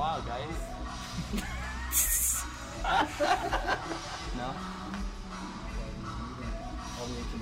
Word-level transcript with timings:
while, 0.00 0.22
guys. 0.22 0.56
no. 4.36 4.48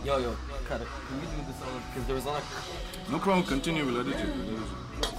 Yo, 0.05 0.19
yo, 0.19 0.37
cut 0.69 0.81
it. 0.81 0.89
Can 1.09 1.21
we 1.21 1.27
do 1.27 1.39
this 1.47 1.63
all? 1.63 1.81
Because 1.89 2.07
there 2.07 2.17
was 2.17 2.25
a 2.25 2.29
lot 2.29 2.43
of. 2.43 3.11
No 3.13 3.19
problem. 3.19 3.47
Continue. 3.47 3.85
We'll 3.87 4.01
edit 4.01 4.15
it. 4.15 4.27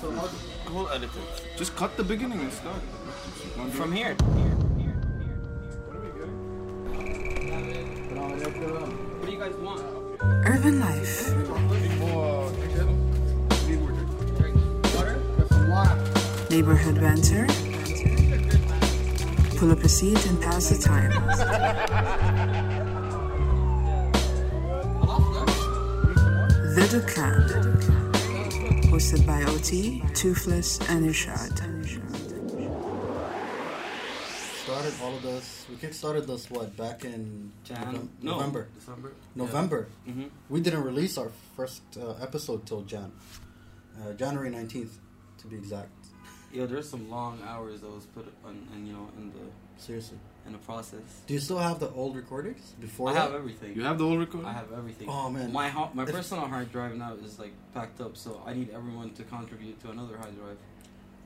We'll 0.02 0.20
edit 0.20 0.34
it. 0.34 0.72
We'll 0.74 0.90
edit 0.90 1.10
it. 1.16 1.58
Just 1.58 1.76
cut 1.76 1.96
the 1.96 2.04
beginning 2.04 2.40
and 2.42 2.52
start. 2.52 2.82
Don't 3.56 3.70
do 3.72 3.78
From 3.78 3.94
it. 3.94 3.98
here. 3.98 4.16
What 8.20 9.26
do 9.26 9.32
you 9.32 9.40
guys 9.40 9.56
want? 9.56 9.82
Urban 10.22 10.80
life, 10.80 11.34
neighborhood 16.50 16.96
banter. 17.00 17.46
Pull 19.58 19.72
up 19.72 19.80
a 19.84 19.90
seat 19.90 20.26
and 20.28 20.42
pass 20.42 20.70
the 20.70 20.78
time. 20.82 22.20
The 26.76 26.82
Dukkan, 26.92 27.44
hosted 28.92 29.26
by 29.26 29.42
OT, 29.44 30.02
Toofless, 30.14 30.80
and 30.90 31.06
Irshad. 31.10 31.58
started 34.64 34.94
all 35.02 35.16
of 35.16 35.24
this. 35.24 35.66
We 35.70 35.76
kickstarted 35.78 36.28
this 36.28 36.50
what 36.52 36.78
back 36.78 37.04
in 37.04 37.52
Jan? 37.64 37.78
Novem- 37.88 38.10
No. 38.22 38.32
November. 38.38 38.68
December. 38.78 39.12
November. 39.36 39.88
hmm 40.06 40.26
We 40.50 40.62
didn't 40.62 40.84
release 40.84 41.18
our 41.18 41.32
first 41.58 41.82
uh, 41.98 42.14
episode 42.22 42.66
till 42.68 42.84
Jan, 42.84 43.12
uh, 44.00 44.14
January 44.14 44.52
nineteenth, 44.52 45.00
to 45.40 45.48
be 45.48 45.56
exact. 45.56 45.99
Yo, 46.52 46.66
there's 46.66 46.90
some 46.90 47.10
long 47.10 47.40
hours 47.48 47.82
that 47.82 47.90
was 47.92 48.06
put 48.06 48.26
on, 48.46 48.68
and 48.74 48.88
you 48.88 48.94
know, 48.94 49.08
in 49.18 49.30
the 49.30 49.38
Seriously. 49.78 50.18
in 50.48 50.52
the 50.52 50.58
process. 50.60 51.00
Do 51.28 51.34
you 51.36 51.40
still 51.40 51.60
have 51.60 51.80
the 51.80 51.90
old 51.92 52.16
recordings 52.16 52.74
before 52.82 53.10
I 53.10 53.14
that? 53.14 53.22
have 53.22 53.34
everything. 53.36 53.76
You 53.76 53.84
have 53.84 53.98
the 54.00 54.06
whole 54.06 54.18
record. 54.18 54.46
I 54.46 54.54
have 54.54 54.72
everything. 54.76 55.08
Oh, 55.10 55.30
man. 55.30 55.52
my 55.54 55.70
ho- 55.70 55.92
my 55.94 56.04
If- 56.04 56.12
personal 56.12 56.48
hard 56.48 56.72
drive 56.72 56.96
now 56.96 57.14
is 57.24 57.38
like 57.38 57.54
packed 57.74 58.02
up, 58.02 58.18
so 58.18 58.42
I 58.46 58.54
need 58.54 58.70
everyone 58.72 59.12
to 59.12 59.24
contribute 59.24 59.80
to 59.84 59.92
another 59.92 60.18
hard 60.18 60.36
drive. 60.36 60.58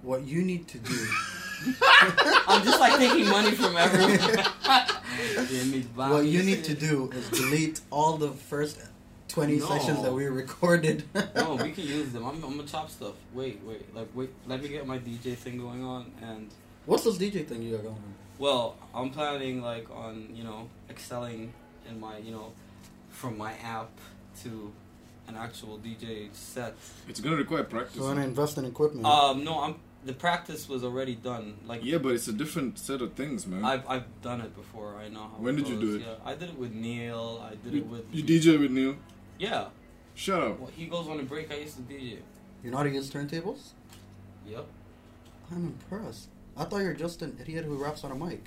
What 0.01 0.23
you 0.27 0.41
need 0.43 0.67
to 0.67 0.77
do. 0.79 0.91
I'm 2.49 2.61
just 2.65 2.79
like 2.81 2.97
taking 2.97 3.29
money 3.29 3.51
from 3.51 3.77
everyone. 3.77 4.17
Give 5.47 5.67
me 5.71 5.79
back. 5.95 6.11
what 6.11 6.25
you 6.25 6.43
need 6.43 6.65
to 6.65 6.73
do 6.73 7.09
is 7.11 7.29
delete 7.29 7.79
all 7.89 8.17
the 8.17 8.31
first 8.31 8.81
twenty 9.33 9.57
No. 9.57 9.65
sessions 9.67 10.01
that 10.03 10.13
we 10.13 10.25
recorded. 10.25 11.03
No, 11.35 11.55
we 11.55 11.71
can 11.71 11.85
use 11.85 12.11
them. 12.11 12.23
I'm, 12.25 12.43
I'm 12.43 12.55
gonna 12.57 12.63
chop 12.67 12.89
stuff. 12.89 13.15
Wait, 13.33 13.59
wait, 13.65 13.93
like 13.95 14.07
wait. 14.13 14.29
Let 14.47 14.61
me 14.61 14.69
get 14.69 14.85
my 14.87 14.99
DJ 14.99 15.35
thing 15.35 15.57
going 15.57 15.83
on, 15.83 16.11
and 16.21 16.49
What's 16.85 17.03
this 17.03 17.17
DJ 17.17 17.45
thing 17.47 17.61
you 17.61 17.71
got 17.75 17.83
going? 17.83 17.95
on? 17.95 18.13
well, 18.39 18.75
I'm 18.93 19.09
planning 19.09 19.61
like 19.61 19.89
on 19.91 20.29
you 20.33 20.43
know 20.43 20.69
excelling 20.89 21.53
in 21.89 21.99
my 21.99 22.17
you 22.17 22.31
know 22.31 22.51
from 23.09 23.37
my 23.37 23.53
app 23.63 23.91
to 24.43 24.71
an 25.27 25.35
actual 25.35 25.79
DJ 25.79 26.33
set. 26.33 26.75
It's 27.07 27.19
gonna 27.19 27.37
require 27.37 27.63
practice. 27.63 27.97
So 27.97 28.03
I 28.03 28.07
want 28.07 28.19
to 28.19 28.25
invest 28.25 28.57
in 28.57 28.65
equipment. 28.65 29.05
Um, 29.05 29.43
no, 29.43 29.59
I'm 29.61 29.75
the 30.05 30.13
practice 30.13 30.67
was 30.67 30.83
already 30.83 31.15
done. 31.15 31.55
Like 31.65 31.83
yeah, 31.83 31.97
but 31.97 32.13
it's 32.13 32.27
a 32.27 32.33
different 32.33 32.77
set 32.77 33.01
of 33.01 33.13
things, 33.13 33.47
man. 33.47 33.63
I've 33.65 33.87
I've 33.89 34.21
done 34.21 34.41
it 34.41 34.55
before. 34.55 34.95
I 34.97 35.07
know 35.09 35.21
how. 35.21 35.37
When 35.39 35.55
it 35.57 35.59
did 35.65 35.67
you 35.69 35.79
do 35.79 35.95
it? 35.95 36.01
Yeah, 36.01 36.15
I 36.25 36.35
did 36.35 36.49
it 36.49 36.57
with 36.57 36.73
Neil. 36.73 37.43
I 37.49 37.55
did 37.55 37.73
you, 37.73 37.79
it 37.81 37.87
with 37.87 38.05
you 38.13 38.23
DJ 38.23 38.59
with 38.59 38.71
Neil. 38.71 38.95
Yeah. 39.39 39.65
Shut 40.15 40.41
up. 40.41 40.59
Well, 40.59 40.71
he 40.75 40.85
goes 40.85 41.07
on 41.07 41.19
a 41.19 41.23
break. 41.23 41.51
I 41.51 41.55
used 41.57 41.75
to 41.77 41.81
DJ. 41.83 42.17
you 42.63 42.71
know 42.71 42.77
how 42.77 42.83
to 42.83 42.89
use 42.89 43.09
turntables? 43.09 43.71
Yep. 44.47 44.65
I'm 45.51 45.65
impressed. 45.67 46.27
I 46.55 46.65
thought 46.65 46.77
you 46.79 46.85
were 46.85 46.93
just 46.93 47.23
an 47.23 47.35
idiot 47.41 47.65
who 47.65 47.83
raps 47.83 48.03
on 48.03 48.11
a 48.11 48.15
mic. 48.15 48.43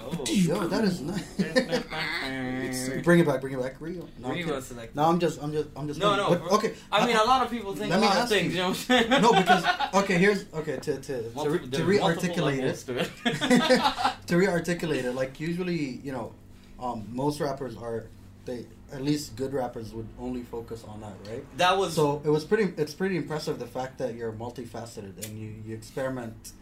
Oh. 0.00 0.24
Yo, 0.26 0.66
that 0.66 0.82
is 0.84 1.00
nice. 1.00 1.22
Bring 3.04 3.20
it 3.20 3.26
back, 3.26 3.40
bring 3.40 3.54
it 3.54 3.62
back, 3.62 3.76
Rio. 3.80 4.08
No, 4.18 4.28
I'm 4.28 4.34
Rio 4.34 4.60
kidding. 4.60 4.88
no, 4.94 5.04
I'm 5.04 5.20
just, 5.20 5.40
I'm 5.40 5.52
just, 5.52 5.68
I'm 5.76 5.86
just. 5.86 6.00
No, 6.00 6.10
kidding. 6.16 6.38
no. 6.40 6.48
But, 6.48 6.52
okay. 6.56 6.74
I 6.90 7.06
mean, 7.06 7.14
a 7.14 7.22
lot 7.22 7.44
of 7.44 7.50
people 7.52 7.72
think 7.76 7.90
Let 7.90 7.98
a 7.98 8.02
me 8.02 8.06
lot 8.08 8.16
of 8.16 8.22
ask 8.22 8.30
things. 8.32 8.52
you. 8.52 8.58
You 8.58 8.62
know 8.62 8.68
what 8.70 8.76
I'm 8.90 9.08
saying? 9.08 9.22
no, 9.22 9.32
because 9.32 9.64
okay, 9.94 10.18
here's 10.18 10.44
okay 10.54 10.76
to 10.78 10.96
to 10.96 11.22
to, 11.22 11.30
Multiple- 11.36 11.50
re- 11.50 11.58
there's 11.66 11.70
to 11.70 11.84
re-articulate 11.84 12.58
it. 12.64 12.76
to 12.86 12.98
it. 12.98 14.16
to 14.26 14.36
re-articulate 14.36 15.04
it, 15.04 15.12
like 15.14 15.38
usually, 15.38 16.00
you 16.02 16.10
know, 16.10 16.32
um, 16.80 17.06
most 17.12 17.38
rappers 17.40 17.76
are 17.76 18.06
they 18.44 18.66
at 18.94 19.02
least 19.02 19.36
good 19.36 19.52
rappers 19.52 19.92
would 19.92 20.06
only 20.18 20.42
focus 20.42 20.84
on 20.86 21.00
that, 21.00 21.14
right? 21.28 21.44
that 21.58 21.76
was 21.76 21.94
So 21.94 22.22
it 22.24 22.30
was 22.30 22.44
pretty. 22.44 22.72
It's 22.76 22.94
pretty 22.94 23.16
impressive 23.16 23.58
the 23.58 23.66
fact 23.66 23.98
that 23.98 24.14
you're 24.14 24.32
multifaceted 24.32 25.24
and 25.26 25.38
you 25.38 25.54
you 25.66 25.74
experiment 25.74 26.52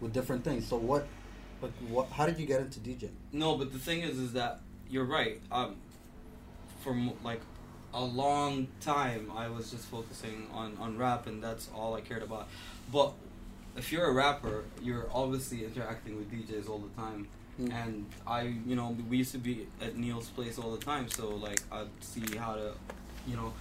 with 0.00 0.12
different 0.12 0.44
things. 0.44 0.66
So 0.66 0.76
what, 0.76 1.06
like 1.62 1.72
what? 1.88 2.08
How 2.10 2.26
did 2.26 2.38
you 2.38 2.46
get 2.46 2.60
into 2.60 2.80
DJing? 2.80 3.10
no, 3.32 3.56
but 3.56 3.72
the 3.72 3.78
thing 3.78 4.00
is, 4.02 4.18
is 4.18 4.32
that 4.34 4.60
you're 4.90 5.04
right. 5.04 5.40
Um, 5.50 5.76
for 6.82 6.94
like 7.24 7.40
a 7.94 8.04
long 8.04 8.68
time, 8.80 9.30
I 9.34 9.48
was 9.48 9.70
just 9.70 9.84
focusing 9.86 10.48
on 10.52 10.76
on 10.80 10.98
rap, 10.98 11.26
and 11.26 11.42
that's 11.42 11.68
all 11.74 11.94
I 11.94 12.00
cared 12.00 12.22
about. 12.22 12.48
But 12.92 13.12
if 13.76 13.92
you're 13.92 14.06
a 14.06 14.12
rapper, 14.12 14.64
you're 14.82 15.08
obviously 15.12 15.64
interacting 15.64 16.16
with 16.16 16.30
DJs 16.32 16.68
all 16.68 16.78
the 16.78 17.00
time. 17.00 17.28
Mm. 17.60 17.72
And 17.72 18.06
I, 18.26 18.42
you 18.66 18.76
know, 18.76 18.96
we 19.08 19.18
used 19.18 19.32
to 19.32 19.38
be 19.38 19.66
at 19.80 19.96
Neil's 19.96 20.28
place 20.28 20.58
all 20.58 20.72
the 20.72 20.84
time, 20.84 21.08
so 21.08 21.28
like 21.28 21.62
I'd 21.72 21.88
see 22.00 22.36
how 22.36 22.54
to, 22.54 22.72
you 23.26 23.36
know, 23.36 23.52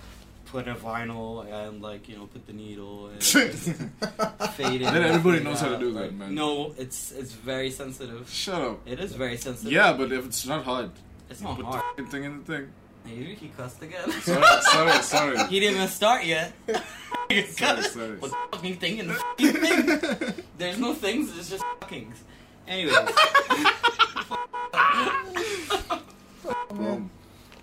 put 0.45 0.67
a 0.67 0.75
vinyl 0.75 1.45
and 1.51 1.81
like 1.81 2.07
you 2.07 2.16
know 2.16 2.28
put 2.28 2.45
the 2.47 2.53
needle 2.53 3.07
and 3.07 3.23
fade 3.23 4.81
it. 4.81 4.91
Then 4.94 5.03
everybody 5.03 5.38
fade 5.38 5.44
knows 5.45 5.61
how 5.61 5.69
to 5.69 5.79
do 5.79 5.91
that, 5.94 6.13
man. 6.13 6.35
No, 6.35 6.73
it's 6.78 7.11
it's 7.11 7.31
very 7.31 7.72
sensitive. 7.72 8.29
Shut 8.29 8.61
up. 8.61 8.79
It 8.85 9.00
is 9.00 9.13
very 9.13 9.38
sensitive. 9.38 9.72
Yeah, 9.72 9.94
but 9.94 10.12
if 10.12 10.25
it's 10.25 10.45
not 10.45 10.63
hard, 10.63 10.91
it's 11.29 11.41
not 11.41 11.56
put 11.57 11.66
hard. 11.66 11.83
the 11.97 12.03
f***ing 12.03 12.12
thing 12.12 12.23
in 12.23 12.39
the 12.39 12.45
thing. 12.45 12.67
Hey, 13.06 13.35
he 13.35 13.47
cussed 13.50 13.81
again. 13.83 14.09
Sorry, 14.22 14.62
sorry, 14.63 15.01
sorry. 15.03 15.47
he 15.47 15.59
didn't 15.59 15.75
even 15.75 15.88
start 15.88 16.25
yet. 16.25 16.53
He 17.27 17.41
Sorry, 17.41 17.81
sorry. 17.81 18.17
What 18.17 18.29
the 18.29 18.38
fucking 18.51 18.75
thing 18.75 18.97
in 19.00 19.07
the 19.07 19.16
fucking 19.16 19.53
thing? 19.53 20.44
There's 20.59 20.77
no 20.77 20.94
things. 20.94 21.35
It's 21.35 21.50
just 21.50 21.63
fuckings. 21.81 22.17
Anyways. 22.67 22.95
Um, 26.71 27.09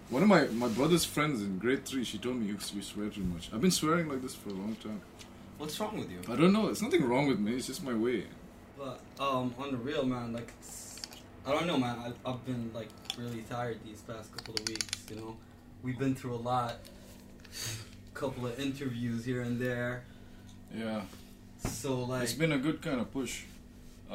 one 0.09 0.23
of 0.23 0.29
my, 0.29 0.45
my 0.47 0.69
brother's 0.69 1.05
friends 1.05 1.43
in 1.43 1.59
grade 1.59 1.85
three, 1.85 2.03
she 2.03 2.19
told 2.19 2.37
me 2.37 2.47
you, 2.47 2.57
you 2.75 2.83
swear 2.83 3.09
too 3.11 3.23
much. 3.23 3.51
I've 3.53 3.61
been 3.61 3.71
swearing 3.71 4.09
like 4.09 4.23
this 4.23 4.35
for 4.35 4.49
a 4.49 4.53
long 4.53 4.75
time. 4.77 5.01
What's 5.59 5.79
wrong 5.79 5.99
with 5.99 6.11
you? 6.11 6.19
I 6.29 6.37
don't 6.37 6.53
know. 6.53 6.69
It's 6.69 6.83
nothing 6.83 7.05
wrong 7.07 7.29
with 7.29 7.39
me. 7.39 7.55
It's 7.55 7.67
just 7.67 7.85
my 7.85 7.95
way. 7.95 8.25
But 8.79 9.01
um, 9.21 9.55
on 9.59 9.71
the 9.71 9.77
real 9.77 10.05
man, 10.05 10.33
like 10.33 10.53
it's, 10.61 11.01
I 11.47 11.53
don't 11.53 11.67
know, 11.67 11.77
man. 11.79 11.99
I've, 11.99 12.17
I've 12.25 12.45
been 12.47 12.71
like 12.75 12.89
really 13.19 13.43
tired 13.43 13.79
these 13.85 14.01
past 14.01 14.35
couple 14.35 14.55
of 14.55 14.67
weeks. 14.67 14.89
You 15.11 15.17
know, 15.17 15.37
we've 15.83 15.99
been 15.99 16.15
through 16.15 16.35
a 16.35 16.37
lot. 16.37 16.79
Couple 18.15 18.47
of 18.47 18.59
interviews 18.59 19.25
here 19.25 19.43
and 19.43 19.61
there. 19.61 20.05
Yeah. 20.75 21.03
So 21.59 22.01
like, 22.01 22.25
It's 22.25 22.33
been 22.33 22.53
a 22.53 22.59
good 22.59 22.83
kind 22.83 23.01
of 23.01 23.13
push. 23.13 23.45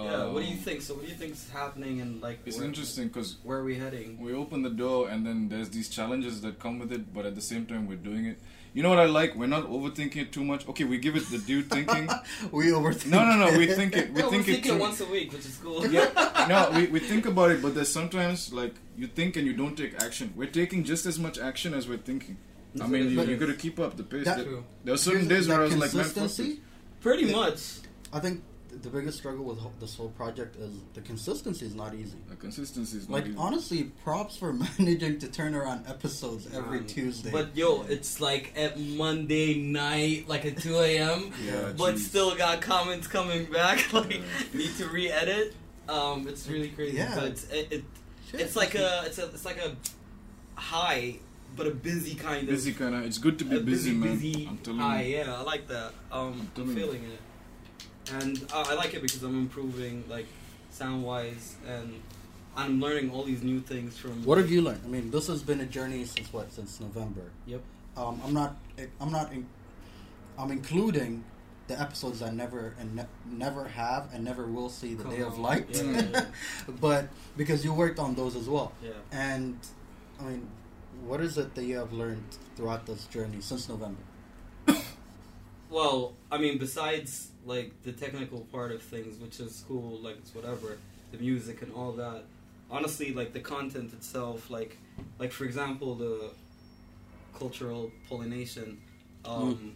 Yeah. 0.04 0.26
What 0.28 0.42
do 0.44 0.48
you 0.50 0.54
Um, 0.58 0.60
think? 0.60 0.82
So 0.82 0.94
what 0.96 1.04
do 1.06 1.10
you 1.12 1.16
think 1.18 1.34
is 1.34 1.50
happening 1.50 2.02
and 2.02 2.22
like? 2.22 2.40
It's 2.46 2.58
where, 2.58 2.66
interesting 2.66 3.08
because 3.08 3.38
Where 3.44 3.58
are 3.60 3.64
we 3.64 3.76
heading? 3.76 4.20
we 4.20 4.34
open 4.34 4.62
the 4.62 4.70
door 4.70 5.10
and 5.10 5.26
then 5.26 5.50
there's 5.50 5.70
these 5.70 5.90
challenges 5.90 6.42
that 6.42 6.60
come 6.60 6.80
with 6.80 6.92
it, 6.92 7.14
but 7.14 7.26
at 7.26 7.36
the 7.36 7.42
same 7.42 7.66
time 7.66 7.88
we're 7.88 7.98
doing 8.12 8.26
it. 8.26 8.40
You 8.74 8.84
know 8.84 8.90
what 8.90 9.00
I 9.00 9.06
like? 9.06 9.36
We're 9.36 9.48
not 9.48 9.68
overthinking 9.68 10.18
it 10.18 10.32
too 10.32 10.44
much. 10.44 10.68
Okay, 10.68 10.84
we 10.84 11.00
give 11.00 11.16
it 11.16 11.26
the 11.32 11.40
due 11.40 11.64
thinking. 11.74 12.08
we 12.52 12.66
overthink. 12.68 13.08
No, 13.10 13.26
no, 13.26 13.36
no. 13.50 13.58
We 13.58 13.66
think 13.66 13.96
it. 13.98 14.14
We 14.14 14.22
no, 14.22 14.30
think 14.30 14.46
we're 14.46 14.54
it 14.54 14.62
thinking 14.62 14.80
once 14.80 15.02
a 15.02 15.06
week, 15.06 15.32
which 15.34 15.46
is 15.46 15.58
cool. 15.58 15.88
Yeah, 15.88 16.46
no, 16.50 16.78
we, 16.80 16.86
we 16.88 17.00
think 17.00 17.26
about 17.26 17.50
it, 17.52 17.62
but 17.62 17.74
there's 17.74 17.92
sometimes 17.92 18.54
like 18.54 18.76
you 18.98 19.08
think 19.08 19.36
and 19.36 19.48
you 19.48 19.54
don't 19.54 19.76
take 19.76 19.94
action. 20.04 20.32
We're 20.36 20.52
taking 20.62 20.84
just 20.84 21.06
as 21.08 21.18
much 21.18 21.40
action 21.40 21.74
as 21.74 21.88
we're 21.88 21.98
thinking. 21.98 22.38
I 22.80 22.86
mean, 22.86 23.10
you, 23.10 23.20
is. 23.22 23.28
you 23.30 23.38
got 23.38 23.48
to 23.48 23.56
keep 23.56 23.80
up 23.80 23.98
the 23.98 24.04
pace. 24.04 24.26
That- 24.26 24.38
There- 24.38 24.46
True. 24.46 24.64
there 24.84 24.94
are 24.94 24.98
certain 24.98 25.28
days 25.28 25.48
where 25.48 25.60
I 25.62 25.64
was 25.64 25.76
like, 25.78 25.94
man, 25.96 26.04
consistency. 26.04 26.60
Pretty 27.02 27.32
much. 27.32 27.60
I 28.14 28.20
think 28.20 28.36
th- 28.36 28.44
the 28.82 28.90
biggest 28.90 29.18
struggle 29.18 29.46
with 29.46 29.60
ho- 29.60 29.72
this 29.80 29.96
whole 29.96 30.10
project 30.10 30.56
is 30.56 30.72
the 30.94 31.02
consistency 31.02 31.66
is 31.66 31.76
not 31.76 31.94
easy. 31.94 32.18
The 32.30 32.36
consistency 32.36 32.98
is 32.98 33.10
not 33.10 33.16
Like 33.16 33.26
easy. 33.28 33.36
honestly, 33.38 33.84
props 34.04 34.38
for 34.38 34.54
managing 34.80 35.20
to 35.20 35.28
turn 35.28 35.56
around 35.56 35.88
episodes 35.88 36.48
every 36.56 36.80
Man. 36.80 36.88
Tuesday. 36.88 37.32
But 37.32 37.56
yo, 37.56 37.84
it's 37.84 38.20
like 38.22 38.54
at 38.56 38.80
Monday 38.80 39.56
night, 39.60 40.28
like 40.28 40.46
at 40.46 40.58
2 40.58 40.76
a.m. 40.80 41.32
Yeah, 41.46 41.74
but 41.78 41.96
jeez. 41.96 42.00
still 42.00 42.36
got 42.36 42.62
comments 42.62 43.08
coming 43.08 43.46
back. 43.46 43.80
Like 43.94 44.22
need 44.54 44.76
to 44.78 44.88
re-edit. 44.88 45.54
Um, 45.90 46.28
it's 46.28 46.48
really 46.48 46.70
crazy. 46.70 46.98
Yeah. 46.98 47.16
But 47.16 47.24
it's, 47.26 47.44
it, 47.50 47.68
it, 47.72 47.84
Shit. 48.30 48.42
it's 48.42 48.56
like 48.56 48.76
a 48.76 49.04
it's 49.06 49.18
a 49.20 49.26
it's 49.26 49.46
like 49.46 49.58
a 49.58 49.76
high, 50.56 51.20
but 51.56 51.66
a 51.68 51.72
busy 51.72 52.16
kind 52.16 52.44
of 52.44 52.50
busy 52.50 52.74
kind 52.74 52.94
of. 52.96 53.04
It's 53.06 53.18
good 53.18 53.40
to 53.40 53.46
be 53.46 53.58
a 53.58 53.60
busy, 53.62 53.92
man. 53.94 54.14
busy 54.16 54.48
I'm 54.50 54.58
telling 54.58 54.80
high. 54.80 55.02
you. 55.04 55.18
Yeah, 55.18 55.36
I 55.36 55.42
like 55.44 55.68
that. 55.70 55.94
Um, 56.12 56.34
I'm, 56.42 56.52
telling 56.56 56.70
you. 56.70 56.76
feeling 56.76 57.04
it, 57.06 57.20
and 58.14 58.46
uh, 58.54 58.66
I 58.68 58.74
like 58.76 58.94
it 58.94 59.02
because 59.02 59.24
I'm 59.24 59.38
improving 59.38 60.04
like 60.10 60.26
sound 60.72 61.04
wise, 61.04 61.56
and 61.68 62.02
I'm 62.56 62.80
learning 62.80 63.12
all 63.12 63.24
these 63.24 63.44
new 63.44 63.60
things 63.60 63.98
from. 63.98 64.24
what 64.26 64.38
have 64.38 64.50
you 64.50 64.62
learned? 64.62 64.82
I 64.86 64.88
mean, 64.88 65.12
this 65.12 65.28
has 65.28 65.42
been 65.44 65.62
a 65.62 65.66
journey 65.66 66.06
since 66.06 66.32
what? 66.32 66.52
Since 66.52 66.80
November. 66.80 67.24
Yep. 67.46 67.62
Um, 67.96 68.22
I'm 68.26 68.34
not. 68.34 68.56
I'm 69.00 69.12
not. 69.12 69.32
In, 69.32 69.46
I'm 70.38 70.52
including 70.52 71.24
the 71.68 71.80
episodes 71.80 72.22
I 72.22 72.30
never 72.32 72.76
and 72.80 72.96
ne- 72.96 73.06
never 73.30 73.68
have 73.68 74.14
and 74.14 74.24
never 74.24 74.46
will 74.46 74.70
see 74.70 74.94
the 74.94 75.04
Come 75.04 75.12
day 75.16 75.22
of 75.22 75.38
light. 75.38 75.66
Yeah, 75.72 75.84
yeah, 75.84 76.02
yeah. 76.12 76.26
but 76.80 77.10
because 77.36 77.66
you 77.66 77.74
worked 77.74 78.00
on 78.00 78.16
those 78.16 78.36
as 78.38 78.48
well, 78.48 78.72
Yeah. 78.82 78.92
and 79.12 79.58
I 80.20 80.24
mean, 80.24 80.48
what 81.06 81.20
is 81.20 81.38
it 81.38 81.56
that 81.56 81.66
you 81.66 81.76
have 81.78 81.92
learned 81.92 82.24
throughout 82.56 82.86
this 82.86 83.06
journey 83.08 83.42
since 83.42 83.68
November? 83.68 84.02
Well, 85.70 86.14
I 86.32 86.38
mean, 86.38 86.58
besides 86.58 87.32
like 87.48 87.72
the 87.84 87.94
technical 87.94 88.42
part 88.52 88.72
of 88.72 88.82
things, 88.82 89.20
which 89.20 89.40
is 89.40 89.64
cool, 89.68 90.00
like 90.00 90.18
it's 90.18 90.36
whatever, 90.36 90.78
the 91.12 91.18
music 91.18 91.62
and 91.62 91.74
all 91.74 91.94
that. 91.94 92.24
Honestly, 92.70 93.14
like 93.14 93.32
the 93.34 93.40
content 93.40 93.94
itself, 93.94 94.50
like, 94.50 94.78
like 95.20 95.32
for 95.32 95.46
example, 95.46 95.96
the 95.96 96.30
cultural 97.40 97.92
pollination, 98.10 98.78
um, 99.24 99.76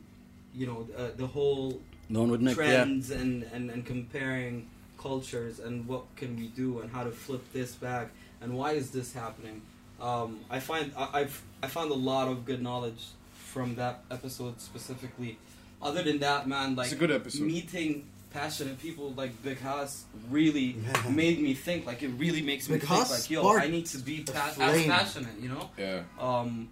you 0.53 0.67
know, 0.67 0.87
uh, 0.97 1.09
the 1.15 1.27
whole 1.27 1.81
No 2.09 2.21
one 2.21 2.31
would 2.31 2.41
Nick, 2.41 2.55
trends 2.55 3.11
and, 3.11 3.43
and, 3.53 3.69
and 3.71 3.85
comparing 3.85 4.67
cultures 4.97 5.59
and 5.59 5.87
what 5.87 6.03
can 6.15 6.35
we 6.35 6.47
do 6.47 6.79
and 6.81 6.91
how 6.91 7.03
to 7.03 7.11
flip 7.11 7.41
this 7.53 7.73
back 7.75 8.09
and 8.41 8.53
why 8.53 8.73
is 8.73 8.91
this 8.91 9.13
happening. 9.13 9.61
Um, 10.01 10.39
I 10.49 10.59
find 10.59 10.91
I, 10.97 11.09
I've 11.13 11.41
I 11.63 11.67
found 11.67 11.91
a 11.91 11.95
lot 11.95 12.27
of 12.27 12.43
good 12.43 12.61
knowledge 12.61 13.05
from 13.33 13.75
that 13.75 14.03
episode 14.09 14.59
specifically. 14.59 15.37
Other 15.81 16.03
than 16.03 16.19
that, 16.19 16.47
man, 16.47 16.75
like 16.75 16.85
It's 16.87 16.93
a 16.95 16.97
good 16.99 17.11
episode. 17.11 17.43
meeting 17.43 18.07
passionate 18.31 18.79
people 18.79 19.11
like 19.17 19.31
Big 19.43 19.59
Haas 19.59 20.05
really 20.29 20.75
Yeah. 20.85 21.09
made 21.09 21.41
me 21.41 21.53
think. 21.53 21.85
Like 21.85 22.01
it 22.03 22.09
really 22.09 22.41
makes 22.41 22.69
me 22.69 22.75
Big 22.75 22.81
think. 22.87 22.91
Haas 22.99 23.11
Like 23.11 23.29
yo, 23.29 23.57
I 23.57 23.67
need 23.67 23.85
to 23.87 23.97
be 23.97 24.23
pa- 24.23 24.53
as 24.59 24.85
passionate. 24.85 25.37
You 25.39 25.49
know. 25.49 25.69
Yeah. 25.77 26.03
Um, 26.19 26.69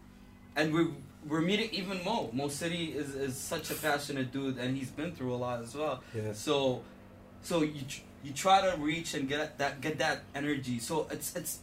and 0.55 0.73
we're 0.73 0.87
we're 1.27 1.41
meeting 1.41 1.69
even 1.71 2.03
Mo. 2.05 2.29
Mo 2.33 2.47
City 2.47 2.93
is, 2.93 3.13
is 3.15 3.35
such 3.37 3.71
a 3.71 3.73
passionate 3.75 4.31
dude, 4.31 4.57
and 4.57 4.77
he's 4.77 4.89
been 4.89 5.11
through 5.13 5.33
a 5.33 5.37
lot 5.45 5.61
as 5.61 5.75
well. 5.75 6.01
Yeah. 6.15 6.31
So, 6.33 6.81
so 7.41 7.61
you 7.63 7.81
you 8.23 8.31
try 8.31 8.61
to 8.61 8.77
reach 8.77 9.13
and 9.15 9.27
get 9.27 9.57
that 9.57 9.81
get 9.81 9.97
that 9.99 10.21
energy. 10.35 10.79
So 10.79 11.07
it's 11.11 11.35
it's 11.35 11.59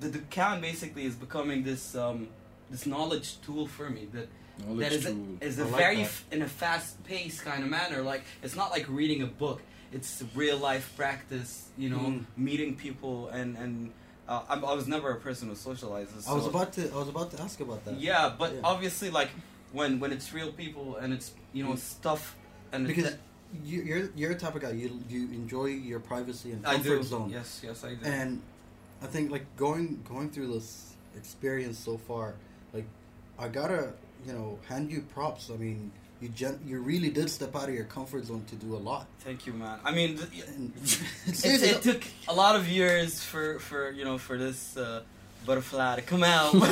the 0.00 0.08
the 0.08 0.18
can 0.30 0.60
basically 0.60 1.04
is 1.06 1.14
becoming 1.14 1.62
this 1.62 1.94
um 1.94 2.28
this 2.70 2.86
knowledge 2.86 3.40
tool 3.40 3.66
for 3.66 3.88
me 3.88 4.08
that 4.12 4.28
Knowledge 4.58 4.78
that 4.78 4.92
is 4.92 5.06
a, 5.06 5.16
is 5.40 5.58
a 5.58 5.64
like 5.64 5.76
very 5.76 6.02
f- 6.02 6.24
in 6.30 6.42
a 6.42 6.48
fast 6.48 7.02
paced 7.04 7.42
kind 7.44 7.62
of 7.64 7.70
manner. 7.70 8.02
Like 8.02 8.22
it's 8.42 8.54
not 8.56 8.70
like 8.70 8.86
reading 8.88 9.22
a 9.22 9.26
book. 9.26 9.60
It's 9.92 10.22
real 10.34 10.58
life 10.58 10.92
practice. 10.96 11.68
You 11.76 11.90
know, 11.90 11.98
Mm. 11.98 12.24
meeting 12.36 12.76
people 12.76 13.28
and 13.28 13.56
and 13.56 13.90
uh, 14.28 14.42
I'm, 14.48 14.64
I 14.64 14.72
was 14.72 14.86
never 14.86 15.10
a 15.10 15.20
person 15.20 15.48
who 15.48 15.54
socializes. 15.54 16.28
I 16.28 16.34
was 16.34 16.46
about 16.46 16.72
to 16.74 16.82
I 16.92 16.96
was 16.96 17.08
about 17.08 17.30
to 17.32 17.42
ask 17.42 17.60
about 17.60 17.84
that. 17.84 17.98
yeah, 18.00 18.32
but 18.38 18.54
Yeah. 18.54 18.60
obviously, 18.64 19.10
like 19.10 19.30
when 19.72 19.98
when 20.00 20.12
it's 20.12 20.32
real 20.32 20.52
people 20.52 20.96
and 20.96 21.12
it's 21.12 21.32
you 21.52 21.64
know 21.64 21.72
Mm. 21.74 21.78
stuff 21.78 22.36
and 22.72 22.86
because 22.86 23.16
you're 23.64 24.08
you're 24.16 24.32
a 24.32 24.38
type 24.38 24.54
of 24.54 24.62
guy 24.62 24.70
you 24.72 24.88
you 25.08 25.22
enjoy 25.32 25.66
your 25.66 26.00
privacy 26.00 26.52
and 26.52 26.62
comfort 26.64 27.02
zone. 27.04 27.30
Yes, 27.30 27.60
yes, 27.62 27.84
I 27.84 27.94
do. 27.94 28.04
And 28.06 28.40
I 29.02 29.06
think 29.06 29.30
like 29.30 29.46
going 29.56 30.02
going 30.08 30.30
through 30.30 30.48
this 30.54 30.94
experience 31.16 31.78
so 31.78 31.98
far, 31.98 32.34
like 32.72 32.86
I 33.38 33.48
gotta 33.48 33.92
you 34.26 34.32
know 34.32 34.58
hand 34.68 34.90
you 34.90 35.00
props. 35.14 35.50
I 35.50 35.56
mean, 35.56 35.90
you 36.20 36.28
gen- 36.28 36.60
you 36.66 36.78
really 36.80 37.10
did 37.10 37.28
step 37.30 37.54
out 37.56 37.68
of 37.68 37.74
your 37.74 37.84
comfort 37.84 38.24
zone 38.24 38.44
to 38.48 38.54
do 38.56 38.74
a 38.74 38.82
lot. 38.90 39.06
Thank 39.20 39.46
you, 39.46 39.52
man. 39.52 39.78
I 39.84 39.92
mean, 39.92 40.18
th- 40.18 40.30
it, 41.26 41.62
it 41.62 41.82
took 41.82 42.02
a 42.28 42.34
lot 42.34 42.56
of 42.56 42.68
years 42.68 43.22
for 43.22 43.58
for 43.58 43.90
you 43.90 44.04
know 44.04 44.18
for 44.18 44.36
this 44.38 44.76
uh, 44.76 45.02
butterfly 45.46 45.96
to 45.96 46.02
come 46.02 46.24
out. 46.24 46.54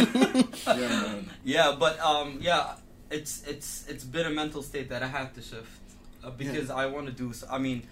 Yeah, 0.66 0.76
man. 0.88 1.30
yeah, 1.44 1.74
but 1.78 1.98
um, 2.00 2.38
yeah, 2.40 2.74
it's 3.10 3.42
it's 3.46 3.84
it's 3.88 4.04
been 4.04 4.26
a 4.26 4.30
mental 4.30 4.62
state 4.62 4.88
that 4.90 5.02
I 5.02 5.08
have 5.08 5.34
to 5.34 5.42
shift 5.42 5.70
uh, 6.24 6.30
because 6.30 6.70
I 6.70 6.86
want 6.86 7.06
to 7.06 7.12
do. 7.12 7.32
I 7.50 7.58
mean, 7.58 7.82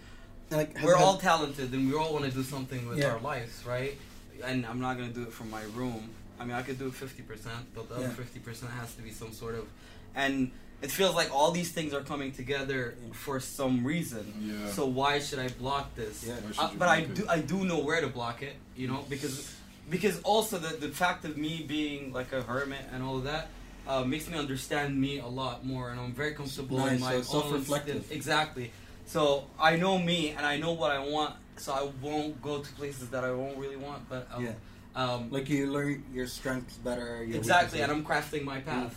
like, 0.50 0.76
we're 0.82 0.96
all 0.96 1.16
talented 1.18 1.72
and 1.72 1.88
we 1.90 1.94
all 1.98 2.12
want 2.12 2.24
to 2.26 2.30
do 2.30 2.42
something 2.42 2.88
with 2.88 2.98
Yeah. 2.98 3.12
our 3.12 3.20
lives, 3.20 3.64
right? 3.66 3.98
And 4.44 4.64
I'm 4.64 4.80
not 4.80 4.96
gonna 4.98 5.12
do 5.12 5.22
it 5.24 5.32
from 5.32 5.50
my 5.50 5.62
room. 5.74 6.10
I 6.40 6.44
mean, 6.44 6.56
I 6.56 6.62
could 6.62 6.78
do 6.78 6.90
fifty 6.90 7.22
percent, 7.22 7.62
but 7.74 7.88
the 7.88 7.96
other 7.96 8.04
Yeah. 8.04 8.10
fifty 8.22 8.40
percent 8.40 8.72
has 8.72 8.94
to 8.94 9.02
be 9.02 9.10
some 9.10 9.32
sort 9.32 9.54
of, 9.54 9.66
and 10.14 10.50
it 10.82 10.90
feels 10.90 11.14
like 11.14 11.30
all 11.34 11.50
these 11.50 11.70
things 11.70 11.92
are 11.92 12.00
coming 12.00 12.32
together 12.32 12.94
for 13.12 13.38
some 13.40 13.84
reason. 13.84 14.24
Yeah. 14.40 14.72
So 14.72 14.86
why 14.86 15.18
should 15.20 15.38
I 15.38 15.48
block 15.48 15.94
this? 15.94 16.24
Yeah. 16.26 16.36
Why 16.36 16.64
Uh, 16.64 16.70
but 16.78 16.88
I 16.88 17.02
do, 17.02 17.22
it? 17.24 17.28
I 17.28 17.40
do 17.40 17.64
know 17.64 17.80
where 17.80 18.00
to 18.00 18.08
block 18.08 18.42
it. 18.42 18.54
You 18.74 18.88
know, 18.88 19.04
because 19.10 19.52
because 19.90 20.16
also 20.22 20.58
the 20.58 20.72
the 20.86 20.88
fact 20.88 21.24
of 21.26 21.36
me 21.36 21.52
being 21.68 22.12
like 22.18 22.32
a 22.32 22.42
hermit 22.42 22.84
and 22.92 23.02
all 23.02 23.18
of 23.18 23.24
that. 23.24 23.48
Uh, 23.88 24.04
makes 24.04 24.28
me 24.28 24.38
understand 24.38 25.00
me 25.00 25.18
a 25.18 25.26
lot 25.26 25.64
more, 25.66 25.90
and 25.90 25.98
I'm 25.98 26.12
very 26.12 26.34
comfortable 26.34 26.86
in 26.86 27.00
my 27.00 27.12
so 27.12 27.16
own 27.16 27.24
self-reflective. 27.24 28.12
Exactly. 28.12 28.70
So 29.06 29.46
I 29.58 29.76
know 29.76 29.98
me, 29.98 30.30
and 30.36 30.44
I 30.46 30.58
know 30.58 30.72
what 30.72 30.90
I 30.92 31.00
want. 31.14 31.34
So 31.56 31.72
I 31.72 31.82
won't 32.06 32.40
go 32.40 32.60
to 32.60 32.72
places 32.74 33.08
that 33.08 33.24
I 33.24 33.32
won't 33.32 33.56
really 33.56 33.76
want. 33.76 34.08
But 34.08 34.28
um, 34.32 34.44
Yeah. 34.44 34.52
Um, 34.94 35.30
like 35.30 35.48
you 35.48 35.70
learn 35.72 36.02
your 36.12 36.26
strengths 36.26 36.76
better. 36.78 37.24
Your 37.24 37.36
exactly, 37.38 37.80
and. 37.80 37.90
I'm 37.92 38.04
crafting 38.04 38.44
my 38.44 38.60
path. 38.60 38.96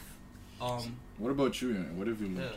Um, 0.61 0.97
What 1.17 1.31
about 1.31 1.61
you? 1.61 1.71
Ian? 1.71 1.97
What 1.97 2.07
have 2.07 2.21
you 2.21 2.27
yeah. 2.29 2.39
learned? 2.41 2.53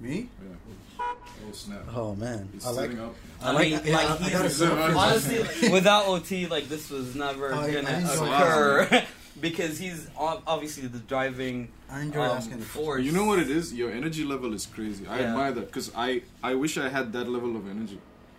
me. 0.00 0.28
Yeah. 0.42 1.04
Oh 1.48 1.52
snap! 1.52 1.82
Oh 1.94 2.14
man, 2.14 2.48
He's 2.52 2.66
I 2.66 2.70
like. 2.70 2.98
up. 2.98 3.14
I 3.42 3.50
like. 3.52 3.70
mean, 3.70 3.80
yeah, 3.84 3.96
like, 3.96 4.06
I, 4.10 4.14
I 4.14 4.16
he's- 4.18 4.32
gotta 4.32 4.50
sit 4.50 4.70
up 4.70 4.96
Honestly, 4.96 5.38
like, 5.42 5.72
without 5.78 6.06
OT, 6.06 6.46
like 6.46 6.68
this 6.68 6.90
was 6.90 7.14
never 7.14 7.52
I- 7.54 7.64
I 7.66 7.70
gonna 7.72 7.90
enjoy 7.98 8.32
occur 8.32 9.04
because 9.40 9.78
he's 9.78 10.08
obviously 10.16 10.86
the 10.88 10.98
driving 10.98 11.68
I 11.90 12.00
enjoy 12.02 12.22
um, 12.24 12.36
asking 12.36 12.58
the 12.58 12.64
force. 12.64 13.02
You 13.04 13.12
know 13.12 13.24
what 13.24 13.38
it 13.38 13.50
is? 13.50 13.72
Your 13.74 13.90
energy 13.90 14.24
level 14.24 14.52
is 14.54 14.66
crazy. 14.66 15.06
I 15.06 15.20
Yeah. 15.20 15.26
admire 15.30 15.52
that 15.52 15.66
because 15.66 15.90
I 15.96 16.22
I 16.42 16.54
wish 16.54 16.76
I 16.78 16.88
had 16.88 17.12
that 17.12 17.28
level 17.28 17.56
of 17.56 17.68
energy. 17.68 17.98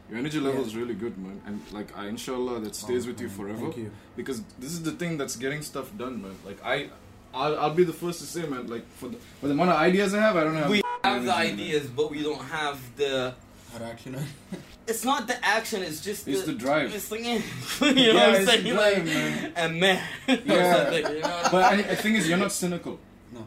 Your 0.09 0.17
energy 0.17 0.39
level 0.39 0.61
Yeah. 0.61 0.67
is 0.67 0.75
really 0.75 0.95
good, 0.95 1.17
man, 1.17 1.41
and 1.45 1.61
like 1.71 1.95
I 1.97 2.07
inshallah 2.07 2.59
that 2.61 2.69
oh, 2.69 2.73
stays 2.73 3.05
Oh, 3.05 3.09
with 3.09 3.21
you 3.21 3.29
forever. 3.29 3.59
Thank 3.59 3.77
you. 3.77 3.91
Because 4.15 4.41
this 4.57 4.71
is 4.71 4.81
the 4.83 4.91
thing 4.91 5.17
that's 5.17 5.35
getting 5.35 5.61
stuff 5.61 5.95
done, 5.97 6.21
man. 6.21 6.35
Like 6.45 6.57
I, 6.65 6.89
I'll, 7.33 7.59
I'll 7.59 7.73
be 7.75 7.83
the 7.83 7.93
first 7.93 8.19
to 8.21 8.25
say, 8.25 8.45
man. 8.47 8.67
Like 8.67 8.85
for 8.97 9.09
the 9.09 9.17
for 9.39 9.47
the 9.47 9.53
amount 9.53 9.69
of 9.69 9.75
ideas 9.77 10.13
I 10.15 10.19
have, 10.21 10.35
I 10.35 10.43
don't 10.45 10.55
have. 10.55 10.69
We 10.69 10.81
have 11.03 11.23
the 11.25 11.35
energy, 11.35 11.53
man. 11.53 11.53
ideas, 11.59 11.87
but 11.87 12.09
we 12.11 12.23
don't 12.23 12.41
have 12.43 12.79
the. 12.97 13.33
Action. 13.83 14.17
It's 14.87 15.05
not 15.05 15.27
the 15.27 15.45
action; 15.45 15.83
it's 15.83 16.01
just 16.01 16.27
It's 16.27 16.41
the 16.45 16.53
drive. 16.53 16.91
It's 16.91 17.11
like, 17.11 17.21
you 17.23 17.35
know 17.35 17.91
Yeah, 17.93 18.13
what 18.15 18.23
I'm 18.29 18.35
it's 18.35 18.45
the 18.45 18.51
saying? 18.53 18.73
drive, 18.73 18.95
like, 18.97 19.05
man. 19.05 19.53
and 19.55 19.79
man, 19.79 20.03
or 20.27 20.33
Yeah. 20.43 20.73
something, 20.75 21.15
you 21.17 21.21
know? 21.21 21.41
But 21.51 21.63
I, 21.73 21.81
the 21.83 21.95
thing 21.95 22.15
is, 22.15 22.27
you're 22.27 22.39
not 22.39 22.51
cynical, 22.51 22.99
No. 23.31 23.45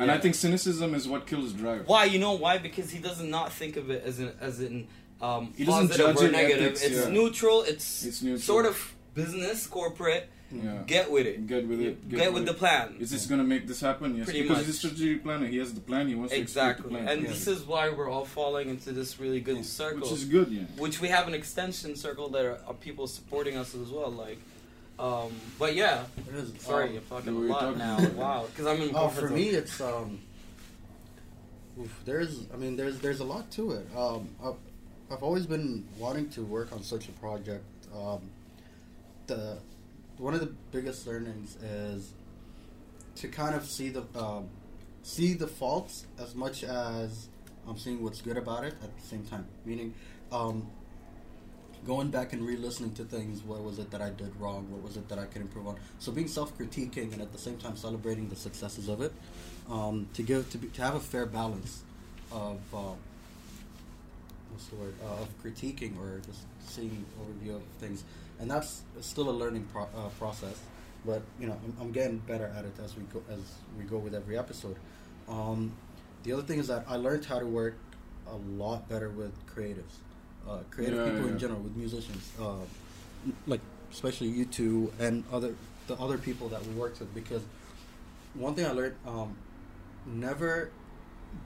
and 0.00 0.10
I 0.10 0.18
think 0.18 0.34
cynicism 0.34 0.92
is 0.96 1.06
what 1.06 1.28
kills 1.28 1.52
drive. 1.52 1.86
Why? 1.86 2.06
You 2.06 2.18
know 2.18 2.32
why? 2.32 2.58
Because 2.58 2.90
he 2.90 2.98
does 2.98 3.22
not 3.22 3.52
think 3.52 3.76
of 3.76 3.88
it 3.90 4.02
as 4.04 4.18
an 4.18 4.32
as 4.40 4.60
in 4.60 4.88
um, 5.24 5.52
He 5.56 5.64
doesn't 5.64 5.88
positive 5.88 6.06
judge 6.16 6.22
or 6.22 6.26
it 6.28 6.32
negative. 6.32 6.62
ethics, 6.72 6.82
it's 6.82 7.00
yeah. 7.06 7.08
neutral. 7.18 7.62
It's, 7.62 8.04
It's 8.04 8.22
neutral. 8.22 8.40
sort 8.40 8.66
of 8.66 8.76
business, 9.14 9.66
corporate. 9.66 10.28
Yeah. 10.52 10.82
Get 10.86 11.10
with 11.10 11.26
it. 11.26 11.46
Get 11.48 11.66
with 11.66 11.80
it. 11.80 12.08
Get, 12.08 12.32
with, 12.32 12.46
the 12.46 12.54
plan. 12.54 12.94
Is 13.00 13.10
this 13.10 13.26
gonna 13.26 13.42
make 13.54 13.66
this 13.66 13.80
happen? 13.80 14.14
Yes. 14.16 14.26
Pretty 14.26 14.42
because 14.42 14.58
much. 14.58 14.66
he's 14.66 14.74
a 14.76 14.78
strategic 14.78 15.24
planner. 15.24 15.46
He 15.46 15.58
has 15.58 15.74
the 15.74 15.80
plan. 15.80 16.06
He 16.06 16.14
wants 16.14 16.32
to 16.32 16.38
execute 16.38 16.64
Exactly, 16.66 16.82
the 16.92 16.98
plan. 16.98 17.08
and 17.08 17.22
Yeah. 17.22 17.28
this 17.30 17.46
is 17.48 17.64
why 17.64 17.88
we're 17.90 18.08
all 18.08 18.24
falling 18.24 18.68
into 18.68 18.92
this 18.92 19.18
really 19.18 19.40
good 19.40 19.56
Yeah. 19.56 19.62
circle. 19.80 20.00
which 20.02 20.12
is 20.12 20.24
good, 20.26 20.48
yeah. 20.52 20.62
which 20.78 21.00
we 21.00 21.08
have 21.08 21.26
an 21.26 21.34
extension 21.34 21.96
circle 21.96 22.28
that 22.34 22.44
are, 22.44 22.58
are 22.68 22.74
people 22.74 23.06
supporting 23.08 23.56
us 23.56 23.74
as 23.74 23.88
well. 23.88 24.10
Like, 24.26 24.38
um, 24.98 25.32
but 25.58 25.74
yeah, 25.74 26.04
It 26.28 26.34
is. 26.36 26.52
sorry, 26.62 26.90
Um, 26.90 26.96
I'm 26.98 27.02
talking 27.16 27.34
a 27.34 27.38
lot 27.52 27.60
talking 27.60 27.78
now. 27.78 28.08
wow, 28.10 28.46
because 28.50 28.66
I'm 28.66 28.80
in. 28.80 28.94
Oh, 28.94 29.08
for 29.08 29.22
zone. 29.28 29.34
me, 29.34 29.48
it's 29.48 29.80
um. 29.80 30.20
oof, 31.80 32.00
there's, 32.04 32.46
I 32.52 32.56
mean, 32.56 32.76
there's 32.76 33.00
there's 33.00 33.20
a 33.20 33.24
lot 33.24 33.50
to 33.52 33.72
it. 33.72 33.86
Um, 33.96 34.28
I've, 34.44 34.54
I've 35.10 35.22
always 35.22 35.46
been 35.46 35.86
wanting 35.98 36.30
to 36.30 36.42
work 36.42 36.72
on 36.72 36.82
such 36.82 37.08
a 37.08 37.12
project. 37.12 37.64
Um, 37.94 38.30
the 39.26 39.58
one 40.18 40.34
of 40.34 40.40
the 40.40 40.52
biggest 40.72 41.06
learnings 41.06 41.56
is 41.56 42.12
to 43.16 43.28
kind 43.28 43.54
of 43.54 43.66
see 43.66 43.90
the 43.90 44.04
um, 44.14 44.48
see 45.02 45.34
the 45.34 45.46
faults 45.46 46.06
as 46.18 46.34
much 46.34 46.64
as 46.64 47.28
I'm 47.68 47.78
seeing 47.78 48.02
what's 48.02 48.20
good 48.20 48.36
about 48.36 48.64
it 48.64 48.74
at 48.82 48.96
the 48.98 49.06
same 49.06 49.24
time. 49.24 49.46
Meaning, 49.64 49.94
um, 50.32 50.66
going 51.86 52.08
back 52.08 52.32
and 52.32 52.46
re-listening 52.46 52.94
to 52.94 53.04
things. 53.04 53.42
What 53.42 53.62
was 53.62 53.78
it 53.78 53.90
that 53.90 54.00
I 54.00 54.10
did 54.10 54.34
wrong? 54.40 54.70
What 54.70 54.82
was 54.82 54.96
it 54.96 55.08
that 55.08 55.18
I 55.18 55.26
could 55.26 55.42
improve 55.42 55.66
on? 55.66 55.76
So 55.98 56.12
being 56.12 56.28
self-critiquing 56.28 57.12
and 57.12 57.20
at 57.20 57.32
the 57.32 57.38
same 57.38 57.58
time 57.58 57.76
celebrating 57.76 58.28
the 58.28 58.36
successes 58.36 58.88
of 58.88 59.02
it, 59.02 59.12
um, 59.70 60.08
to 60.14 60.22
give 60.22 60.50
to 60.50 60.58
be, 60.58 60.68
to 60.68 60.82
have 60.82 60.94
a 60.94 61.00
fair 61.00 61.26
balance 61.26 61.82
of 62.32 62.58
um, 62.74 62.96
what's 64.54 64.66
the 64.68 64.76
word 64.76 64.94
uh, 65.04 65.22
of 65.22 65.28
critiquing 65.42 65.98
or 65.98 66.20
just 66.20 66.42
seeing 66.64 67.04
overview 67.20 67.56
of 67.56 67.62
things, 67.80 68.04
and 68.38 68.50
that's 68.50 68.82
still 69.00 69.28
a 69.28 69.36
learning 69.42 69.66
pro- 69.72 69.88
uh, 69.96 70.08
process. 70.18 70.60
But 71.04 71.22
you 71.40 71.46
know, 71.48 71.58
I'm, 71.64 71.76
I'm 71.80 71.92
getting 71.92 72.18
better 72.18 72.46
at 72.56 72.64
it 72.64 72.74
as 72.82 72.96
we 72.96 73.02
go 73.04 73.20
as 73.30 73.40
we 73.78 73.84
go 73.84 73.98
with 73.98 74.14
every 74.14 74.38
episode. 74.38 74.76
Um, 75.28 75.72
the 76.22 76.32
other 76.32 76.42
thing 76.42 76.58
is 76.58 76.68
that 76.68 76.84
I 76.88 76.96
learned 76.96 77.24
how 77.24 77.38
to 77.40 77.46
work 77.46 77.76
a 78.30 78.36
lot 78.36 78.88
better 78.88 79.10
with 79.10 79.32
creatives, 79.46 79.96
uh, 80.48 80.58
creative 80.70 80.98
Yeah, 80.98 81.12
people 81.12 81.26
yeah. 81.26 81.32
in 81.32 81.38
general, 81.38 81.60
with 81.60 81.76
musicians, 81.76 82.30
uh, 82.40 82.54
like 83.46 83.60
especially 83.92 84.28
you 84.28 84.44
two 84.44 84.92
and 84.98 85.24
other 85.32 85.54
the 85.88 85.94
other 85.96 86.16
people 86.16 86.48
that 86.48 86.64
we 86.64 86.72
worked 86.74 87.00
with. 87.00 87.12
Because 87.14 87.42
one 88.34 88.54
thing 88.54 88.66
I 88.66 88.70
learned, 88.72 88.94
um, 89.06 89.36
never 90.06 90.70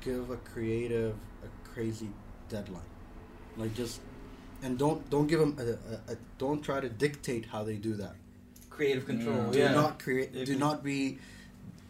give 0.03 0.31
a 0.31 0.37
creative 0.37 1.15
a 1.43 1.69
crazy 1.69 2.09
deadline. 2.49 2.83
Like 3.59 3.75
just 3.75 4.01
and 4.63 4.79
don't 4.79 5.09
don't 5.11 5.27
give 5.27 5.41
them 5.41 5.57
a, 5.59 6.13
a, 6.13 6.15
a 6.15 6.17
don't 6.39 6.63
try 6.63 6.81
to 6.81 6.89
dictate 6.89 7.47
how 7.47 7.65
they 7.65 7.75
do 7.77 7.95
that. 7.95 8.15
Creative 8.71 9.05
control. 9.05 9.37
Yeah. 9.47 9.51
Do 9.53 9.59
Yeah. 9.59 9.73
not 9.75 9.99
create. 9.99 10.31
If 10.35 10.47
do 10.47 10.53
you- 10.53 10.59
not 10.59 10.83
be 10.85 11.19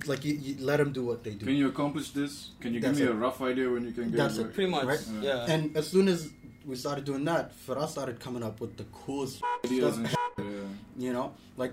like 0.06 0.24
you, 0.24 0.34
you 0.34 0.56
let 0.64 0.76
them 0.78 0.92
do 0.92 1.04
what 1.04 1.24
they 1.24 1.32
do. 1.34 1.44
Can 1.44 1.56
you 1.56 1.68
accomplish 1.68 2.10
this? 2.10 2.50
Can 2.60 2.72
you 2.72 2.80
give 2.80 2.96
me 2.96 3.02
it. 3.02 3.10
a 3.10 3.14
rough 3.14 3.40
idea 3.42 3.68
when 3.70 3.84
you 3.84 3.92
can 3.92 4.10
get 4.10 4.16
That's 4.16 4.38
it? 4.38 4.40
it. 4.42 4.44
right? 4.44 4.54
Pretty 4.54 4.70
much. 4.70 4.84
Right? 4.84 5.04
Yeah. 5.20 5.44
And 5.48 5.76
as 5.76 5.88
soon 5.88 6.06
as 6.08 6.30
we 6.64 6.76
started 6.76 7.04
doing 7.04 7.24
that, 7.24 7.52
Farah 7.66 7.88
started 7.88 8.20
coming 8.20 8.42
up 8.42 8.60
with 8.60 8.76
the 8.76 8.84
coolest 8.84 9.42
Ideas 9.64 9.94
stuff. 9.94 9.98
and 9.98 10.08
shit, 10.08 10.18
yeah. 10.46 11.04
you 11.06 11.12
know, 11.12 11.34
like 11.56 11.72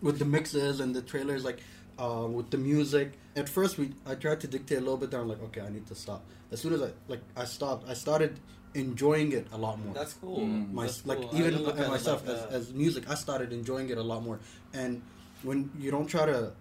with 0.00 0.18
the 0.18 0.24
mixes 0.24 0.80
and 0.80 0.94
the 0.94 1.02
trailers, 1.02 1.44
like 1.44 1.60
uh, 1.98 2.26
with 2.28 2.50
the 2.50 2.58
music. 2.58 3.12
At 3.36 3.48
first, 3.48 3.78
we 3.78 3.92
I 4.06 4.14
tried 4.14 4.40
to 4.40 4.46
dictate 4.48 4.78
a 4.78 4.80
little 4.80 4.96
bit. 4.96 5.10
Then 5.10 5.20
I'm 5.20 5.28
like, 5.28 5.42
okay, 5.44 5.60
I 5.60 5.68
need 5.68 5.86
to 5.88 5.94
stop. 5.94 6.24
As 6.50 6.60
soon 6.60 6.72
as 6.72 6.82
I 6.82 6.90
like 7.08 7.20
I 7.36 7.44
stopped, 7.44 7.88
I 7.88 7.94
started 7.94 8.38
enjoying 8.74 9.32
it 9.32 9.46
a 9.52 9.58
lot 9.58 9.78
more. 9.78 9.94
That's 9.94 10.14
cool. 10.14 10.40
Mm. 10.40 10.72
My, 10.72 10.86
That's 10.86 11.06
like 11.06 11.20
cool. 11.20 11.30
Even 11.32 11.50
didn't 11.52 11.66
look 11.66 11.78
at 11.78 11.86
it 11.86 11.88
myself 11.88 12.26
like 12.26 12.36
as, 12.36 12.68
as 12.68 12.72
music, 12.72 13.08
I 13.08 13.14
started 13.14 13.52
enjoying 13.52 13.88
it 13.90 13.98
a 13.98 14.02
lot 14.02 14.22
more. 14.22 14.40
And 14.72 15.02
when 15.42 15.70
you 15.78 15.90
don't 15.90 16.06
try 16.06 16.26
to 16.26 16.52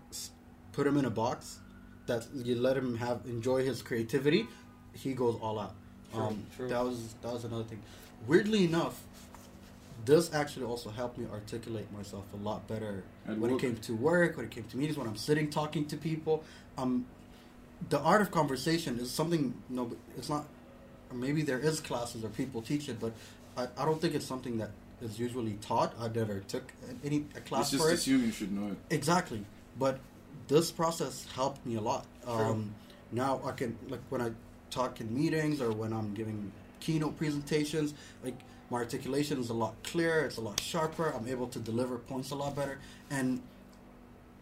put 0.72 0.86
him 0.86 0.98
in 0.98 1.06
a 1.06 1.10
box, 1.10 1.60
that 2.06 2.28
you 2.34 2.56
let 2.56 2.78
him 2.78 2.98
have 2.98 3.22
enjoy 3.26 3.64
his 3.64 3.82
creativity, 3.82 4.48
he 4.94 5.14
goes 5.14 5.38
all 5.42 5.60
out. 5.60 5.76
True, 6.12 6.22
um, 6.22 6.46
true. 6.56 6.68
That 6.70 6.84
was 6.84 7.16
that 7.22 7.34
was 7.34 7.46
another 7.46 7.64
thing. 7.64 7.82
Weirdly 8.28 8.66
enough, 8.66 9.02
this 10.06 10.34
actually 10.34 10.66
also 10.66 10.90
helped 10.90 11.18
me 11.18 11.26
articulate 11.32 11.92
myself 11.92 12.26
a 12.34 12.38
lot 12.38 12.68
better 12.68 13.04
At 13.28 13.38
when 13.38 13.52
work. 13.52 13.64
it 13.64 13.66
came 13.66 13.76
to 13.78 13.96
work, 13.96 14.38
when 14.38 14.46
it 14.46 14.52
came 14.52 14.66
to 14.66 14.78
meetings, 14.78 14.98
when 14.98 15.08
I'm 15.08 15.16
sitting 15.16 15.50
talking 15.50 15.86
to 15.88 15.98
people. 15.98 16.44
Um, 16.78 17.06
the 17.90 18.00
art 18.00 18.22
of 18.22 18.32
conversation 18.32 19.00
is 19.00 19.12
something. 19.12 19.54
No, 19.70 19.92
it's 20.18 20.30
not. 20.30 20.46
Maybe 21.14 21.42
there 21.42 21.60
is 21.60 21.80
classes 21.80 22.24
or 22.24 22.30
people 22.30 22.62
teach 22.62 22.90
it, 22.90 23.00
but 23.00 23.14
I, 23.58 23.68
I 23.78 23.86
don't 23.86 24.02
think 24.02 24.16
it's 24.16 24.26
something 24.26 24.58
that 24.58 24.72
is 25.02 25.20
usually 25.20 25.54
taught. 25.62 25.94
I 26.00 26.08
never 26.08 26.40
took 26.42 26.72
any 27.04 27.26
a 27.36 27.42
class 27.42 27.64
It's 27.64 27.72
just 27.72 27.84
for 27.84 27.90
it. 27.90 27.96
assume 27.96 28.26
you 28.26 28.32
should 28.32 28.52
know 28.52 28.72
it. 28.72 28.78
Exactly, 28.90 29.46
but 29.78 30.00
this 30.48 30.72
process 30.72 31.28
helped 31.34 31.66
me 31.66 31.76
a 31.76 31.82
lot. 31.82 32.06
Um, 32.26 32.74
now 33.12 33.42
I 33.46 33.52
can 33.52 33.78
like 33.90 34.02
when 34.10 34.22
I 34.22 34.32
talk 34.72 35.00
in 35.02 35.14
meetings 35.14 35.62
or 35.62 35.72
when 35.72 35.94
I'm 35.94 36.14
giving 36.14 36.52
keynote 36.80 37.18
presentations, 37.18 37.94
like 38.24 38.36
my 38.70 38.80
articulation 38.80 39.40
is 39.40 39.50
a 39.50 39.54
lot 39.54 39.76
clearer. 39.84 40.26
It's 40.26 40.38
a 40.38 40.42
lot 40.42 40.60
sharper. 40.60 41.14
I'm 41.16 41.28
able 41.28 41.48
to 41.48 41.60
deliver 41.60 41.98
points 41.98 42.32
a 42.32 42.36
lot 42.36 42.56
better, 42.56 42.80
and 43.10 43.42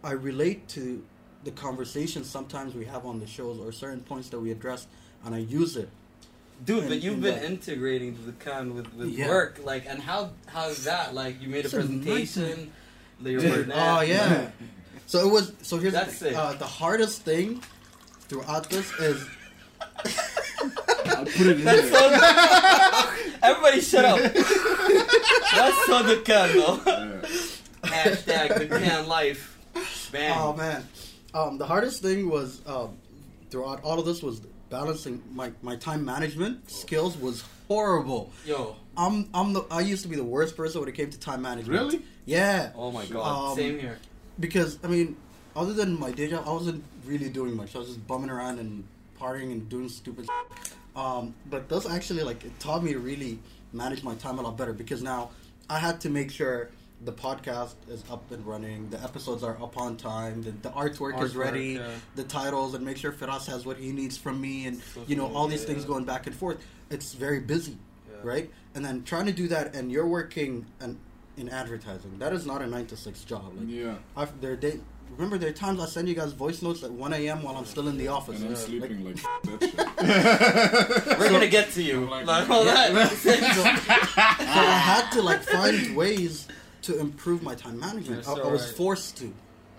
I 0.03 0.11
relate 0.11 0.67
to 0.69 1.03
the 1.43 1.51
conversations 1.51 2.29
sometimes 2.29 2.75
we 2.75 2.85
have 2.85 3.05
on 3.05 3.19
the 3.19 3.27
shows 3.27 3.59
or 3.59 3.71
certain 3.71 4.01
points 4.01 4.29
that 4.29 4.39
we 4.39 4.51
address, 4.51 4.87
and 5.25 5.33
I 5.33 5.39
use 5.39 5.75
it. 5.75 5.89
Dude, 6.63 6.87
but 6.87 7.01
you've 7.01 7.21
been 7.21 7.35
that- 7.35 7.43
integrating 7.45 8.15
Dukkan 8.15 8.73
with, 8.75 8.93
with 8.93 9.09
Yeah. 9.09 9.29
work, 9.29 9.59
like, 9.63 9.85
and 9.87 9.99
how 10.01 10.29
how 10.45 10.67
is 10.69 10.83
that? 10.85 11.13
Like, 11.15 11.41
you 11.41 11.47
made 11.49 11.59
a 11.63 11.65
It's 11.65 11.73
a 11.73 11.77
presentation. 11.77 12.71
that 13.21 13.31
you're 13.31 13.41
Dude, 13.41 13.71
oh 13.71 13.99
at. 13.99 14.07
yeah. 14.07 14.49
So 15.07 15.27
it 15.27 15.31
was. 15.31 15.51
So 15.61 15.77
here's 15.77 15.91
That's 15.93 16.19
the 16.19 16.25
thing. 16.29 16.35
Uh, 16.37 16.53
the 16.53 16.65
hardest 16.65 17.23
thing 17.23 17.61
throughout 18.29 18.69
this 18.69 18.89
is 18.99 19.27
I'll 19.99 21.25
put 21.25 21.47
it 21.47 21.59
in 21.59 21.63
there. 21.65 21.81
Everybody, 23.43 23.81
shut 23.81 24.05
up. 24.05 24.19
That's 24.19 25.85
so 25.85 26.03
Dukkan 26.03 26.53
though. 26.53 26.77
Hashtag 27.83 28.69
Dukkan 28.69 29.07
life. 29.07 29.57
Bam. 30.13 30.37
Oh 30.37 30.53
man, 30.53 30.87
um, 31.33 31.57
the 31.57 31.65
hardest 31.65 32.01
thing 32.01 32.29
was 32.29 32.61
um, 32.65 32.95
throughout 33.49 33.81
all 33.83 33.99
of 33.99 34.05
this 34.05 34.21
was 34.23 34.41
balancing 34.71 35.21
my, 35.33 35.51
my 35.61 35.75
time 35.75 36.03
management 36.03 36.71
skills 36.71 37.15
was 37.17 37.43
horrible. 37.67 38.31
Yo. 38.45 38.75
I'm 38.97 39.29
I'm 39.33 39.53
the 39.53 39.63
I 39.69 39.81
used 39.81 40.01
to 40.03 40.07
be 40.09 40.15
the 40.15 40.23
worst 40.23 40.57
person 40.57 40.81
when 40.81 40.89
it 40.89 40.95
came 40.95 41.09
to 41.11 41.19
time 41.19 41.41
management. 41.43 41.79
Really? 41.79 42.01
Yeah, 42.25 42.71
Oh 42.75 42.91
my 42.91 43.05
god. 43.05 43.51
Um, 43.51 43.55
Same 43.55 43.79
here. 43.79 43.99
because 44.39 44.79
I 44.83 44.87
mean, 44.87 45.15
other 45.55 45.73
than 45.73 45.99
my 45.99 46.11
day 46.11 46.29
job, 46.29 46.43
I 46.47 46.51
wasn't 46.51 46.83
really 47.05 47.29
doing 47.29 47.55
much. 47.55 47.75
I 47.75 47.79
was 47.79 47.87
just 47.89 48.05
bumming 48.07 48.29
around 48.29 48.59
and 48.59 48.83
partying 49.19 49.51
and 49.51 49.69
doing 49.69 49.87
stupid. 49.87 50.27
Um, 50.95 51.33
but 51.49 51.69
this 51.69 51.87
actually 51.87 52.23
like 52.23 52.43
it 52.43 52.59
taught 52.59 52.83
me 52.83 52.93
to 52.93 52.99
really 52.99 53.39
manage 53.71 54.03
my 54.03 54.15
time 54.15 54.39
a 54.39 54.41
lot 54.41 54.57
better 54.57 54.73
because 54.73 55.01
now 55.01 55.29
I 55.69 55.79
had 55.79 56.01
to 56.01 56.09
make 56.09 56.31
sure 56.31 56.69
the 57.03 57.11
podcast 57.11 57.73
is 57.89 58.03
up 58.11 58.29
and 58.31 58.45
running, 58.45 58.89
the 58.89 59.01
episodes 59.03 59.43
are 59.43 59.61
up 59.61 59.77
on 59.77 59.97
time, 59.97 60.43
the, 60.43 60.51
the 60.51 60.69
artwork, 60.69 61.21
is 61.23 61.33
Artwork, 61.33 61.35
ready, 61.37 61.69
yeah. 61.73 61.89
the 62.15 62.23
titles, 62.23 62.73
and 62.75 62.85
make 62.85 62.97
sure 62.97 63.11
Firas 63.11 63.47
has 63.47 63.65
what 63.65 63.77
he 63.77 63.91
needs 63.91 64.17
from 64.17 64.39
me, 64.39 64.67
and 64.67 64.77
Social 64.81 65.05
you 65.07 65.15
know 65.15 65.33
all 65.33 65.47
these 65.47 65.61
media, 65.61 65.73
things 65.75 65.83
yeah. 65.85 65.87
going 65.93 66.05
back 66.05 66.27
and 66.27 66.35
forth. 66.35 66.63
It's 66.91 67.13
very 67.13 67.39
busy, 67.39 67.77
Yeah. 68.09 68.17
right? 68.23 68.51
And 68.75 68.85
then 68.85 69.03
trying 69.03 69.25
to 69.25 69.31
do 69.31 69.47
that, 69.47 69.73
and 69.75 69.91
you're 69.91 70.07
working 70.07 70.65
and 70.79 70.97
in 71.37 71.49
advertising. 71.49 72.19
That 72.19 72.33
is 72.33 72.45
not 72.45 72.61
a 72.61 72.67
nine 72.67 72.85
to 72.87 72.97
six 72.97 73.23
job. 73.23 73.53
Like, 73.57 73.67
Yeah. 73.67 73.95
I've, 74.15 74.39
there 74.41 74.51
are 74.51 74.55
day, 74.55 74.79
remember 75.15 75.37
there 75.39 75.49
are 75.49 75.53
times 75.53 75.79
I 75.79 75.85
send 75.87 76.07
you 76.07 76.13
guys 76.13 76.33
voice 76.33 76.61
notes 76.61 76.83
at 76.83 76.91
1 76.91 77.13
a.m. 77.13 77.41
while 77.41 77.55
I'm 77.55 77.65
still 77.65 77.87
in 77.87 77.97
the 77.97 78.09
office. 78.09 78.35
And 78.35 78.45
I'm 78.45 78.51
Yeah. 78.51 78.57
sleeping 78.57 79.05
like, 79.05 79.15
that. 79.43 81.15
We're 81.19 81.29
gonna 81.31 81.47
get 81.47 81.71
to 81.71 81.81
you. 81.81 82.01
like- 82.09 82.27
Like, 82.27 82.49
all 82.49 82.63
that. 82.65 82.91
so 83.17 83.31
I 84.59 84.77
had 84.77 85.09
to 85.11 85.21
like 85.21 85.41
find 85.43 85.95
ways 85.95 86.47
to 86.83 86.99
improve 86.99 87.43
my 87.43 87.55
time 87.55 87.79
management. 87.79 88.27
I, 88.27 88.31
I 88.31 88.35
was 88.51 88.61
alright. 88.61 88.75
forced 88.77 89.17
to. 89.17 89.33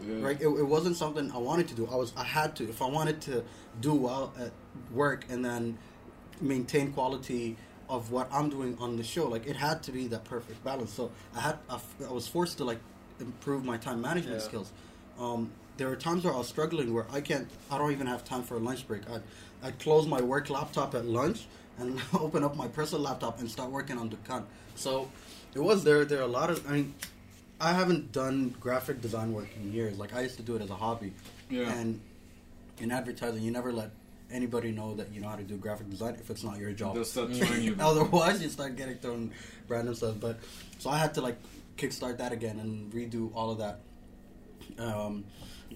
Yeah. 0.07 0.21
Right? 0.21 0.41
It, 0.41 0.47
it 0.49 0.67
wasn't 0.67 0.97
something 0.97 1.31
I 1.33 1.39
wanted 1.39 1.69
to 1.69 1.75
do. 1.75 1.89
I 1.91 1.97
was 1.97 2.13
I 2.17 2.25
had 2.25 2.57
to. 2.57 2.65
If 2.69 2.83
I 2.83 2.87
wanted 2.87 3.21
to 3.23 3.45
do 3.81 3.95
well 3.95 4.33
at 4.39 4.51
work 4.93 5.25
and 5.29 5.45
then 5.45 5.79
maintain 6.41 6.93
quality 6.93 7.57
of 7.89 8.11
what 8.11 8.29
I'm 8.33 8.49
doing 8.49 8.77
on 8.81 8.97
the 8.97 9.05
show, 9.05 9.29
like 9.29 9.47
it 9.47 9.57
had 9.57 9.83
to 9.85 9.93
be 9.93 10.07
that 10.09 10.25
perfect 10.25 10.63
balance. 10.65 10.93
So 10.93 11.11
I 11.37 11.41
had 11.41 11.59
I 11.71 11.79
was 12.13 12.27
forced 12.27 12.59
to 12.59 12.65
like 12.65 12.81
improve 13.21 13.65
my 13.65 13.77
time 13.77 14.01
management 14.01 14.39
Yeah. 14.41 14.47
skills. 14.49 14.73
Um, 15.19 15.51
there 15.77 15.89
were 15.89 15.97
times 15.97 16.25
where 16.25 16.35
I 16.35 16.39
was 16.39 16.49
struggling 16.49 16.93
where 16.93 17.07
I 17.13 17.21
can't. 17.21 17.49
I 17.71 17.79
don't 17.79 17.93
even 17.93 18.07
have 18.07 18.25
time 18.25 18.43
for 18.43 18.57
a 18.57 18.61
lunch 18.61 18.87
break. 18.89 19.03
I'd 19.11 19.23
I'd 19.63 19.79
close 19.79 20.07
my 20.07 20.21
work 20.21 20.51
laptop 20.51 20.95
at 20.95 21.05
lunch 21.07 21.47
and 21.79 22.01
open 22.15 22.43
up 22.43 22.57
my 22.57 22.67
personal 22.69 23.03
laptop 23.03 23.39
and 23.41 23.49
start 23.51 23.71
working 23.71 23.99
on 23.99 24.09
the 24.11 24.17
Dukkan. 24.17 24.45
So 24.75 25.09
it 25.55 25.61
was 25.61 25.85
there. 25.85 26.05
There 26.05 26.19
are 26.21 26.23
a 26.23 26.27
lot 26.41 26.51
of. 26.51 26.69
I 26.69 26.73
mean, 26.75 26.95
I 27.61 27.73
haven't 27.73 28.13
done 28.13 28.55
graphic 28.61 29.01
design 29.01 29.33
work 29.33 29.49
in 29.57 29.73
years. 29.73 29.99
Like 29.99 30.15
I 30.15 30.21
used 30.23 30.37
to 30.37 30.43
do 30.43 30.57
it 30.57 30.63
as 30.63 30.71
a 30.71 30.75
hobby. 30.75 31.13
Yeah. 31.51 31.71
And 31.73 32.01
in 32.79 32.91
advertising, 32.91 33.43
you 33.43 33.51
never 33.51 33.73
let 33.73 33.91
anybody 34.31 34.73
know 34.73 34.95
that 34.95 35.13
you 35.13 35.21
know 35.21 35.29
how 35.29 35.37
to 35.37 35.43
do 35.43 35.57
graphic 35.57 35.91
design 35.91 36.17
if 36.19 36.31
it's 36.31 36.43
not 36.43 36.59
your 36.59 36.73
job. 36.73 36.95
They'll 36.95 37.05
start 37.05 37.35
trying 37.35 37.63
you. 37.63 37.77
Otherwise, 37.81 38.43
you 38.43 38.49
start 38.49 38.77
getting 38.77 38.97
thrown 38.97 39.31
random 39.69 39.95
stuff. 39.95 40.17
But 40.21 40.39
so 40.79 40.91
I 40.91 40.99
had 40.99 41.15
to 41.15 41.21
like 41.21 41.37
kickstart 41.77 42.19
that 42.19 42.33
again 42.33 42.59
and 42.59 42.93
redo 42.93 43.31
all 43.35 43.51
of 43.51 43.59
that. 43.59 43.81
Um, 44.79 45.25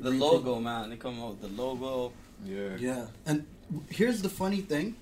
The 0.01 0.11
redo- 0.11 0.21
logo, 0.21 0.61
man. 0.61 0.91
They 0.91 0.97
come 0.97 1.21
out 1.21 1.31
with 1.31 1.43
the 1.43 1.63
logo. 1.63 2.13
Yeah. 2.45 2.77
Yeah, 2.79 3.07
and 3.25 3.47
here's 3.91 4.21
the 4.23 4.29
funny 4.29 4.61
thing. 4.61 4.97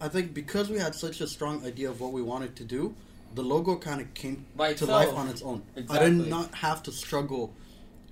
I 0.00 0.08
think 0.08 0.32
because 0.32 0.70
we 0.70 0.78
had 0.78 0.94
such 0.94 1.20
a 1.20 1.26
strong 1.26 1.64
idea 1.66 1.90
of 1.90 2.00
what 2.00 2.12
we 2.12 2.22
wanted 2.22 2.56
to 2.56 2.64
do, 2.64 2.94
the 3.34 3.42
logo 3.42 3.76
kind 3.76 4.00
of 4.00 4.12
came 4.14 4.44
By 4.56 4.68
to 4.68 4.72
itself. 4.72 4.90
life 4.90 5.14
on 5.14 5.28
its 5.28 5.42
own. 5.42 5.62
I 5.88 5.98
did 5.98 6.28
not 6.28 6.54
have 6.56 6.82
to 6.84 6.92
struggle. 6.92 7.52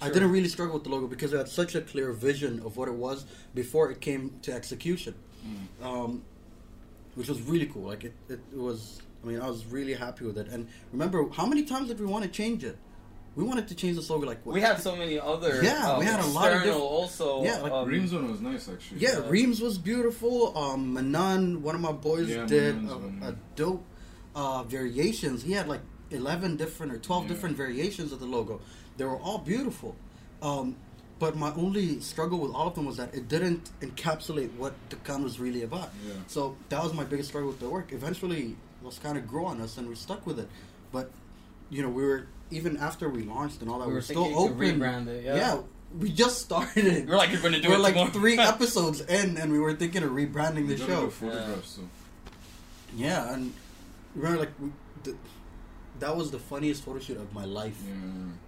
I 0.00 0.10
didn't 0.10 0.30
really 0.30 0.48
struggle 0.48 0.74
with 0.74 0.84
the 0.84 0.90
logo 0.90 1.06
because 1.08 1.34
I 1.34 1.38
had 1.38 1.48
such 1.48 1.74
a 1.74 1.80
clear 1.80 2.12
vision 2.12 2.60
of 2.64 2.76
what 2.76 2.88
it 2.88 2.94
was 2.94 3.24
before 3.54 3.90
it 3.90 4.00
came 4.00 4.38
to 4.42 4.52
execution, 4.52 5.14
Mm. 5.46 5.84
um, 5.86 6.22
which 7.16 7.28
was 7.28 7.40
really 7.42 7.66
cool. 7.66 7.82
Like 7.88 8.04
it, 8.04 8.14
it, 8.28 8.40
it 8.52 8.58
was. 8.58 9.00
I 9.24 9.26
mean, 9.26 9.40
I 9.40 9.48
was 9.48 9.66
really 9.66 9.94
happy 9.94 10.24
with 10.24 10.38
it. 10.38 10.46
And 10.48 10.68
remember, 10.92 11.28
how 11.30 11.46
many 11.46 11.64
times 11.64 11.88
did 11.88 11.98
we 11.98 12.06
want 12.06 12.24
to 12.24 12.30
change 12.30 12.62
it? 12.62 12.76
We 13.34 13.44
wanted 13.44 13.66
to 13.68 13.74
change 13.74 13.96
the 13.96 14.12
logo 14.12 14.26
like 14.26 14.44
what? 14.46 14.52
We 14.54 14.60
had 14.60 14.80
so 14.80 14.94
many 14.96 15.18
other. 15.18 15.60
Yeah, 15.62 15.90
um, 15.92 15.98
we 16.00 16.04
had 16.06 16.20
a 16.20 16.26
lot 16.26 16.48
of 16.52 16.58
external 16.58 16.78
diff- 16.80 16.90
also. 17.00 17.44
Yeah, 17.44 17.58
like 17.58 17.72
um, 17.72 17.88
Reem's 17.88 18.12
one 18.12 18.30
was 18.30 18.40
nice 18.40 18.68
actually. 18.68 18.98
Yeah, 19.00 19.18
Yeah. 19.20 19.28
Reem's 19.28 19.60
was 19.60 19.78
beautiful. 19.78 20.56
Um, 20.56 20.92
Manan, 20.94 21.62
one 21.62 21.74
of 21.74 21.80
my 21.80 21.92
boys, 21.92 22.28
Yeah, 22.28 22.46
did 22.46 22.76
a, 22.88 23.28
a 23.30 23.34
dope 23.56 23.84
uh, 24.40 24.62
variations. 24.78 25.36
He 25.48 25.52
had 25.58 25.66
like 25.74 25.82
eleven 26.10 26.50
different 26.62 26.90
or 26.94 26.98
twelve 26.98 27.22
Yeah. 27.24 27.30
different 27.32 27.54
variations 27.64 28.08
of 28.14 28.18
the 28.24 28.26
logo. 28.36 28.54
They 28.96 29.04
were 29.10 29.20
all 29.26 29.38
beautiful. 29.54 29.92
Um, 30.48 30.66
but 31.18 31.32
my 31.36 31.52
only 31.64 31.86
struggle 32.12 32.38
with 32.44 32.52
all 32.56 32.68
of 32.70 32.74
them 32.76 32.86
was 32.90 32.96
that 33.02 33.10
it 33.12 33.24
didn't 33.34 33.64
encapsulate 33.86 34.50
what 34.62 34.72
the 34.90 34.96
gun 35.08 35.20
was 35.28 35.34
really 35.44 35.62
about. 35.70 35.88
Yeah. 36.06 36.12
So 36.28 36.40
that 36.70 36.80
was 36.84 36.92
my 37.00 37.04
biggest 37.12 37.28
struggle 37.30 37.50
with 37.50 37.58
the 37.64 37.68
work. 37.68 37.88
Eventually, 37.92 38.42
it 38.80 38.84
was 38.90 38.98
kind 39.06 39.16
of 39.18 39.26
grow 39.32 39.46
on 39.52 39.60
us, 39.60 39.72
and 39.78 39.88
we 39.88 39.96
stuck 39.96 40.22
with 40.26 40.38
it. 40.38 40.48
But 40.92 41.10
you 41.70 41.82
know, 41.82 41.88
we 41.98 42.02
were 42.04 42.20
even 42.50 42.76
after 42.88 43.08
we 43.16 43.22
launched 43.24 43.60
and 43.62 43.68
all 43.70 43.78
that, 43.80 43.86
We 43.88 43.94
we 43.94 43.94
were 43.94 43.98
are 44.06 44.14
still 44.14 44.38
open. 44.44 44.58
rebrand 44.58 45.06
it, 45.08 45.24
yeah. 45.24 45.58
we 46.02 46.08
just 46.24 46.36
started. 46.46 47.08
We're 47.08 47.16
like, 47.22 47.30
you're 47.32 47.42
gonna 47.42 47.60
do 47.60 47.68
we're 47.70 47.74
it 47.82 47.88
like 47.88 47.94
tomorrow. 47.94 48.12
three 48.20 48.38
episodes 48.54 49.00
in, 49.02 49.36
and 49.40 49.50
we 49.50 49.58
were 49.58 49.74
thinking 49.74 50.02
of 50.06 50.10
rebranding 50.20 50.68
the 50.68 50.76
show. 50.78 51.06
do 51.06 51.10
photographs. 51.10 51.70
So. 51.76 51.82
Yeah, 52.96 53.34
and 53.34 53.52
remember, 54.18 54.38
like 54.40 54.50
we, 54.60 54.70
the, 55.04 55.16
that 56.00 56.16
was 56.16 56.30
the 56.30 56.38
funniest 56.38 56.84
photo 56.84 57.00
shoot 57.00 57.16
of 57.16 57.32
my 57.34 57.44
life. 57.44 57.76
Yeah. 57.86 57.94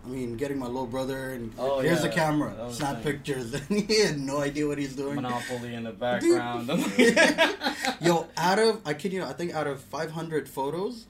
I 0.04 0.08
mean, 0.08 0.36
getting 0.36 0.58
my 0.58 0.66
little 0.66 0.86
brother 0.86 1.30
and 1.32 1.52
Oh, 1.58 1.80
here's 1.80 2.00
yeah, 2.02 2.08
the 2.08 2.14
camera, 2.14 2.68
snap 2.72 2.94
nice. 2.96 3.04
pictures, 3.04 3.54
and 3.68 3.80
he 3.80 4.00
had 4.06 4.18
no 4.20 4.38
idea 4.40 4.66
what 4.68 4.78
he's 4.78 4.94
doing. 4.94 5.16
Monopoly 5.16 5.74
in 5.74 5.82
the 5.84 5.92
background. 5.92 6.68
Yo, 8.00 8.26
out 8.36 8.58
of 8.58 8.80
I 8.86 8.94
kid 8.94 9.12
you, 9.12 9.24
I 9.24 9.32
think 9.32 9.54
out 9.54 9.66
of 9.66 9.80
500 9.80 10.48
photos, 10.48 11.06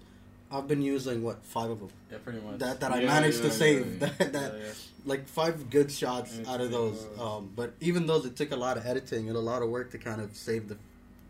I've 0.51 0.67
been 0.67 0.83
using 0.83 1.23
what 1.23 1.45
five 1.45 1.71
of 1.71 1.79
them 1.81 1.91
yeah, 2.11 2.19
pretty 2.25 2.41
much. 2.41 2.59
that 2.59 2.81
that 2.81 2.91
I 2.93 3.05
managed 3.05 3.37
yeah, 3.37 3.43
to 3.43 3.49
yeah, 3.49 3.53
save. 3.55 3.87
yeah. 4.01 4.09
That, 4.19 4.33
that 4.33 4.53
Yeah, 4.55 4.59
yeah. 4.65 4.73
like 5.05 5.29
five 5.29 5.71
good 5.71 5.93
shots 5.93 6.39
out 6.49 6.61
of 6.61 6.71
those. 6.71 7.07
Um, 7.21 7.51
but 7.55 7.75
even 7.81 8.07
those, 8.07 8.25
it 8.27 8.35
took 8.37 8.51
a 8.51 8.57
lot 8.57 8.77
of 8.77 8.87
editing 8.87 9.29
and 9.29 9.37
a 9.37 9.41
lot 9.41 9.63
of 9.63 9.69
work 9.69 9.91
to 9.93 9.99
kind 9.99 10.21
of 10.21 10.35
save 10.37 10.69
the 10.69 10.77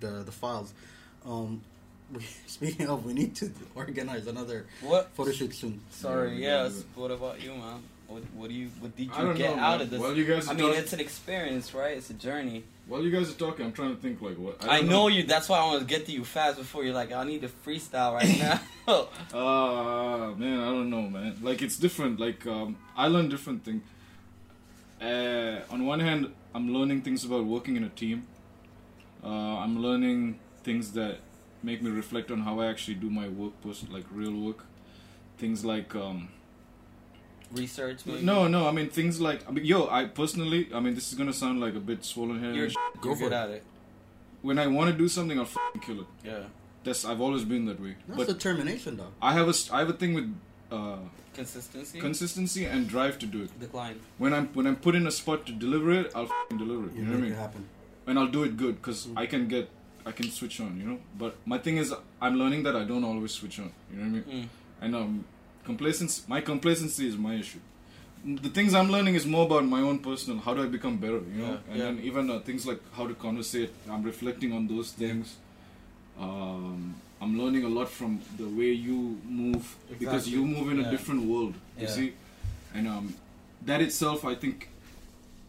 the, 0.00 0.22
the 0.24 0.32
files. 0.32 0.72
Um, 1.26 1.60
we, 2.12 2.20
speaking 2.46 2.88
of, 2.88 3.04
we 3.04 3.12
need 3.12 3.34
to 3.36 3.50
organize 3.74 4.26
another 4.26 4.66
What? 4.82 5.10
photo 5.14 5.32
shoot 5.32 5.54
soon. 5.54 5.80
Sorry, 5.90 6.42
Yeah, 6.42 6.64
yes. 6.64 6.84
What 6.94 7.10
about 7.10 7.40
you, 7.42 7.50
man? 7.54 7.82
What, 8.08 8.22
what 8.34 8.48
do 8.48 8.54
you? 8.54 8.68
What 8.80 8.96
did 8.96 9.04
you 9.06 9.34
get 9.34 9.56
know, 9.56 9.62
out 9.62 9.78
man. 9.78 9.80
of 9.82 9.90
this? 9.90 10.00
While 10.00 10.16
you 10.16 10.24
guys 10.24 10.48
I 10.48 10.54
mean, 10.54 10.66
talk- 10.66 10.76
it's 10.78 10.92
an 10.92 10.98
experience, 11.00 11.72
right? 11.74 11.96
It's 11.96 12.10
a 12.10 12.14
journey. 12.14 12.64
While 12.88 13.02
you 13.04 13.10
guys 13.12 13.30
are 13.30 13.34
talking, 13.38 13.64
I'm 13.66 13.72
trying 13.72 13.94
to 13.94 14.02
think 14.02 14.20
like 14.20 14.36
what. 14.36 14.64
I, 14.68 14.80
don't 14.80 14.88
know 14.88 15.06
you. 15.06 15.22
That's 15.22 15.48
why 15.48 15.58
I 15.60 15.64
want 15.64 15.80
to 15.80 15.86
get 15.86 16.06
to 16.06 16.12
you 16.12 16.24
fast 16.24 16.58
before 16.58 16.82
you're 16.82 16.92
like, 16.94 17.12
I 17.12 17.22
need 17.22 17.42
to 17.42 17.48
freestyle 17.64 18.14
right 18.14 18.38
now. 18.88 19.06
Ah 19.32 20.32
man, 20.36 20.58
I 20.58 20.64
don't 20.70 20.90
know, 20.90 21.02
man. 21.02 21.36
Like 21.40 21.62
it's 21.62 21.76
different. 21.76 22.18
Like 22.18 22.44
um, 22.48 22.76
I 22.96 23.06
learn 23.06 23.28
different 23.28 23.64
things. 23.64 23.82
Uh, 25.00 25.60
on 25.70 25.86
one 25.86 26.00
hand, 26.00 26.32
I'm 26.54 26.74
learning 26.74 27.02
things 27.02 27.24
about 27.24 27.44
working 27.44 27.76
in 27.76 27.84
a 27.84 27.88
team. 27.90 28.26
Uh, 29.22 29.28
I'm 29.28 29.80
learning 29.80 30.40
things 30.64 30.90
that 30.92 31.18
make 31.62 31.82
me 31.82 31.90
reflect 31.90 32.30
on 32.30 32.40
how 32.40 32.60
I 32.60 32.66
actually 32.66 32.94
do 32.94 33.10
my 33.10 33.28
work, 33.28 33.60
post 33.62 33.90
like 33.90 34.04
real 34.12 34.32
work. 34.32 34.64
Things 35.38 35.64
like 35.64 35.94
um, 35.94 36.28
Research. 37.52 38.06
Maybe? 38.06 38.22
no, 38.22 38.46
no. 38.46 38.68
I 38.68 38.72
mean 38.72 38.90
things 38.90 39.20
like 39.20 39.46
I 39.48 39.50
mean, 39.50 39.64
yo. 39.64 39.88
I 39.88 40.04
personally, 40.04 40.68
I 40.72 40.78
mean, 40.80 40.94
this 40.94 41.10
is 41.12 41.18
gonna 41.18 41.32
sound 41.32 41.60
like 41.60 41.74
a 41.74 41.80
bit 41.80 42.04
swollen 42.04 42.38
head. 42.40 42.54
You're, 42.54 42.68
Go 42.68 42.74
you're 43.08 43.16
for 43.16 43.22
good 43.24 43.32
it. 43.32 43.36
at 43.36 43.50
it. 43.50 43.64
When 44.42 44.58
I 44.58 44.66
want 44.68 44.90
to 44.90 44.96
do 44.96 45.08
something, 45.08 45.36
I'll 45.38 45.44
f***ing 45.44 45.80
kill 45.82 46.00
it. 46.00 46.06
Yeah. 46.24 46.44
That's 46.84 47.04
I've 47.04 47.20
always 47.20 47.44
been 47.44 47.66
that 47.66 47.80
way. 47.80 47.96
That's 48.06 48.18
but 48.18 48.26
determination, 48.28 48.96
though. 48.96 49.08
I 49.20 49.32
have 49.34 49.48
a 49.48 49.52
st- 49.54 49.74
I 49.74 49.80
have 49.80 49.90
a 49.90 49.92
thing 49.94 50.14
with 50.14 50.34
uh, 50.70 50.96
Consistency. 51.34 51.98
consistency 52.00 52.64
and 52.66 52.88
drive 52.88 53.18
to 53.18 53.26
do 53.26 53.42
it. 53.42 53.58
Decline. 53.60 53.98
when 54.18 54.32
I'm 54.32 54.46
when 54.54 54.66
I'm 54.66 54.76
put 54.76 54.94
in 54.94 55.06
a 55.06 55.10
spot 55.10 55.44
to 55.46 55.52
deliver 55.52 55.90
it, 55.90 56.12
I'll 56.14 56.24
f***ing 56.24 56.58
deliver 56.58 56.86
it. 56.86 56.92
You 56.94 57.00
You 57.00 57.04
know 57.06 57.12
what 57.14 57.18
I 57.18 57.22
mean? 57.22 57.32
happen. 57.34 57.66
And 58.06 58.18
I'll 58.18 58.28
do 58.38 58.44
it 58.44 58.56
good 58.56 58.76
because 58.76 59.08
I 59.16 59.26
can 59.26 59.48
get 59.48 59.68
I 60.06 60.12
can 60.12 60.30
switch 60.30 60.60
on. 60.60 60.78
You 60.80 60.86
know. 60.86 60.98
But 61.18 61.36
my 61.46 61.58
thing 61.58 61.76
is, 61.78 61.92
I'm 62.20 62.36
learning 62.36 62.62
that 62.64 62.76
I 62.76 62.84
don't 62.84 63.04
always 63.04 63.32
switch 63.32 63.58
on. 63.58 63.72
You 63.92 63.98
know 64.04 64.18
what 64.18 64.28
I 64.28 64.32
mean? 64.34 64.44
Mm. 64.44 64.48
And 64.82 64.96
um, 64.96 65.24
complacency. 65.64 66.22
My 66.28 66.40
complacency 66.40 67.06
is 67.08 67.16
my 67.16 67.34
issue. 67.34 67.58
The 68.24 68.50
things 68.50 68.74
I'm 68.74 68.90
learning 68.90 69.14
is 69.14 69.24
more 69.26 69.46
about 69.46 69.64
my 69.64 69.80
own 69.80 69.98
personal. 70.00 70.38
How 70.40 70.52
do 70.54 70.62
I 70.62 70.66
become 70.66 70.96
better? 70.98 71.20
You 71.34 71.38
know. 71.42 71.46
Yeah, 71.52 71.56
and 71.70 71.76
yeah. 71.78 71.84
then 71.84 72.00
even 72.02 72.30
uh, 72.30 72.40
things 72.40 72.66
like 72.66 72.80
how 72.94 73.06
to 73.06 73.14
conversate. 73.14 73.70
I'm 73.90 74.02
reflecting 74.02 74.52
on 74.52 74.66
those 74.68 74.90
things. 74.92 75.36
Um, 76.18 76.94
I'm 77.20 77.38
learning 77.38 77.64
a 77.64 77.68
lot 77.68 77.88
from 77.88 78.20
the 78.38 78.44
way 78.46 78.72
you 78.72 79.18
move 79.26 79.76
because 79.98 80.28
you 80.28 80.44
move 80.44 80.70
in 80.70 80.78
Yeah. 80.80 80.88
a 80.88 80.90
different 80.90 81.22
world. 81.24 81.54
You 81.78 81.86
see, 81.88 82.12
and 82.74 82.88
um, 82.88 83.14
that 83.64 83.80
itself, 83.80 84.24
I 84.24 84.34
think, 84.34 84.68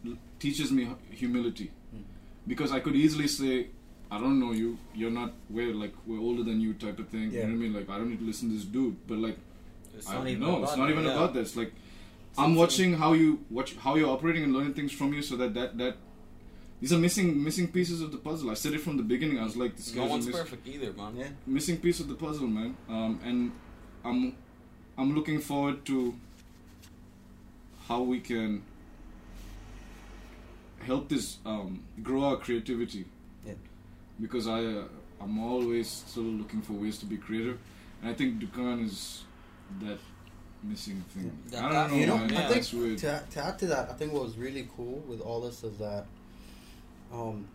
l- 0.06 0.16
teaches 0.40 0.70
me 0.72 0.88
humility 1.10 1.70
Hmm. 1.90 2.02
because 2.46 2.72
I 2.72 2.80
could 2.80 2.94
easily 2.96 3.28
say, 3.28 3.66
I 4.14 4.18
don't 4.20 4.38
know 4.38 4.52
you. 4.52 4.78
You're 4.94 5.10
not 5.10 5.32
we're 5.48 5.72
like 5.82 5.94
we're 6.06 6.20
older 6.28 6.42
than 6.48 6.60
you 6.60 6.74
type 6.74 6.98
of 6.98 7.08
thing. 7.08 7.26
You 7.32 7.40
know 7.40 7.44
what 7.46 7.52
I 7.52 7.62
mean? 7.64 7.72
Like 7.78 7.88
I 7.88 7.96
don't 7.98 8.10
need 8.10 8.18
to 8.24 8.28
listen 8.30 8.48
to 8.50 8.54
this 8.56 8.64
dude. 8.76 8.96
But 9.06 9.18
like 9.26 9.38
It's 9.96 10.08
I 10.10 10.14
not 10.18 10.28
even 10.28 10.40
no, 10.46 10.62
it's 10.64 10.76
not 10.76 10.90
even 10.90 11.04
yeah. 11.04 11.14
about 11.16 11.32
that. 11.34 11.40
It's 11.40 11.56
like 11.56 11.72
It's 12.30 12.38
I'm 12.38 12.54
watching 12.62 12.90
how 13.02 13.10
you 13.14 13.28
watch 13.58 13.70
how 13.76 13.94
you're 13.98 14.10
operating 14.16 14.42
and 14.44 14.52
learning 14.56 14.74
things 14.74 14.92
from 14.92 15.14
you, 15.14 15.22
so 15.22 15.36
that 15.36 15.54
that 15.54 15.78
that 15.78 15.94
these 16.80 16.92
are 16.92 16.98
missing 16.98 17.42
missing 17.48 17.68
pieces 17.78 18.02
of 18.02 18.10
the 18.12 18.18
puzzle. 18.18 18.50
I 18.50 18.54
said 18.54 18.72
it 18.74 18.82
from 18.86 18.96
the 18.98 19.02
beginning. 19.14 19.38
I 19.38 19.44
was 19.44 19.56
like, 19.56 19.76
this 19.76 19.94
No 19.94 20.02
guy's 20.02 20.10
a 20.10 20.12
one's 20.14 20.26
miss- 20.26 20.36
perfect 20.42 20.68
either, 20.74 20.92
man. 20.92 21.16
Yeah. 21.16 21.28
missing 21.46 21.78
piece 21.78 22.00
of 22.00 22.08
the 22.08 22.14
puzzle, 22.26 22.48
man. 22.48 22.76
Um, 22.88 23.20
and 23.24 23.52
I'm 24.04 24.20
I'm 24.98 25.14
looking 25.14 25.40
forward 25.40 25.84
to 25.86 26.14
how 27.88 28.02
we 28.02 28.20
can 28.20 28.62
help 30.80 31.08
this 31.08 31.38
um, 31.46 31.82
grow 32.02 32.24
our 32.24 32.36
creativity. 32.36 33.04
Yeah. 34.22 34.28
Because 34.28 34.46
I 34.46 34.64
uh, 34.64 34.84
I'm 35.20 35.38
always 35.40 35.88
still 35.88 36.22
looking 36.22 36.62
for 36.62 36.74
ways 36.74 36.98
to 36.98 37.06
be 37.06 37.16
creative, 37.16 37.58
and 38.00 38.10
I 38.10 38.14
think 38.14 38.40
Dukkan 38.40 38.84
is 38.84 39.24
that 39.80 39.98
missing 40.62 41.04
thing. 41.10 41.32
Yeah. 41.50 41.66
I 41.66 41.72
don't 41.72 41.90
know, 41.90 41.96
You 41.96 42.06
know, 42.06 42.16
man. 42.18 42.36
I 42.36 42.48
think 42.60 42.82
weird. 42.82 42.98
to, 42.98 43.22
to 43.30 43.44
add 43.44 43.58
to 43.58 43.66
that, 43.66 43.90
I 43.90 43.94
think 43.94 44.12
what 44.12 44.22
was 44.22 44.36
really 44.36 44.68
cool 44.76 45.02
with 45.08 45.20
all 45.20 45.40
this 45.40 45.64
is 45.64 45.78
that 45.78 46.06
um, 47.12 47.46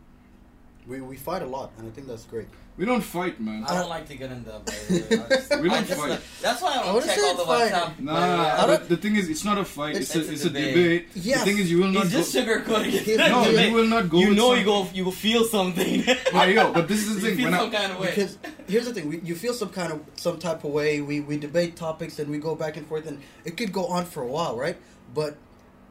we 0.87 1.01
we 1.01 1.15
fight 1.17 1.41
a 1.41 1.45
lot, 1.45 1.71
and 1.77 1.87
I 1.87 1.91
think 1.91 2.07
that's 2.07 2.25
great. 2.25 2.47
We 2.77 2.85
don't 2.85 3.01
fight, 3.01 3.39
man. 3.41 3.63
I 3.63 3.73
don't 3.73 3.89
like 3.89 4.07
to 4.09 4.15
get 4.15 4.31
into 4.31 4.51
that. 4.51 4.65
By 4.67 4.71
the 4.73 5.17
way. 5.17 5.27
Just- 5.29 5.61
We 5.61 5.67
don't 5.69 5.87
fight. 5.87 6.09
like- 6.11 6.21
that's 6.43 6.61
why 6.61 6.69
I 6.69 6.79
I 6.79 6.83
don't 6.85 6.93
wouldn't 6.93 7.11
check 7.11 7.23
all 7.23 7.35
the 7.37 7.45
fight. 7.45 7.71
WhatsApp. 7.71 7.87
by 7.87 7.95
the. 7.97 8.01
Nah, 8.03 8.57
but 8.57 8.67
don't- 8.67 8.89
the 8.89 8.97
thing 8.97 9.15
is, 9.15 9.29
it's 9.29 9.43
not 9.43 9.57
a 9.57 9.65
fight. 9.65 9.95
It's, 9.95 10.15
It's- 10.15 10.29
a, 10.29 10.31
it's 10.33 10.45
it's 10.45 10.45
a 10.45 10.47
a 10.47 10.61
debate. 10.61 10.75
debate. 10.75 11.25
Yes. 11.25 11.39
The 11.39 11.45
thing 11.45 11.57
is, 11.57 11.71
you 11.71 11.79
will 11.79 11.87
not 11.87 12.03
He's 12.03 12.11
go. 12.13 12.17
just 12.19 12.35
sugarcoating 12.35 12.93
it. 12.93 13.17
No, 13.17 13.43
It's 13.49 13.61
you 13.61 13.73
will 13.73 13.87
not 13.87 14.09
go 14.09 14.19
You 14.19 14.35
know 14.35 14.53
you 14.53 14.63
go. 14.63 14.87
You 14.93 15.05
will 15.05 15.11
feel 15.11 15.43
something. 15.45 16.03
I 16.33 16.53
know, 16.53 16.71
but 16.71 16.87
this 16.87 17.07
is 17.07 17.15
the 17.21 17.29
you 17.29 17.35
thing. 17.35 17.45
feel 17.45 17.45
When 17.45 17.53
I, 17.55 17.69
kind 17.79 17.91
of 17.93 17.99
way. 17.99 18.09
Because 18.09 18.37
here's 18.67 18.85
the 18.85 18.93
thing: 18.93 19.09
we, 19.09 19.19
you 19.21 19.33
feel 19.35 19.53
some 19.55 19.69
kind 19.69 19.91
of 19.91 20.01
some 20.15 20.37
type 20.37 20.63
of 20.63 20.69
way. 20.71 21.01
We 21.01 21.19
we 21.19 21.37
debate 21.37 21.75
topics 21.77 22.19
and 22.19 22.29
we 22.29 22.37
go 22.37 22.53
back 22.53 22.77
and 22.77 22.85
forth, 22.85 23.07
and 23.07 23.21
it 23.43 23.57
could 23.57 23.71
go 23.73 23.87
on 23.87 24.05
for 24.05 24.21
a 24.21 24.27
while, 24.27 24.55
right? 24.55 24.77
But 25.15 25.35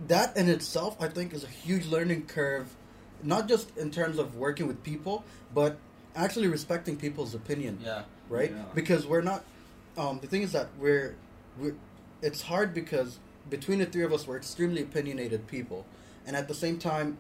that 0.07 0.37
in 0.37 0.49
itself, 0.49 0.96
I 1.03 1.09
think, 1.09 1.33
is 1.35 1.42
a 1.42 1.49
huge 1.49 1.87
learning 1.87 2.27
curve, 2.27 2.68
not 3.25 3.49
just 3.49 3.77
in 3.77 3.90
terms 3.90 4.18
of 4.20 4.37
working 4.37 4.68
with 4.68 4.83
people, 4.85 5.25
but 5.53 5.79
actually 6.17 6.49
respecting 6.49 6.97
people's 6.97 7.35
opinion. 7.35 7.79
yeah. 7.83 8.03
right? 8.29 8.51
Yeah. 8.51 8.65
Because 8.75 9.07
we're 9.07 9.23
not. 9.23 9.45
Um, 9.97 10.19
the 10.21 10.27
thing 10.27 10.43
is 10.43 10.53
that 10.53 10.69
we're, 10.79 11.15
we're. 11.59 11.75
It's 12.23 12.43
hard 12.43 12.75
because 12.75 13.19
between 13.49 13.79
the 13.79 13.87
three 13.87 14.03
of 14.03 14.13
us, 14.13 14.27
we're 14.27 14.37
extremely 14.37 14.83
opinionated 14.83 15.47
people, 15.47 15.87
and 16.27 16.37
at 16.37 16.49
the 16.49 16.55
same 16.55 16.79
time, 16.79 17.19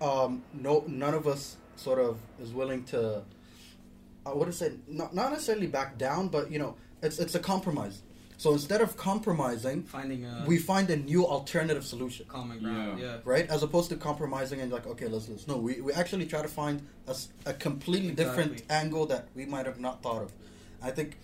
um, 0.00 0.42
no, 0.52 0.84
none 0.86 1.14
of 1.14 1.26
us 1.26 1.56
sort 1.76 1.98
of 1.98 2.18
is 2.40 2.52
willing 2.52 2.84
to. 2.84 3.22
I 4.24 4.32
would 4.32 4.52
say 4.54 4.72
not 4.88 5.14
not 5.14 5.30
necessarily 5.32 5.66
back 5.66 5.98
down, 5.98 6.28
but 6.28 6.50
you 6.50 6.58
know, 6.58 6.76
it's 7.02 7.18
it's 7.18 7.34
a 7.34 7.40
compromise. 7.40 8.02
So 8.38 8.52
instead 8.52 8.80
of 8.82 8.96
compromising, 8.96 9.84
Finding 9.84 10.24
a 10.26 10.44
we 10.46 10.58
find 10.58 10.90
a 10.90 10.96
new 10.96 11.26
alternative 11.26 11.84
solution 11.84 12.26
common 12.28 12.58
ground. 12.58 12.98
Yeah. 12.98 13.06
Yeah. 13.06 13.16
right? 13.24 13.48
As 13.48 13.62
opposed 13.62 13.88
to 13.90 13.96
compromising 13.96 14.60
and 14.60 14.70
like, 14.70 14.86
okay, 14.86 15.08
let's, 15.08 15.28
let's 15.28 15.48
no, 15.48 15.56
we, 15.56 15.80
we 15.80 15.92
actually 15.92 16.26
try 16.26 16.42
to 16.42 16.48
find 16.48 16.86
a, 17.06 17.16
a 17.46 17.54
completely 17.54 18.12
different 18.12 18.62
angle 18.68 19.06
that 19.06 19.28
we 19.34 19.46
might 19.46 19.66
have 19.66 19.80
not 19.80 20.02
thought 20.02 20.22
of. 20.22 20.32
I 20.82 20.90
think 20.90 21.16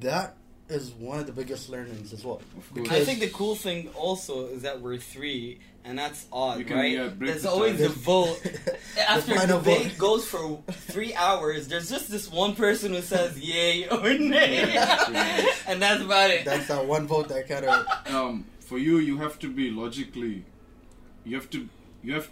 that 0.00 0.36
is 0.68 0.90
one 0.92 1.18
of 1.18 1.26
the 1.26 1.32
biggest 1.32 1.68
learnings 1.68 2.12
as 2.12 2.24
well. 2.24 2.40
I 2.90 3.04
think 3.04 3.20
the 3.20 3.30
cool 3.30 3.54
thing 3.54 3.88
also 3.96 4.46
is 4.48 4.62
that 4.62 4.80
we're 4.80 4.98
three, 4.98 5.60
and 5.88 5.98
that's 5.98 6.26
odd, 6.32 6.58
You 6.58 6.64
can, 6.66 6.76
right? 6.76 6.92
yeah, 6.92 7.08
break 7.08 7.30
There's 7.30 7.42
the 7.42 7.50
always 7.50 7.78
tie. 7.78 7.86
a 7.86 7.88
vote. 7.88 8.40
After 9.08 9.34
The 9.38 9.46
debate 9.58 9.86
vote. 9.92 9.98
goes 9.98 10.24
for 10.26 10.62
three 10.92 11.14
hours, 11.14 11.66
there's 11.68 11.88
just 11.88 12.10
this 12.10 12.30
one 12.30 12.54
person 12.54 12.92
who 12.92 13.00
says 13.00 13.38
yay 13.40 13.88
or 13.88 14.02
nay, 14.14 14.72
Yeah. 14.74 15.44
and 15.66 15.80
that's 15.80 16.02
about 16.02 16.30
it. 16.30 16.44
That's 16.44 16.68
that 16.68 16.84
one 16.86 17.06
vote 17.06 17.28
that 17.28 17.48
kind 17.48 17.64
of 17.64 17.86
um, 18.14 18.44
for 18.60 18.78
you, 18.78 18.98
you 18.98 19.16
have 19.18 19.38
to 19.40 19.48
be 19.50 19.70
logically. 19.70 20.44
You 21.24 21.36
have 21.36 21.48
to. 21.50 21.68
You 22.02 22.14
have. 22.14 22.28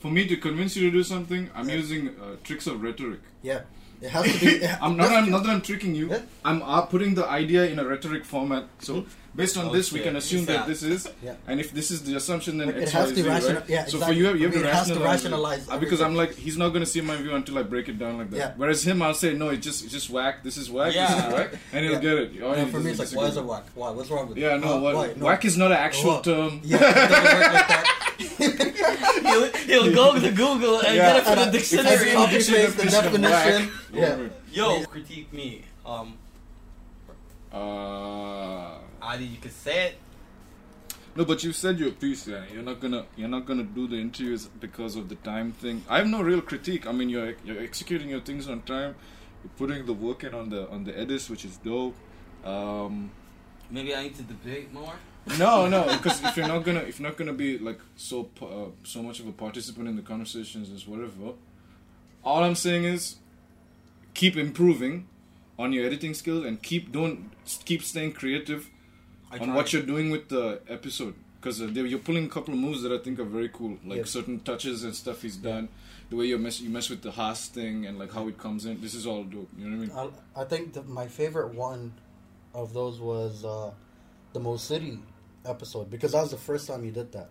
For 0.00 0.10
me 0.12 0.28
to 0.28 0.36
convince 0.36 0.76
you 0.76 0.88
to 0.90 0.96
do 0.98 1.02
something, 1.02 1.50
I'm 1.56 1.68
Yeah. 1.68 1.74
using 1.76 2.08
uh, 2.10 2.36
tricks 2.44 2.66
of 2.68 2.82
rhetoric. 2.82 3.20
yeah. 3.42 3.62
It 4.00 4.10
has 4.10 4.24
to 4.32 4.38
be. 4.46 4.64
I'm 4.80 4.96
not. 4.96 5.10
I'm 5.10 5.28
not 5.28 5.42
that 5.42 5.50
I'm 5.50 5.60
tricking 5.60 5.92
you. 5.96 6.08
Yeah. 6.10 6.20
I'm 6.44 6.62
uh, 6.62 6.82
putting 6.82 7.14
the 7.16 7.26
idea 7.26 7.66
in 7.66 7.80
a 7.80 7.84
rhetoric 7.84 8.24
format. 8.24 8.64
So 8.78 9.06
based 9.38 9.56
on 9.56 9.66
Oh, 9.68 9.72
this, 9.76 9.86
we 9.96 10.00
can 10.06 10.16
assume 10.16 10.44
that 10.50 10.60
Yeah. 10.60 10.66
this 10.70 10.82
is. 10.82 11.00
Yeah. 11.22 11.34
And 11.48 11.56
if 11.64 11.68
this 11.78 11.88
is 11.94 11.98
the 12.08 12.14
assumption, 12.20 12.52
then 12.58 12.66
Like, 12.68 12.76
it 12.84 12.90
has 12.90 13.08
to 13.10 13.14
Z, 13.14 13.22
rational- 13.22 13.54
right? 13.60 13.68
yeah, 13.74 13.84
So 13.92 13.96
for 14.00 14.12
you, 14.12 14.24
you 14.24 14.28
have 14.30 14.36
I 14.36 14.40
mean, 14.42 14.50
to 14.52 14.58
it 14.58 14.62
to 14.62 14.66
rationalize. 14.68 15.04
rationalize 15.22 15.64
Uh, 15.70 15.78
because 15.84 16.00
I'm 16.06 16.16
like, 16.22 16.32
he's 16.46 16.58
not 16.62 16.68
going 16.74 16.84
to 16.88 16.90
see 16.94 17.00
my 17.10 17.16
view 17.16 17.34
until 17.40 17.56
I 17.62 17.62
break 17.74 17.86
it 17.92 17.98
down 18.02 18.18
like 18.20 18.30
that. 18.32 18.36
Yeah. 18.36 18.52
Whereas 18.60 18.80
him, 18.88 19.00
I'll 19.06 19.14
say, 19.24 19.30
no, 19.42 19.46
it's 19.54 19.64
just, 19.68 19.84
it's 19.84 19.92
just 19.98 20.08
whack. 20.10 20.34
This 20.42 20.56
is 20.62 20.66
whack. 20.70 20.92
This 20.92 21.10
is 21.10 21.32
whack, 21.36 21.48
and 21.72 21.80
he'll 21.84 21.94
Yeah. 21.94 22.06
get 22.08 22.14
it. 22.22 22.30
Oh, 22.42 22.54
Yeah, 22.54 22.64
for 22.74 22.80
me, 22.80 22.90
it's 22.90 22.98
like, 23.04 23.12
why 23.18 23.26
is 23.30 23.36
it 23.36 23.44
whack? 23.44 23.64
Why? 23.80 23.90
What's 23.96 24.10
wrong 24.10 24.26
with 24.28 24.36
it? 24.38 24.40
Yeah, 24.42 24.56
no, 24.56 24.66
Huh? 24.68 24.78
what, 24.84 24.94
Why? 24.96 25.06
No. 25.16 25.24
whack 25.26 25.44
is 25.44 25.56
not 25.56 25.70
an 25.70 25.78
actual 25.88 26.14
What? 26.14 26.24
term. 26.24 26.60
Yeah, 26.64 26.76
it 26.78 26.80
doesn't 26.80 27.24
work 27.38 27.52
like 27.54 27.68
that. 27.68 27.84
he'll, 29.28 29.46
he'll 29.82 29.94
go 29.94 30.18
to 30.18 30.30
Google 30.32 30.80
and 30.80 30.96
Yeah. 30.96 31.12
get 31.12 31.16
it 31.20 31.24
from 31.24 31.38
the 31.44 31.50
dictionary. 31.58 32.12
copy 32.12 32.32
Dictionary 32.34 32.64
paste 32.64 32.76
the 32.76 32.82
definition 32.90 33.30
definition, 33.30 33.72
yeah. 33.92 34.16
Yo, 34.50 34.82
critique 34.84 35.32
me. 35.32 35.62
Um, 35.86 36.14
Uh, 37.52 38.77
either 39.08 39.24
you 39.24 39.38
could 39.44 39.52
say 39.52 39.76
it. 39.88 39.94
no, 41.16 41.24
but 41.24 41.42
you 41.44 41.52
said 41.52 41.78
your 41.80 41.90
piece. 41.90 42.26
Yeah, 42.28 42.44
you're 42.52 42.62
not 42.70 42.80
gonna 42.80 43.04
you're 43.16 43.28
not 43.36 43.44
gonna 43.46 43.64
do 43.78 43.86
the 43.88 43.96
interviews 43.96 44.46
because 44.60 44.96
of 44.96 45.08
the 45.08 45.16
time 45.16 45.52
thing. 45.52 45.84
I 45.88 45.98
have 45.98 46.06
no 46.06 46.20
real 46.22 46.40
critique. 46.50 46.86
I 46.86 46.92
mean, 46.92 47.08
you're 47.08 47.34
you're 47.44 47.60
executing 47.68 48.10
your 48.10 48.20
things 48.20 48.48
on 48.48 48.62
time. 48.62 48.94
You're 49.42 49.56
putting 49.56 49.86
the 49.86 49.92
work 50.06 50.24
in 50.24 50.34
on 50.34 50.50
the 50.50 50.68
on 50.70 50.84
the 50.84 50.94
edits, 51.04 51.28
which 51.30 51.44
is 51.44 51.56
dope. 51.58 51.96
Um, 52.44 53.10
Maybe 53.70 53.94
I 53.94 54.02
need 54.04 54.16
to 54.16 54.22
debate 54.22 54.72
more. 54.72 54.94
No, 55.38 55.68
no, 55.68 55.80
because 55.96 56.22
if 56.24 56.36
you're 56.36 56.48
not 56.48 56.64
gonna 56.64 56.80
if 56.80 56.98
you're 56.98 57.08
not 57.08 57.18
gonna 57.18 57.32
be 57.46 57.58
like 57.58 57.80
so 57.96 58.28
uh, 58.40 58.70
so 58.84 59.02
much 59.02 59.20
of 59.20 59.26
a 59.26 59.32
participant 59.32 59.88
in 59.88 59.96
the 59.96 60.02
conversations 60.02 60.70
as 60.70 60.86
whatever, 60.86 61.34
all 62.24 62.42
I'm 62.44 62.54
saying 62.54 62.84
is 62.84 63.16
keep 64.14 64.36
improving 64.36 65.06
on 65.58 65.72
your 65.72 65.84
editing 65.84 66.14
skills 66.14 66.44
and 66.44 66.62
keep 66.62 66.92
don't 66.92 67.30
keep 67.64 67.82
staying 67.82 68.12
creative 68.12 68.70
I 69.30 69.38
on 69.38 69.54
what 69.54 69.72
you're 69.72 69.82
doing 69.82 70.10
with 70.10 70.28
the 70.28 70.60
episode 70.68 71.14
because 71.40 71.60
uh, 71.62 71.66
you're 71.66 71.98
pulling 72.00 72.26
a 72.26 72.28
couple 72.28 72.52
of 72.54 72.60
moves 72.60 72.82
that 72.82 72.92
I 72.92 72.98
think 72.98 73.18
are 73.18 73.24
very 73.24 73.48
cool, 73.48 73.78
like 73.84 73.98
Yeah. 73.98 74.04
certain 74.04 74.40
touches 74.40 74.84
and 74.84 74.94
stuff 74.94 75.22
he's 75.22 75.36
done. 75.36 75.68
The 76.10 76.16
way 76.16 76.24
you 76.26 76.38
mess 76.38 76.60
you 76.60 76.70
mess 76.70 76.88
with 76.88 77.02
the 77.02 77.10
Haas 77.12 77.48
thing 77.48 77.86
and 77.86 77.98
like 77.98 78.12
how 78.12 78.28
it 78.28 78.38
comes 78.38 78.64
in. 78.64 78.80
This 78.80 78.94
is 78.94 79.06
all 79.06 79.24
dope. 79.24 79.48
You 79.58 79.68
know 79.68 79.76
what 79.76 79.98
I 79.98 80.04
mean? 80.06 80.12
I, 80.36 80.40
I 80.42 80.44
think 80.44 80.72
the, 80.72 80.82
my 80.82 81.06
favorite 81.06 81.54
one 81.54 81.92
of 82.54 82.72
those 82.72 82.98
was 82.98 83.44
uh, 83.44 83.70
the 84.32 84.40
Mo 84.40 84.56
City 84.56 84.98
episode 85.44 85.90
because 85.90 86.12
that 86.12 86.22
was 86.22 86.30
the 86.30 86.38
first 86.38 86.66
time 86.66 86.84
you 86.84 86.90
did 86.90 87.12
that, 87.12 87.28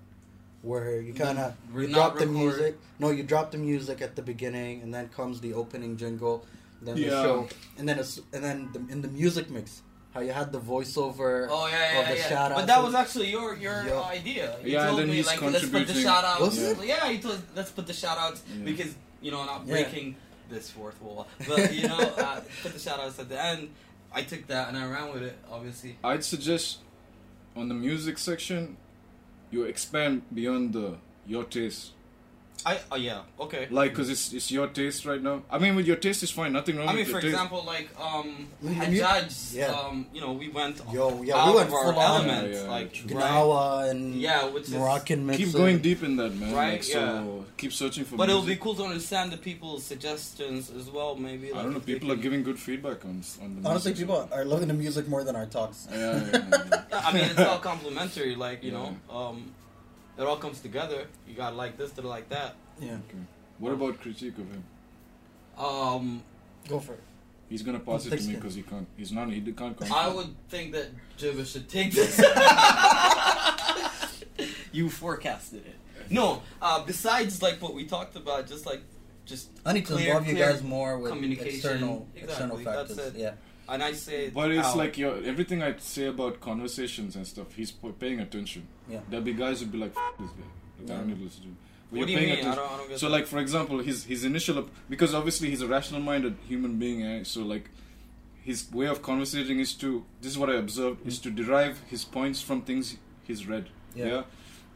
where 0.62 1.02
you 1.02 1.14
kind 1.14 1.40
of 1.40 1.56
you 1.76 1.88
not 1.88 1.94
drop 2.16 2.18
the 2.20 2.26
music. 2.28 2.78
No, 3.00 3.10
you 3.10 3.24
drop 3.24 3.52
the 3.52 3.58
music 3.58 4.02
at 4.02 4.16
the 4.16 4.22
beginning, 4.22 4.82
and 4.84 4.94
then 4.94 5.10
comes 5.10 5.42
the 5.42 5.54
opening 5.54 5.98
jingle, 5.98 6.46
then 6.82 6.96
the 6.96 7.10
show, 7.10 7.50
and 7.80 7.90
then 7.90 7.98
it's, 8.00 8.20
and 8.32 8.44
then 8.44 8.70
the, 8.74 8.80
in 8.94 9.02
the 9.02 9.08
music 9.08 9.50
mix, 9.50 9.82
how 10.18 10.24
you 10.24 10.32
had 10.32 10.52
the 10.52 10.60
voiceover. 10.60 11.48
Oh 11.50 11.68
yeah, 11.68 12.00
of 12.02 12.08
the 12.08 12.16
yeah. 12.18 12.30
shout 12.30 12.52
But 12.56 12.66
that 12.68 12.82
was 12.84 12.96
actually 12.96 13.30
your 13.30 13.56
your 13.56 13.86
Yeah. 13.86 14.02
idea. 14.18 14.46
You 14.64 14.72
Yeah, 14.74 14.80
and 14.82 14.88
told 14.90 15.00
then 15.00 15.10
me 15.10 15.16
he's 15.18 15.28
like 15.28 15.42
let's 15.42 15.54
put 15.60 15.62
the 15.62 15.70
contributing. 15.78 16.04
shout 16.04 16.24
outs. 16.32 16.42
Was 16.42 16.58
it? 16.72 16.78
Yeah, 16.86 17.10
you 17.14 17.20
told 17.20 17.40
let's 17.56 17.72
put 17.78 17.86
the 17.92 17.94
shout 17.94 18.18
outs 18.18 18.42
Yeah. 18.42 18.66
because 18.70 18.92
you 19.22 19.30
know 19.34 19.46
not 19.46 19.62
Yeah. 19.66 19.74
breaking 19.74 20.16
this 20.50 20.66
fourth 20.72 21.00
wall, 21.06 21.28
but 21.48 21.74
you 21.74 21.88
know 21.88 22.00
uh, 22.26 22.40
put 22.64 22.74
the 22.74 22.80
shout 22.80 23.00
outs 23.00 23.20
at 23.20 23.30
the 23.30 23.40
end. 23.52 23.70
I 24.12 24.22
took 24.24 24.48
that 24.48 24.70
and 24.70 24.76
I 24.78 24.86
ran 24.96 25.08
with 25.14 25.22
it. 25.30 25.38
Obviously, 25.52 25.92
I'd 26.04 26.24
suggest 26.24 26.80
on 27.56 27.68
the 27.72 27.76
music 27.76 28.18
section, 28.18 28.78
you 29.52 29.64
expand 29.74 30.24
beyond 30.34 30.74
the 30.74 30.98
your 31.28 31.44
taste. 31.44 31.92
I 32.66 32.80
oh 32.92 32.96
yeah 32.98 33.22
okay. 33.40 33.68
Like, 33.70 33.94
cause 33.94 34.10
it's 34.10 34.34
it's 34.34 34.52
your 34.52 34.68
taste 34.68 35.06
right 35.06 35.22
now. 35.22 35.42
I 35.50 35.58
mean, 35.58 35.76
with 35.76 35.86
your 35.88 35.96
taste 35.96 36.24
is 36.24 36.32
fine. 36.32 36.52
Nothing 36.54 36.78
wrong 36.78 36.90
I 36.90 36.92
mean, 36.92 37.00
with 37.00 37.08
for 37.08 37.12
your 37.14 37.22
taste. 37.22 37.34
example, 37.34 37.64
like 37.66 37.88
um, 38.00 38.48
I 38.62 38.66
mean, 38.66 38.80
the 38.80 38.88
mu- 38.88 39.00
Hajjaj, 39.00 39.56
yeah. 39.56 39.68
um, 39.68 40.06
you 40.14 40.20
know, 40.22 40.34
we 40.34 40.50
went 40.50 40.82
Yo, 40.92 41.22
yeah, 41.24 41.38
out 41.38 41.48
we 41.50 41.56
went 41.56 41.68
of 41.70 41.74
our 41.76 41.94
full 41.94 42.00
on. 42.02 42.26
element, 42.30 42.54
Yeah, 42.54 42.64
yeah, 42.64 42.70
like 42.70 42.94
true. 42.94 43.16
right? 43.16 43.24
Gnawa 43.32 43.90
and 43.92 44.16
Yeah, 44.16 44.46
which 44.50 44.64
is- 44.64 44.72
Moroccan 44.74 45.26
mixes. 45.26 45.46
keep 45.46 45.54
going 45.56 45.78
deep 45.80 46.04
in 46.04 46.18
that, 46.18 46.34
man. 46.36 46.54
Right, 46.54 46.74
Like, 46.74 46.84
so 46.84 47.00
yeah. 47.00 47.44
keep 47.58 47.72
searching 47.74 48.04
for. 48.06 48.18
But 48.18 48.30
it'll 48.30 48.42
be 48.42 48.48
music. 48.48 48.64
cool 48.64 48.76
to 48.76 48.84
understand 48.84 49.32
the 49.32 49.38
people's 49.38 49.84
suggestions 49.86 50.70
as 50.72 50.90
well. 50.90 51.16
Maybe 51.16 51.52
I 51.52 51.56
like, 51.56 51.64
don't 51.64 51.72
know. 51.72 51.78
if 51.78 51.86
they 51.86 51.94
People 51.94 52.12
are 52.12 52.16
can- 52.16 52.24
giving 52.24 52.44
good 52.44 52.60
feedback 52.60 53.06
on 53.06 53.22
on 53.42 53.62
the. 53.62 53.70
Honestly, 53.70 53.92
music 53.92 54.08
people 54.08 54.30
are 54.34 54.44
loving 54.46 54.68
the 54.68 54.74
music 54.74 55.08
more 55.08 55.24
than 55.24 55.36
our 55.36 55.46
talks. 55.46 55.88
Yeah, 55.92 55.98
yeah, 55.98 56.30
yeah, 56.34 56.84
yeah. 56.92 57.02
I 57.08 57.14
mean, 57.14 57.24
it's 57.26 57.40
all 57.40 57.60
complimentary. 57.60 58.36
Like 58.36 58.64
you 58.64 58.72
Yeah. 58.72 58.78
know, 59.10 59.16
um, 59.16 59.54
it 60.18 60.22
all 60.24 60.38
comes 60.38 60.62
together. 60.62 61.06
You 61.28 61.36
got 61.36 61.56
like 61.56 61.78
this, 61.78 61.92
to 61.92 62.02
like 62.02 62.30
that. 62.30 62.56
Yeah, 62.80 62.94
Okay. 62.94 63.18
What 63.60 63.74
about 63.74 64.00
critique 64.00 64.38
of 64.38 64.50
him? 64.52 64.64
Um, 65.58 66.24
go 66.70 66.80
for 66.80 66.94
it. 66.94 67.04
He's 67.50 67.64
gonna 67.64 67.80
pass 67.80 68.06
it 68.06 68.18
to 68.18 68.24
me 68.28 68.36
because 68.36 68.56
he 68.56 68.62
can't. 68.62 68.88
He's 68.98 69.12
not. 69.12 69.30
He 69.32 69.42
can't 69.42 69.78
come. 69.78 69.92
I 69.92 70.08
would 70.10 70.36
think 70.50 70.74
that 70.74 70.88
Jibba 71.18 71.46
should 71.52 71.68
take 71.70 71.92
this. 71.94 72.20
you 74.72 74.90
forecasted 74.90 75.66
it. 75.66 75.76
No, 76.10 76.42
uh, 76.62 76.84
besides 76.86 77.42
like 77.42 77.62
what 77.62 77.74
we 77.74 77.86
talked 77.86 78.16
about, 78.16 78.48
just 78.48 78.66
like 78.66 78.82
just 79.26 79.50
I 79.66 79.74
need 79.74 79.86
to 79.88 79.94
Clear- 79.94 80.08
involve 80.08 80.28
you 80.28 80.36
guys 80.36 80.64
more 80.64 80.98
with 81.00 81.12
external 81.14 82.08
Exactly, 82.16 82.22
external 82.24 82.58
that's 82.58 82.96
factors. 82.96 83.16
it. 83.16 83.20
Yeah, 83.20 83.32
and 83.70 83.84
I 83.84 83.94
say, 83.94 84.30
But 84.30 84.52
it's 84.52 84.68
out. 84.68 84.78
like 84.78 84.98
your 84.98 85.16
everything 85.24 85.62
I 85.64 85.76
say 85.78 86.08
about 86.08 86.40
conversations 86.42 87.16
and 87.16 87.26
stuff. 87.28 87.54
He's 87.56 87.72
p- 87.72 87.92
paying 88.00 88.20
attention. 88.20 88.68
yeah. 88.90 89.00
There'll 89.10 89.26
be 89.26 89.34
guys 89.34 89.60
who'd 89.60 89.72
be 89.72 89.78
like, 89.78 89.96
F- 89.96 90.14
"This 90.20 90.30
guy." 90.32 90.44
Like, 90.80 90.92
I 90.92 90.98
don't 90.98 91.10
Yeah. 91.10 91.14
need 91.14 91.20
to 91.20 91.24
listen 91.26 91.42
to 91.42 91.48
him. 91.48 91.58
But 91.92 92.00
what 92.00 92.06
do 92.08 92.12
you 92.14 92.18
you're 92.20 92.28
paying 92.28 92.38
mean? 92.40 92.48
I 92.48 92.52
attention- 92.52 92.64
don't, 92.64 92.74
I 92.74 92.78
don't 92.78 92.90
get 92.90 93.00
So, 93.00 93.06
that. 93.08 93.12
like 93.14 93.28
for 93.28 93.40
example, 93.40 93.80
his 93.80 94.04
his 94.06 94.24
initial 94.26 94.60
ap- 94.60 94.70
because 94.90 95.14
obviously 95.14 95.50
he's 95.50 95.62
a 95.62 95.68
rational-minded 95.68 96.36
human 96.48 96.78
being, 96.78 97.04
eh? 97.04 97.24
so 97.24 97.44
like 97.44 97.70
his 98.44 98.72
way 98.72 98.88
of 98.88 99.02
conversating 99.02 99.60
is 99.60 99.74
to 99.76 100.06
this 100.22 100.32
is 100.34 100.38
what 100.38 100.50
I 100.50 100.56
observed 100.56 101.06
is 101.06 101.20
to 101.20 101.30
derive 101.32 101.82
his 101.90 102.04
points 102.06 102.42
from 102.42 102.62
things 102.62 102.96
he's 103.24 103.48
read. 103.48 103.66
Yeah. 103.96 104.06
Yeah. 104.06 104.24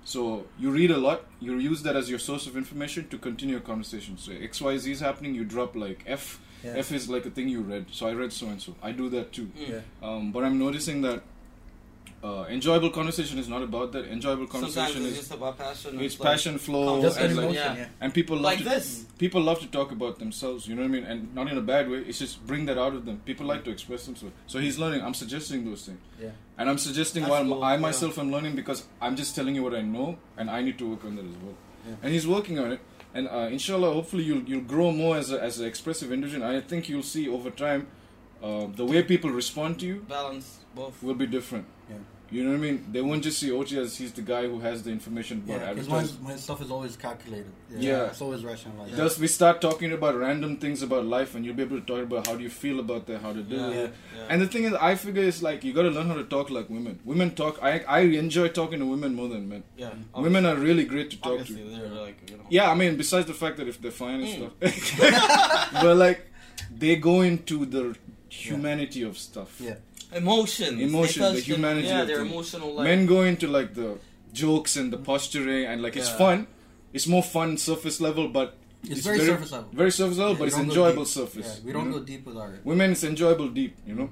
So 0.04 0.48
you 0.60 0.72
read 0.72 0.90
a 0.92 0.98
lot, 0.98 1.26
you 1.40 1.58
use 1.60 1.84
that 1.84 1.96
as 1.96 2.10
your 2.10 2.18
source 2.20 2.48
of 2.48 2.58
information 2.58 3.08
to 3.10 3.18
continue 3.18 3.58
a 3.58 3.62
conversation. 3.62 4.18
So 4.18 4.32
X 4.34 4.60
Y 4.62 4.78
Z 4.78 4.92
is 4.92 5.00
happening, 5.00 5.36
you 5.36 5.46
drop 5.46 5.76
like 5.76 6.04
F. 6.08 6.40
Yeah. 6.64 6.74
F 6.78 6.92
is 6.92 7.10
like 7.10 7.26
a 7.26 7.30
thing 7.32 7.48
you 7.50 7.62
read. 7.62 7.86
So 7.92 8.08
I 8.08 8.14
read 8.14 8.32
so 8.32 8.48
and 8.48 8.62
so. 8.62 8.76
I 8.82 8.92
do 8.92 9.10
that 9.10 9.32
too. 9.34 9.48
Mm. 9.58 9.70
Yeah. 9.70 9.80
Um, 10.08 10.32
but 10.32 10.44
I'm 10.44 10.60
noticing 10.60 11.02
that 11.02 11.24
uh, 12.24 12.46
enjoyable 12.50 12.92
conversation 12.92 13.40
is 13.40 13.48
not 13.48 13.64
about 13.64 13.92
that. 13.94 14.06
Enjoyable 14.06 14.46
conversation 14.46 15.02
it's 15.02 15.12
is 15.14 15.18
just 15.18 15.34
about 15.34 15.58
passion. 15.58 16.00
it's 16.00 16.20
like- 16.20 16.32
passion 16.32 16.58
flow 16.60 17.02
Just 17.02 17.18
and 17.20 17.32
an 17.32 17.46
like 17.46 17.56
yeah. 17.56 17.76
Yeah. 17.76 17.88
and 18.00 18.14
people 18.14 18.36
love 18.36 18.44
Like 18.44 18.58
to, 18.60 18.64
this. 18.66 19.06
People 19.18 19.42
love 19.42 19.60
to 19.62 19.68
talk 19.68 19.92
about 19.92 20.20
themselves. 20.20 20.68
You 20.68 20.76
know 20.76 20.84
what 20.84 20.90
I 20.90 20.92
mean? 20.92 21.04
And 21.06 21.34
not 21.34 21.50
in 21.52 21.58
a 21.58 21.62
bad 21.62 21.90
way. 21.90 21.98
It's 22.00 22.20
just 22.20 22.46
bring 22.46 22.66
that 22.68 22.78
out 22.78 22.94
of 22.94 23.06
them. 23.06 23.22
People 23.26 23.48
like 23.48 23.64
to 23.64 23.72
express 23.72 24.06
themselves. 24.06 24.36
So 24.46 24.60
he's 24.60 24.78
learning. 24.78 25.02
I'm 25.02 25.16
suggesting 25.16 25.66
those 25.66 25.84
things. 25.86 26.00
Yeah. 26.22 26.30
And 26.60 26.70
I'm 26.70 26.78
suggesting 26.78 27.24
That's 27.24 27.32
while 27.32 27.44
cool, 27.44 27.64
I 27.64 27.74
yeah. 27.74 27.80
myself 27.80 28.20
am 28.20 28.32
learning 28.32 28.56
because 28.56 28.86
I'm 29.02 29.16
just 29.16 29.36
telling 29.36 29.56
you 29.56 29.64
what 29.64 29.74
I 29.74 29.82
know 29.82 30.18
and 30.38 30.50
I 30.52 30.62
need 30.62 30.78
to 30.78 30.90
work 30.92 31.04
on 31.06 31.16
that 31.16 31.26
as 31.26 31.36
well. 31.44 31.56
Yeah. 31.88 31.96
And 32.04 32.14
he's 32.14 32.28
working 32.28 32.60
on 32.60 32.72
it. 32.74 32.80
And 33.14 33.28
uh, 33.28 33.50
inshallah, 33.52 33.94
hopefully 33.94 34.24
you'll 34.24 34.44
you'll 34.44 34.62
grow 34.62 34.92
more 34.92 35.18
as 35.18 35.32
a, 35.32 35.42
as 35.42 35.60
an 35.60 35.68
expressive 35.68 36.12
individual. 36.12 36.48
I 36.48 36.62
think 36.62 36.88
you'll 36.90 37.04
see 37.04 37.28
over 37.28 37.50
time 37.50 37.88
uh, 38.42 38.68
the 38.74 38.86
way 38.86 39.04
people 39.04 39.30
respond 39.30 39.80
to 39.80 39.86
you 39.86 40.06
balance 40.08 40.60
both. 40.74 41.02
will 41.04 41.16
be 41.16 41.28
different. 41.28 41.66
Yeah. 41.90 41.98
You 42.32 42.44
know 42.46 42.52
what 42.52 42.56
I 42.58 42.60
mean? 42.60 42.86
They 42.94 43.02
won't 43.02 43.24
just 43.24 43.40
see 43.40 43.50
Ochi 43.50 43.78
as 43.78 43.98
he's 43.98 44.14
the 44.14 44.22
guy 44.22 44.44
who 44.48 44.60
has 44.62 44.84
the 44.84 44.90
information 44.90 45.40
about 45.46 45.60
Yeah, 45.60 45.74
because 45.74 45.88
advertising. 45.90 46.24
my, 46.24 46.30
my 46.32 46.36
stuff 46.38 46.62
is 46.62 46.72
always 46.72 46.96
calculated. 46.96 47.52
Yeah. 47.70 48.06
it's 48.06 48.22
always 48.22 48.44
rationalized. 48.46 48.96
Thus, 48.96 49.20
we 49.20 49.28
start 49.28 49.60
talking 49.60 49.92
about 49.92 50.16
random 50.16 50.56
things 50.58 50.82
about 50.82 51.06
life, 51.06 51.36
and 51.36 51.46
you'll 51.46 51.56
be 51.56 51.64
able 51.64 51.80
to 51.80 51.86
talk 51.86 52.04
about 52.04 52.28
how 52.28 52.36
do 52.38 52.44
you 52.44 52.50
feel 52.50 52.80
about 52.80 53.06
that, 53.08 53.22
how 53.22 53.34
to 53.34 53.44
do 53.44 53.56
Yeah. 53.58 53.68
it. 53.68 53.74
Yeah. 53.76 53.88
Yeah. 54.20 54.26
And 54.30 54.42
the 54.42 54.48
thing 54.48 54.64
is, 54.64 54.74
I 54.74 54.96
figure 54.96 55.24
it's 55.24 55.42
like 55.44 55.64
you 55.66 55.74
got 55.74 55.82
to 55.84 55.90
learn 55.90 56.08
how 56.08 56.14
to 56.16 56.24
talk 56.24 56.50
like 56.50 56.70
women. 56.70 57.00
Women 57.04 57.32
talk. 57.32 57.60
I 57.62 57.80
I 57.80 58.00
enjoy 58.26 58.48
talking 58.48 58.80
to 58.80 58.86
women 58.86 59.14
more 59.14 59.28
than 59.28 59.50
men. 59.50 59.64
yeah. 59.76 59.92
Women 60.16 60.46
are 60.46 60.56
really 60.56 60.86
great 60.86 61.10
to 61.12 61.18
talk 61.22 61.34
obviously 61.42 61.64
to. 61.64 61.70
they're 61.82 61.90
like 62.08 62.30
you 62.32 62.38
know. 62.38 62.44
Yeah, 62.50 62.72
I 62.72 62.76
mean, 62.76 62.96
besides 62.96 63.28
the 63.28 63.34
fact 63.34 63.58
that 63.58 63.68
if 63.68 63.82
they're 63.82 63.92
fine 64.06 64.22
and 64.22 64.52
Mm. 64.62 64.72
stuff, 64.72 65.74
but 65.84 65.98
like 65.98 66.28
they 66.84 66.96
go 66.96 67.22
into 67.22 67.66
the 67.66 67.96
humanity 68.30 69.04
of 69.04 69.18
stuff. 69.18 69.60
Yeah. 69.60 69.76
Emotions. 70.14 70.78
They 70.78 70.84
Emotions, 70.84 71.34
the 71.36 71.42
humanity 71.42 71.88
Yeah, 71.88 72.02
of 72.02 72.08
they're 72.08 72.18
things. 72.18 72.32
emotional. 72.32 72.74
Like 72.76 72.84
Men 72.86 73.06
go 73.06 73.22
into 73.24 73.48
like 73.48 73.74
the 73.74 73.98
jokes 74.34 74.76
and 74.76 74.92
the 74.92 74.98
posturing, 74.98 75.66
and 75.66 75.82
like 75.82 75.96
it's 75.96 76.10
Yeah. 76.10 76.18
fun. 76.18 76.48
It's 76.94 77.08
more 77.08 77.24
fun 77.24 77.58
surface 77.58 78.02
level, 78.02 78.28
but 78.28 78.58
It's, 78.84 79.02
very, 79.02 79.20
surface 79.20 79.52
level. 79.52 79.70
Very 79.72 79.92
surface 79.92 80.18
level, 80.18 80.34
Yeah, 80.34 80.40
but 80.40 80.42
we 80.44 80.48
it's 80.48 80.56
don't 80.58 80.66
go 80.68 80.72
enjoyable 80.72 81.04
deep. 81.04 81.14
surface. 81.14 81.48
Yeah, 81.58 81.62
we 81.64 81.68
you 81.68 81.74
don't 81.74 81.92
know? 81.92 82.00
go 82.00 82.04
deep 82.04 82.26
with 82.26 82.38
our. 82.38 82.60
Women, 82.64 82.92
it's 82.92 83.04
enjoyable 83.04 83.48
deep, 83.50 83.78
you 83.88 83.96
know. 83.96 84.10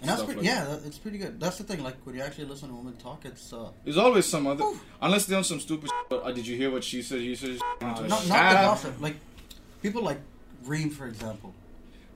And 0.00 0.08
that's 0.08 0.18
Stuff 0.20 0.26
pretty, 0.28 0.40
like 0.40 0.46
yeah, 0.48 0.64
that, 0.64 0.86
it's 0.86 0.96
pretty 0.98 1.18
good. 1.18 1.38
That's 1.40 1.58
the 1.58 1.64
thing. 1.64 1.82
Like 1.82 1.96
when 2.04 2.14
you 2.16 2.22
actually 2.22 2.46
listen 2.46 2.68
to 2.70 2.74
women 2.74 2.94
talk, 2.96 3.24
it's 3.26 3.52
uh, 3.52 3.68
There's 3.84 3.98
always 3.98 4.24
some 4.26 4.46
other, 4.46 4.64
unless 5.02 5.26
they're 5.26 5.36
on 5.36 5.44
some 5.44 5.60
stupid. 5.60 5.90
Shit, 5.90 6.08
but, 6.08 6.22
uh, 6.24 6.32
did 6.32 6.46
you 6.46 6.56
hear 6.56 6.70
what 6.70 6.84
she 6.84 7.02
said? 7.02 7.20
He 7.20 7.34
said. 7.34 7.58
Uh, 7.82 7.86
not, 7.86 8.06
not 8.08 8.18
the 8.28 8.28
gossip. 8.28 9.00
Like 9.00 9.16
people 9.82 10.02
like 10.02 10.20
Reem, 10.64 10.88
for 10.90 11.06
example. 11.06 11.52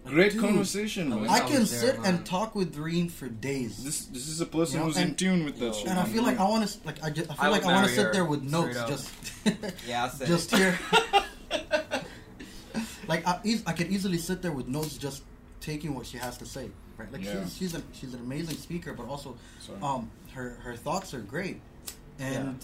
Like, 0.04 0.12
Great 0.12 0.32
dude, 0.32 0.40
conversation, 0.42 1.12
I 1.12 1.16
man. 1.16 1.28
I 1.30 1.32
I 1.32 1.40
can 1.40 1.60
was 1.60 1.70
there, 1.80 1.92
sit 1.92 2.00
man. 2.02 2.16
and 2.16 2.26
talk 2.26 2.54
with 2.54 2.76
Reem 2.76 3.08
for 3.08 3.26
days. 3.28 3.82
This 3.82 4.04
this 4.06 4.28
is 4.28 4.40
a 4.42 4.46
person 4.46 4.74
You 4.74 4.80
know, 4.80 4.84
who's 4.86 4.98
in 4.98 5.14
tune 5.14 5.44
with 5.46 5.58
that 5.60 5.64
Yo. 5.66 5.72
shit. 5.72 5.86
and 5.88 5.98
I 5.98 6.04
feel 6.04 6.22
like 6.22 6.38
I 6.38 6.44
want 6.48 6.68
to, 6.68 6.78
like 6.86 7.02
I, 7.02 7.08
just, 7.10 7.30
I 7.30 7.34
feel 7.34 7.44
I 7.44 7.48
like 7.48 7.64
I 7.64 7.72
want 7.72 7.88
to 7.88 7.94
sit 7.94 8.12
there 8.12 8.24
with 8.26 8.42
notes, 8.42 8.76
just 8.86 9.10
yeah, 9.88 10.04
I 10.04 10.08
said 10.08 10.26
just 10.28 10.54
here. 10.54 10.78
like 13.08 13.26
I, 13.26 13.40
eas- 13.44 13.62
I 13.66 13.72
could 13.72 13.88
easily 13.90 14.18
sit 14.18 14.42
there 14.42 14.52
with 14.52 14.68
notes, 14.68 14.96
just 14.98 15.22
taking 15.60 15.94
what 15.94 16.06
she 16.06 16.18
has 16.18 16.36
to 16.38 16.46
say. 16.46 16.70
Right? 16.96 17.10
Like 17.12 17.24
Yeah. 17.24 17.42
she's 17.44 17.56
she's, 17.56 17.74
a, 17.74 17.82
she's 17.92 18.14
an 18.14 18.20
amazing 18.20 18.56
speaker, 18.56 18.92
but 18.92 19.08
also 19.08 19.36
Sorry. 19.60 19.78
um 19.82 20.10
her 20.34 20.58
her 20.62 20.76
thoughts 20.76 21.14
are 21.14 21.20
great, 21.20 21.60
and 22.18 22.58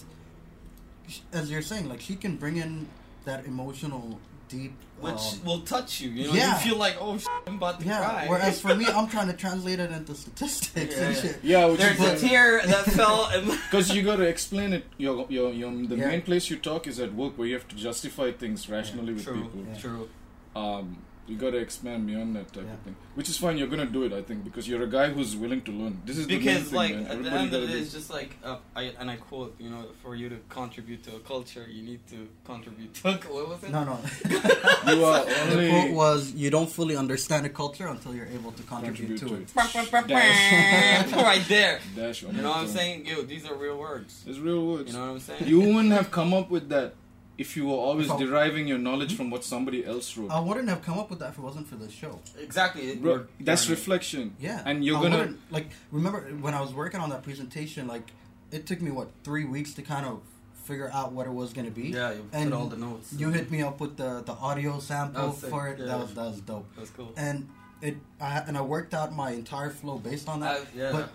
sh 1.07 1.19
as 1.33 1.49
you're 1.51 1.61
saying, 1.61 1.89
like 1.89 2.01
she 2.01 2.15
can 2.15 2.37
bring 2.37 2.57
in 2.57 2.87
that 3.25 3.45
emotional, 3.45 4.19
deep. 4.51 4.73
which 4.99 5.13
um, 5.13 5.45
will 5.45 5.61
touch 5.61 6.01
you. 6.01 6.09
You 6.11 6.27
know, 6.27 6.33
yeah. 6.33 6.53
you 6.61 6.69
feel 6.69 6.77
like 6.77 6.97
oh, 6.99 7.17
shit, 7.17 7.27
I'm 7.47 7.55
about 7.55 7.79
to 7.79 7.85
yeah. 7.85 7.97
cry. 7.99 8.25
Whereas 8.27 8.61
for 8.61 8.75
me, 8.75 8.85
I'm 8.87 9.07
trying 9.15 9.27
to 9.27 9.33
translate 9.33 9.79
it 9.79 9.91
into 9.91 10.13
statistics 10.13 10.95
Yeah, 10.95 11.03
and 11.03 11.15
yeah. 11.15 11.21
shit. 11.21 11.39
yeah, 11.43 11.65
which 11.65 11.79
there's 11.79 11.99
a 11.99 12.27
tear 12.27 12.61
that 12.65 12.85
fell. 12.85 13.31
Because 13.45 13.87
you 13.95 14.03
got 14.03 14.17
to 14.17 14.27
explain 14.27 14.73
it. 14.73 14.85
Your 14.97 15.25
your 15.29 15.51
your 15.51 15.71
the 15.71 15.95
Yeah. 15.95 16.07
main 16.09 16.21
place 16.21 16.49
you 16.49 16.57
talk 16.57 16.87
is 16.87 16.99
at 16.99 17.13
work, 17.13 17.37
where 17.37 17.47
you 17.47 17.55
have 17.55 17.67
to 17.69 17.75
justify 17.75 18.31
things 18.31 18.69
rationally 18.69 19.13
with 19.13 19.23
true, 19.25 19.41
people. 19.43 19.65
Yeah. 19.67 19.77
true. 19.79 20.09
Um, 20.55 20.97
You 21.31 21.37
gotta 21.37 21.59
expand 21.67 22.05
beyond 22.07 22.35
that 22.35 22.47
type 22.55 22.65
Yeah. 22.67 22.73
of 22.73 22.79
thing, 22.85 22.95
which 23.15 23.29
is 23.33 23.37
fine. 23.43 23.57
You're 23.57 23.69
gonna 23.73 23.85
do 23.97 24.03
it, 24.07 24.11
I 24.19 24.21
think, 24.21 24.43
because 24.47 24.67
you're 24.69 24.83
a 24.83 24.91
guy 24.97 25.07
who's 25.15 25.33
willing 25.43 25.61
to 25.67 25.71
learn. 25.71 25.93
This 26.05 26.17
is 26.17 26.27
the 26.27 26.33
main 26.35 26.43
because 26.43 26.63
thing, 26.65 26.75
like 26.83 26.93
man. 26.95 27.05
at 27.13 27.23
the 27.23 27.31
end 27.31 27.45
of 27.45 27.51
gotta 27.51 27.63
it, 27.63 27.67
do 27.67 27.77
it's 27.83 27.93
just 27.93 28.09
like 28.17 28.31
uh, 28.43 28.57
I 28.75 28.83
and 28.99 29.09
I 29.09 29.15
quote, 29.15 29.51
you 29.63 29.69
know, 29.73 29.83
for 30.01 30.11
you 30.21 30.27
to 30.33 30.37
contribute 30.49 31.01
to 31.07 31.11
a 31.15 31.19
culture, 31.33 31.65
you 31.75 31.83
need 31.89 32.01
to 32.13 32.19
contribute 32.51 32.93
to 32.95 33.07
a, 33.07 33.13
what 33.35 33.47
was 33.51 33.63
it? 33.63 33.71
No, 33.77 33.81
no. 33.91 33.97
You 34.91 35.05
are 35.05 35.23
the 35.25 35.67
quote 35.69 35.91
was, 36.03 36.21
"You 36.43 36.49
don't 36.49 36.71
fully 36.77 36.95
understand 37.03 37.45
a 37.45 37.53
culture 37.63 37.87
until 37.95 38.13
you're 38.17 38.31
able 38.39 38.51
to 38.59 38.63
contribute, 38.63 39.19
contribute 39.19 39.19
to, 39.19 39.27
to 39.29 39.35
it." 39.35 40.03
it. 40.05 40.07
Dash, 40.07 41.11
right 41.31 41.45
there. 41.47 41.79
dash. 41.95 42.23
You 42.23 42.33
know 42.33 42.49
what 42.49 42.57
I'm 42.57 42.67
saying? 42.67 43.05
Yo, 43.05 43.21
these 43.33 43.45
are 43.49 43.55
real 43.55 43.77
words. 43.77 44.11
It's 44.27 44.39
real 44.49 44.65
words. 44.71 44.87
You 44.91 44.97
know 44.97 45.05
what 45.05 45.11
I'm 45.13 45.19
saying? 45.27 45.47
You 45.47 45.59
wouldn't 45.61 45.93
have 45.93 46.09
come 46.11 46.33
up 46.33 46.49
with 46.49 46.67
that 46.75 46.93
if 47.37 47.55
you 47.57 47.65
were 47.67 47.75
always 47.87 48.09
I- 48.09 48.17
deriving 48.17 48.67
your 48.67 48.77
knowledge 48.77 49.15
from 49.15 49.29
what 49.29 49.43
somebody 49.43 49.85
else 49.85 50.15
wrote. 50.17 50.31
I 50.31 50.39
wouldn't 50.39 50.69
have 50.69 50.81
come 50.83 50.99
up 50.99 51.09
with 51.09 51.19
that 51.19 51.29
if 51.29 51.37
it 51.37 51.41
wasn't 51.41 51.67
for 51.67 51.75
this 51.75 51.91
show. 51.91 52.19
exactly. 52.39 52.95
Bro, 52.95 53.25
that's 53.39 53.65
we're- 53.67 53.75
reflection. 53.75 54.35
Yeah, 54.39 54.61
And 54.65 54.83
you're 54.85 54.97
I 54.97 55.01
gonna 55.03 55.33
like 55.49 55.69
remember 55.91 56.21
when 56.41 56.53
I 56.53 56.61
was 56.61 56.73
working 56.73 56.99
on 56.99 57.09
that 57.09 57.23
presentation. 57.23 57.87
Like 57.87 58.11
it 58.51 58.65
took 58.67 58.81
me 58.81 58.91
what 58.91 59.09
three 59.23 59.45
weeks 59.45 59.73
to 59.75 59.81
kind 59.81 60.05
of 60.05 60.19
figure 60.65 60.89
out 60.93 61.11
what 61.13 61.25
it 61.25 61.33
was 61.33 61.53
going 61.53 61.65
to 61.65 61.71
be. 61.71 61.87
Yeah, 61.89 62.11
you 62.11 62.29
And 62.33 62.51
put 62.51 62.57
all 62.59 62.67
the 62.67 62.77
notes. 62.77 63.11
You 63.13 63.29
hit 63.31 63.49
me 63.49 63.61
up 63.63 63.79
with 63.79 63.97
the 63.97 64.21
the 64.25 64.33
audio 64.33 64.79
sample 64.79 65.31
for 65.31 65.67
it. 65.69 65.79
yeah. 65.79 65.85
That 65.85 65.99
was 65.99 66.13
that 66.13 66.25
was 66.25 66.41
dope. 66.41 66.67
That's 66.77 66.91
cool. 66.91 67.11
And 67.17 67.49
it 67.81 67.97
I, 68.19 68.39
and 68.47 68.55
I 68.57 68.61
worked 68.61 68.93
out 68.93 69.11
my 69.15 69.31
entire 69.31 69.71
flow 69.71 69.97
based 69.97 70.27
on 70.29 70.41
that. 70.41 70.57
Uh, 70.61 70.65
yeah. 70.75 70.91
But 70.91 71.09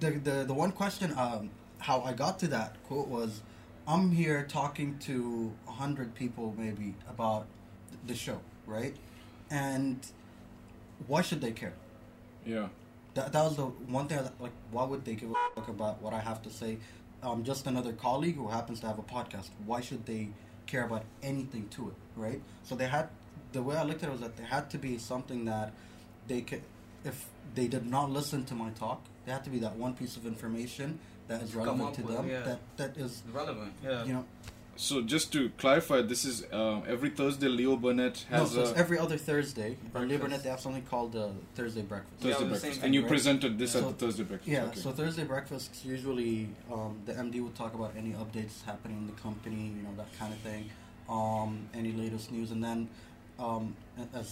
the 0.00 0.10
the 0.18 0.44
the 0.44 0.54
one 0.54 0.72
question 0.72 1.12
um, 1.18 1.50
how 1.78 2.00
I 2.02 2.12
got 2.12 2.38
to 2.40 2.48
that 2.48 2.76
quote 2.86 3.08
was, 3.08 3.40
I'm 3.86 4.10
here 4.10 4.46
talking 4.48 4.98
to 5.00 5.52
a 5.66 5.72
hundred 5.72 6.14
people 6.14 6.54
maybe 6.56 6.94
about 7.08 7.46
the 8.06 8.14
show, 8.14 8.40
right? 8.66 8.94
And 9.50 10.06
why 11.06 11.22
should 11.22 11.40
they 11.40 11.52
care? 11.52 11.72
Yeah. 12.46 12.68
That, 13.14 13.32
that 13.32 13.42
was 13.42 13.56
the 13.56 13.64
one 13.64 14.06
thing. 14.06 14.18
I 14.18 14.30
like, 14.42 14.52
why 14.70 14.84
would 14.84 15.04
they 15.04 15.14
give 15.14 15.30
a 15.30 15.34
fuck 15.54 15.68
about 15.68 16.00
what 16.00 16.14
I 16.14 16.20
have 16.20 16.42
to 16.42 16.50
say? 16.50 16.78
I'm 17.22 17.30
um, 17.30 17.44
just 17.44 17.66
another 17.66 17.92
colleague 17.92 18.36
who 18.36 18.48
happens 18.48 18.80
to 18.80 18.86
have 18.86 18.98
a 18.98 19.02
podcast. 19.02 19.48
Why 19.66 19.80
should 19.80 20.06
they 20.06 20.28
care 20.66 20.84
about 20.84 21.04
anything 21.22 21.68
to 21.70 21.88
it, 21.88 21.94
right? 22.16 22.40
So 22.62 22.74
they 22.74 22.86
had 22.86 23.08
the 23.52 23.62
way 23.62 23.76
I 23.76 23.82
looked 23.82 24.02
at 24.02 24.08
it 24.08 24.12
was 24.12 24.20
that 24.20 24.36
there 24.36 24.46
had 24.46 24.70
to 24.70 24.78
be 24.78 24.96
something 24.98 25.44
that 25.46 25.72
they 26.28 26.40
could, 26.42 26.62
if 27.04 27.26
they 27.54 27.66
did 27.66 27.84
not 27.84 28.10
listen 28.10 28.44
to 28.46 28.54
my 28.54 28.70
talk, 28.70 29.02
there 29.24 29.34
had 29.34 29.44
to 29.44 29.50
be 29.50 29.58
that 29.58 29.76
one 29.76 29.94
piece 29.94 30.16
of 30.16 30.24
information 30.24 30.98
that 31.30 31.42
is 31.42 31.54
relevant 31.54 31.88
up 31.88 31.94
to 31.94 32.02
with, 32.02 32.16
them. 32.16 32.28
yeah. 32.28 32.42
That 32.48 32.58
that 32.80 32.92
is, 33.04 33.22
relevant. 33.32 33.72
Yeah. 33.84 34.04
you 34.04 34.12
know, 34.14 34.24
So 34.88 35.02
just 35.14 35.26
to 35.34 35.40
clarify, 35.62 35.98
this 36.12 36.22
is 36.24 36.36
uh, 36.60 36.80
every 36.94 37.10
Thursday. 37.10 37.48
Leo 37.48 37.76
Burnett 37.76 38.16
no, 38.30 38.38
has 38.38 38.52
so 38.52 38.60
it's 38.62 38.72
a 38.72 38.78
every 38.82 38.98
other 39.04 39.18
Thursday. 39.18 39.70
On 39.70 39.76
Breakfast. 39.92 40.08
Leo 40.10 40.18
Burnett, 40.22 40.42
they 40.44 40.48
have 40.54 40.60
something 40.66 40.86
called 40.92 41.12
uh, 41.14 41.28
Thursday 41.58 41.82
breakfast. 41.92 42.16
Yeah, 42.20 42.30
Thursday 42.32 42.44
the 42.44 42.50
breakfast, 42.50 42.74
thing, 42.76 42.84
and 42.84 42.94
you 42.96 43.02
right? 43.02 43.14
presented 43.14 43.52
this 43.62 43.70
Yeah. 43.74 43.80
at 43.80 43.84
So- 43.84 43.90
the 43.92 43.98
Thursday 44.02 44.24
breakfast. 44.30 44.50
Yeah, 44.54 44.64
okay. 44.68 44.80
so 44.84 44.86
Thursday 45.00 45.24
breakfast 45.34 45.70
usually 45.96 46.34
um, 46.74 46.92
the 47.06 47.12
MD 47.26 47.36
will 47.44 47.56
talk 47.62 47.72
about 47.74 47.92
any 48.02 48.12
updates 48.22 48.56
happening 48.70 48.96
in 49.02 49.06
the 49.12 49.18
company, 49.26 49.62
you 49.76 49.82
know 49.86 49.94
that 50.02 50.10
kind 50.18 50.32
of 50.36 50.40
thing, 50.48 50.62
um, 51.16 51.50
any 51.80 51.92
latest 51.92 52.26
news, 52.32 52.50
and 52.54 52.60
then 52.68 52.88
um, 53.38 53.64
as 54.20 54.28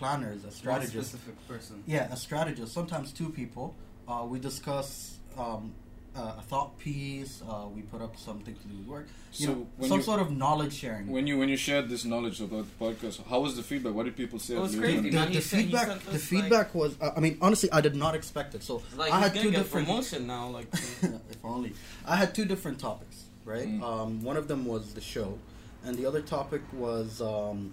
planners, 0.00 0.38
as 0.38 0.44
One 0.44 0.52
strategists, 0.64 1.10
specific 1.12 1.36
person. 1.48 1.76
yeah, 1.86 2.08
as 2.14 2.20
strategists, 2.28 2.74
sometimes 2.74 3.06
two 3.20 3.30
people, 3.40 3.66
uh, 4.08 4.24
we 4.32 4.36
discuss 4.50 5.18
um, 5.38 5.64
uh, 6.14 6.34
a 6.38 6.42
thought 6.42 6.78
piece. 6.78 7.40
Uh, 7.48 7.66
we 7.74 7.82
put 7.82 8.02
up 8.02 8.16
something 8.18 8.54
to 8.54 8.66
do 8.68 8.76
with 8.78 8.86
work, 8.86 9.06
you 9.34 9.46
So 9.46 9.52
know, 9.54 9.66
some 9.88 9.98
you- 9.98 10.02
sort 10.02 10.20
of 10.20 10.30
knowledge 10.30 10.74
sharing. 10.74 11.06
when 11.08 11.26
you 11.26 11.38
when 11.38 11.48
you 11.48 11.56
shared 11.56 11.88
this 11.88 12.04
knowledge 12.04 12.40
about 12.40 12.66
the 12.70 12.84
podcast, 12.84 13.24
how 13.26 13.40
was 13.40 13.56
the 13.56 13.62
feedback? 13.62 13.94
What 13.94 14.04
did 14.04 14.16
people 14.16 14.38
say? 14.38 14.56
It 14.56 14.60
was 14.60 14.76
crazy, 14.76 15.08
the, 15.10 15.18
the 15.18 15.26
He 15.26 15.40
said- 15.40 15.56
he 15.60 15.62
feedback, 15.64 15.86
the 15.86 15.94
us, 15.94 16.06
like- 16.12 16.20
feedback 16.20 16.74
was. 16.74 16.96
Uh, 17.00 17.10
I 17.16 17.20
mean, 17.20 17.38
honestly, 17.40 17.70
I 17.72 17.80
did 17.80 17.96
not 17.96 18.14
expect 18.14 18.54
it. 18.54 18.62
So 18.62 18.82
Like 18.96 19.10
I 19.12 19.20
had 19.20 19.34
two 19.34 19.50
get 19.50 19.58
different. 19.60 19.86
promotion 19.88 20.26
now. 20.26 20.48
Like 20.48 20.68
if 20.72 21.44
only. 21.44 21.72
I 22.06 22.16
had 22.16 22.34
two 22.34 22.44
different 22.44 22.78
topics, 22.78 23.24
right? 23.44 23.68
Mm. 23.68 23.82
Um, 23.82 24.22
one 24.22 24.36
of 24.36 24.48
them 24.48 24.66
was 24.66 24.92
the 24.94 25.00
show, 25.00 25.38
and 25.84 25.96
the 25.96 26.04
other 26.06 26.20
topic 26.20 26.60
was 26.74 27.22
um, 27.22 27.72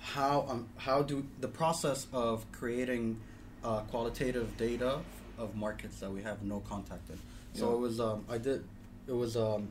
how 0.00 0.44
um, 0.50 0.68
how 0.76 1.02
do 1.02 1.24
the 1.40 1.48
process 1.48 2.06
of 2.12 2.44
creating 2.52 3.18
uh, 3.64 3.80
qualitative 3.92 4.54
data 4.58 5.00
of 5.38 5.56
markets 5.56 5.98
that 6.00 6.10
we 6.12 6.22
have 6.22 6.42
no 6.42 6.60
contact 6.60 7.08
in. 7.10 7.18
So 7.54 7.68
Yeah. 7.70 7.74
it 7.76 7.78
was 7.80 8.00
um, 8.00 8.24
I 8.28 8.38
did 8.38 8.64
it 9.06 9.12
was 9.14 9.36
um, 9.36 9.68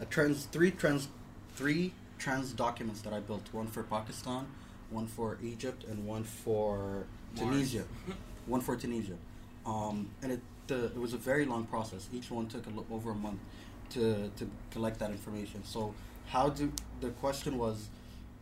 a 0.00 0.04
trans 0.06 0.46
three 0.46 0.70
trans 0.70 1.08
three 1.56 1.92
trans 2.18 2.52
documents 2.52 3.00
that 3.02 3.12
I 3.12 3.20
built. 3.20 3.48
One 3.52 3.66
for 3.66 3.82
Pakistan, 3.82 4.46
one 4.90 5.06
for 5.06 5.38
Egypt, 5.42 5.84
and 5.88 6.06
one 6.06 6.24
for 6.24 7.06
Tunisia. 7.36 7.84
one 8.46 8.60
for 8.60 8.76
Tunisia, 8.76 9.16
um, 9.64 10.10
and 10.22 10.32
it 10.32 10.40
the, 10.66 10.86
it 10.86 10.96
was 10.98 11.12
a 11.12 11.16
very 11.18 11.44
long 11.44 11.64
process. 11.64 12.08
Each 12.12 12.30
one 12.30 12.46
took 12.46 12.66
a 12.66 12.70
li- 12.70 12.84
over 12.90 13.10
a 13.10 13.14
month 13.14 13.40
to 13.90 14.30
to 14.36 14.50
collect 14.70 14.98
that 14.98 15.10
information. 15.10 15.62
So 15.64 15.94
how 16.28 16.48
do 16.48 16.72
the 17.00 17.10
question 17.10 17.58
was, 17.58 17.88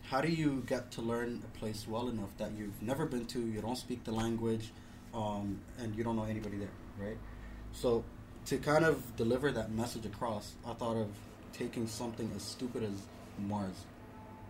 how 0.05 0.21
do 0.21 0.29
you 0.29 0.63
get 0.67 0.91
to 0.93 1.03
learn 1.03 1.43
a 1.45 1.59
place 1.59 1.87
well 1.89 2.09
enough 2.09 2.31
that 2.39 2.53
you've 2.57 2.81
never 2.83 3.05
been 3.07 3.27
to, 3.27 3.41
you 3.41 3.61
don't 3.61 3.77
speak 3.77 4.05
the 4.05 4.13
language, 4.13 4.71
um, 5.13 5.59
and 5.79 5.95
you 5.97 6.05
don't 6.05 6.17
know 6.17 6.25
anybody 6.25 6.57
there, 6.59 6.75
right? 6.99 7.17
So 7.73 8.05
to 8.51 8.59
kind 8.59 8.85
of 8.85 9.17
deliver 9.17 9.53
that 9.53 9.71
message 9.71 10.05
across, 10.05 10.55
I 10.67 10.73
thought 10.73 10.97
of 10.97 11.07
taking 11.53 11.87
something 11.87 12.29
as 12.35 12.43
stupid 12.43 12.83
as 12.83 12.91
Mars, 13.39 13.85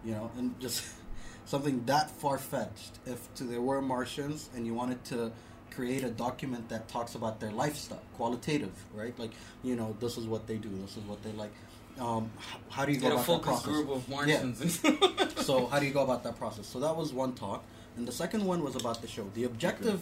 you 0.03 0.13
know, 0.13 0.31
and 0.39 0.59
just 0.59 0.85
something 1.45 1.85
that 1.85 2.11
far 2.11 2.39
fetched. 2.39 2.93
If 3.05 3.33
to, 3.35 3.45
there 3.45 3.61
were 3.61 3.83
Martians 3.83 4.49
and 4.57 4.65
you 4.65 4.73
wanted 4.73 5.05
to 5.07 5.31
create 5.71 6.03
a 6.03 6.09
document 6.09 6.71
that 6.71 6.89
talks 6.89 7.15
about 7.15 7.41
their 7.41 7.51
lifestyle, 7.51 8.01
qualitative, 8.17 8.73
right? 8.95 9.17
Like, 9.19 9.33
you 9.63 9.77
know, 9.77 9.95
this 10.01 10.17
is 10.17 10.27
what 10.27 10.47
they 10.47 10.57
do, 10.57 10.71
this 10.81 10.97
is 10.97 11.05
what 11.05 11.23
they 11.23 11.33
like. 11.33 11.53
Um, 11.99 12.31
how 12.71 12.87
do 12.87 12.93
you 12.93 12.99
get 12.99 13.11
go 13.11 13.19
a 13.19 13.23
about 13.23 13.27
that 13.27 13.43
process? 13.43 13.67
group 13.67 13.91
of 13.91 14.09
Martians. 14.09 14.81
Yeah. 14.83 15.29
so 15.37 15.67
how 15.67 15.79
do 15.79 15.85
you 15.85 15.93
go 15.93 16.03
about 16.03 16.25
that 16.25 16.39
process? 16.39 16.67
So 16.67 16.81
that 16.81 16.97
was 16.97 17.13
one 17.13 17.35
talk, 17.35 17.65
and 17.99 18.09
the 18.09 18.13
second 18.13 18.47
one 18.47 18.63
was 18.63 18.77
about 18.77 19.03
the 19.03 19.09
show. 19.09 19.29
The 19.35 19.45
objective, 19.45 20.01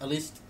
at 0.00 0.08
least, 0.08 0.40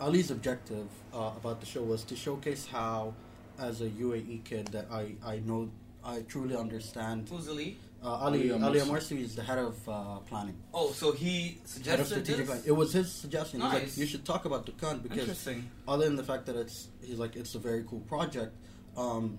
Ali's 0.00 0.30
objective 0.30 0.86
uh, 1.12 1.30
about 1.36 1.60
the 1.60 1.66
show 1.66 1.82
was 1.82 2.04
to 2.04 2.16
showcase 2.16 2.66
how, 2.66 3.14
as 3.58 3.80
a 3.80 3.88
UAE 3.88 4.44
kid, 4.44 4.68
that 4.68 4.86
I 4.90 5.14
I 5.24 5.40
know 5.44 5.70
I 6.04 6.22
truly 6.22 6.56
understand. 6.56 7.28
Who's 7.28 7.48
Ali? 7.48 7.76
Uh, 8.00 8.10
Ali 8.26 8.52
Ali 8.52 8.62
Ali 8.62 8.78
Amarsi. 8.80 8.86
Amarsi 9.16 9.22
is 9.24 9.34
the 9.34 9.42
head 9.42 9.58
of 9.58 9.76
uh, 9.88 10.18
planning, 10.30 10.54
Oh, 10.72 10.92
so 10.92 11.10
he 11.10 11.58
suggested 11.64 12.24
this. 12.24 12.46
planning. 12.46 12.62
It 12.64 12.70
was 12.70 12.92
his 12.92 13.10
suggestion. 13.10 13.60
He's 13.60 13.72
like, 13.72 13.82
Nice. 13.82 13.98
you 13.98 14.06
should 14.06 14.24
talk 14.24 14.44
about 14.44 14.66
Dukkan 14.66 15.02
because 15.02 15.48
other 15.88 16.04
than 16.04 16.14
the 16.14 16.22
fact 16.22 16.46
that 16.46 16.54
it's 16.54 16.88
he's 17.02 17.18
like 17.18 17.34
it's 17.34 17.56
a 17.56 17.58
very 17.58 17.82
cool 17.90 18.00
project 18.14 18.54
um, 18.96 19.36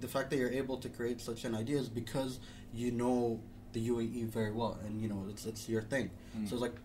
the 0.00 0.08
fact 0.08 0.28
that 0.30 0.36
you're 0.36 0.50
able 0.62 0.76
to 0.76 0.88
create 0.90 1.22
such 1.22 1.44
an 1.46 1.54
idea 1.54 1.78
is 1.78 1.88
because 1.88 2.38
you 2.74 2.90
know 2.90 3.40
the 3.72 3.88
UAE 3.88 4.26
very 4.26 4.52
well 4.52 4.76
and 4.84 5.00
you 5.00 5.08
know 5.08 5.24
it's 5.30 5.46
it's 5.46 5.66
your 5.68 5.80
thing 5.82 6.10
Mm. 6.36 6.46
so 6.48 6.54
it's 6.56 6.62
like 6.62 6.76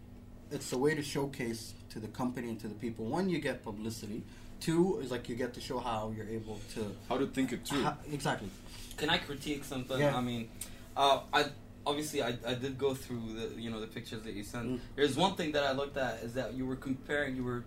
it's 0.52 0.72
a 0.74 0.78
way 0.78 0.96
to 0.96 1.02
showcase 1.04 1.74
to 1.90 2.00
the 2.00 2.08
company 2.08 2.50
and 2.50 2.60
to 2.60 2.68
the 2.68 2.76
people 2.76 3.06
one 3.06 3.30
you 3.30 3.40
get 3.40 3.64
publicity 3.64 4.24
two 4.60 5.00
is 5.04 5.12
like 5.12 5.30
you 5.30 5.36
get 5.36 5.54
to 5.54 5.62
show 5.62 5.80
how 5.80 6.12
you're 6.16 6.28
able 6.28 6.60
to 6.74 6.92
How 7.10 7.18
to 7.18 7.28
think 7.28 7.52
it 7.54 7.68
through? 7.68 7.84
ha- 7.84 7.98
exactly 8.12 8.50
Can 8.98 9.10
I 9.10 9.18
critique 9.20 9.64
something? 9.64 10.00
Yeah. 10.00 10.16
I 10.18 10.22
mean, 10.22 10.50
uh, 10.96 11.20
I 11.32 11.46
obviously 11.86 12.24
I, 12.24 12.36
I 12.46 12.56
did 12.56 12.78
go 12.80 12.96
through 12.96 13.22
the 13.40 13.62
you 13.62 13.70
know 13.70 13.80
the 13.80 13.86
pictures 13.88 14.22
that 14.24 14.34
you 14.34 14.44
sent. 14.44 14.66
Mm. 14.68 14.80
There's 14.96 15.16
one 15.16 15.36
thing 15.36 15.52
that 15.52 15.64
I 15.64 15.72
looked 15.74 15.98
at 15.98 16.24
is 16.24 16.34
that 16.34 16.54
you 16.56 16.66
were 16.66 16.76
comparing 16.76 17.36
you 17.36 17.44
were 17.44 17.64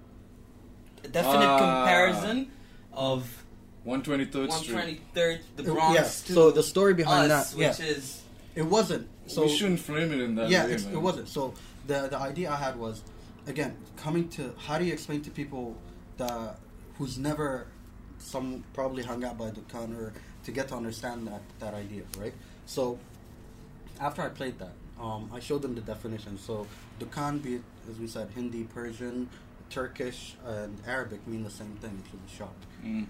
a 1.05 1.09
definite 1.09 1.47
Ah. 1.47 1.59
comparison 1.59 2.51
of 2.93 3.45
123rd 3.87 4.53
Street. 4.53 5.01
123rd 5.15 5.39
the 5.57 5.63
Uh, 5.63 5.75
Bronx 5.75 5.95
yeah 5.95 6.35
so 6.35 6.51
the 6.51 6.63
story 6.63 6.93
behind 6.95 7.31
us, 7.33 7.53
that 7.53 7.59
yeah 7.61 7.69
which 7.71 7.81
is 7.81 8.23
it 8.55 8.67
wasn't 8.77 9.09
so 9.27 9.43
we 9.43 9.49
shouldn't 9.57 9.81
frame 9.81 10.11
it 10.13 10.21
in 10.21 10.35
that 10.35 10.51
yeah, 10.51 10.67
way, 10.67 10.73
it's, 10.73 10.85
it 10.85 10.97
wasn't. 11.09 11.29
So 11.29 11.55
the 11.91 12.09
the 12.09 12.19
idea 12.19 12.51
I 12.51 12.57
had 12.57 12.77
was, 12.77 13.03
again, 13.47 13.77
coming 13.97 14.29
to 14.37 14.55
how 14.67 14.79
do 14.79 14.85
you 14.85 14.93
explain 14.93 15.21
to 15.23 15.31
people 15.31 15.77
that 16.19 16.59
who's 16.97 17.19
never 17.19 17.67
some 18.19 18.65
probably 18.75 19.03
hung 19.03 19.25
out 19.25 19.37
by 19.39 19.51
Dukkan 19.51 19.99
or 19.99 20.13
to 20.45 20.51
get 20.53 20.69
to 20.69 20.75
understand 20.75 21.27
that 21.29 21.43
that 21.59 21.75
idea, 21.75 22.05
right? 22.19 22.35
So 22.67 22.99
after 23.99 24.23
I 24.23 24.29
played 24.29 24.57
that, 24.59 24.75
um, 25.01 25.31
I 25.35 25.41
showed 25.41 25.63
them 25.63 25.75
the 25.75 25.81
definition. 25.81 26.39
So 26.39 26.67
Dukkan, 27.01 27.43
be 27.43 27.55
it 27.57 27.63
as 27.91 27.99
we 27.99 28.07
said, 28.07 28.29
Hindi, 28.37 28.65
Persian, 28.65 29.29
Turkish, 29.69 30.37
and 30.47 30.79
Arabic 30.87 31.27
mean 31.27 31.43
the 31.43 31.57
same 31.61 31.75
thing, 31.83 31.95
which 32.01 32.13
is 32.15 32.33
a 32.33 32.37
shop. 32.39 32.57
Mm. 32.85 33.07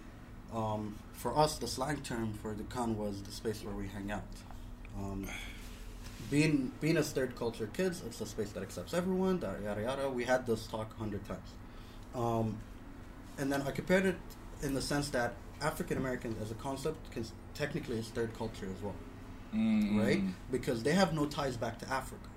Um, 0.54 0.96
for 1.12 1.36
us, 1.36 1.58
the 1.58 1.68
slang 1.68 1.98
term 1.98 2.32
for 2.40 2.54
Dukkan 2.54 2.96
was 2.96 3.22
the 3.22 3.32
space 3.32 3.62
where 3.62 3.74
we 3.74 3.88
hang 3.88 4.10
out. 4.10 4.34
Um, 4.98 5.28
being 6.30 6.72
being 6.80 6.96
as 6.96 7.12
third 7.12 7.36
culture 7.36 7.68
kids, 7.72 8.02
it's 8.06 8.20
a 8.20 8.26
space 8.26 8.50
that 8.52 8.62
accepts 8.62 8.94
everyone. 8.94 9.40
Yada 9.40 9.58
yada 9.62 9.82
yada. 9.82 10.10
We 10.10 10.24
had 10.24 10.46
this 10.46 10.66
talk 10.66 10.92
a 10.94 10.98
hundred 10.98 11.24
times, 11.26 11.48
um, 12.14 12.58
and 13.38 13.50
then 13.52 13.62
I 13.62 13.70
compared 13.70 14.04
it 14.06 14.16
in 14.62 14.74
the 14.74 14.82
sense 14.82 15.08
that 15.10 15.34
African 15.62 15.96
Americans 15.98 16.36
as 16.42 16.50
a 16.50 16.54
concept 16.54 17.10
can 17.12 17.24
technically 17.54 17.98
is 17.98 18.08
third 18.08 18.36
culture 18.36 18.66
as 18.74 18.82
well, 18.82 18.94
Mm. 19.54 19.98
right? 19.98 20.22
Because 20.50 20.82
they 20.82 20.92
have 20.92 21.12
no 21.14 21.26
ties 21.26 21.56
back 21.56 21.78
to 21.80 21.90
Africa, 21.90 22.28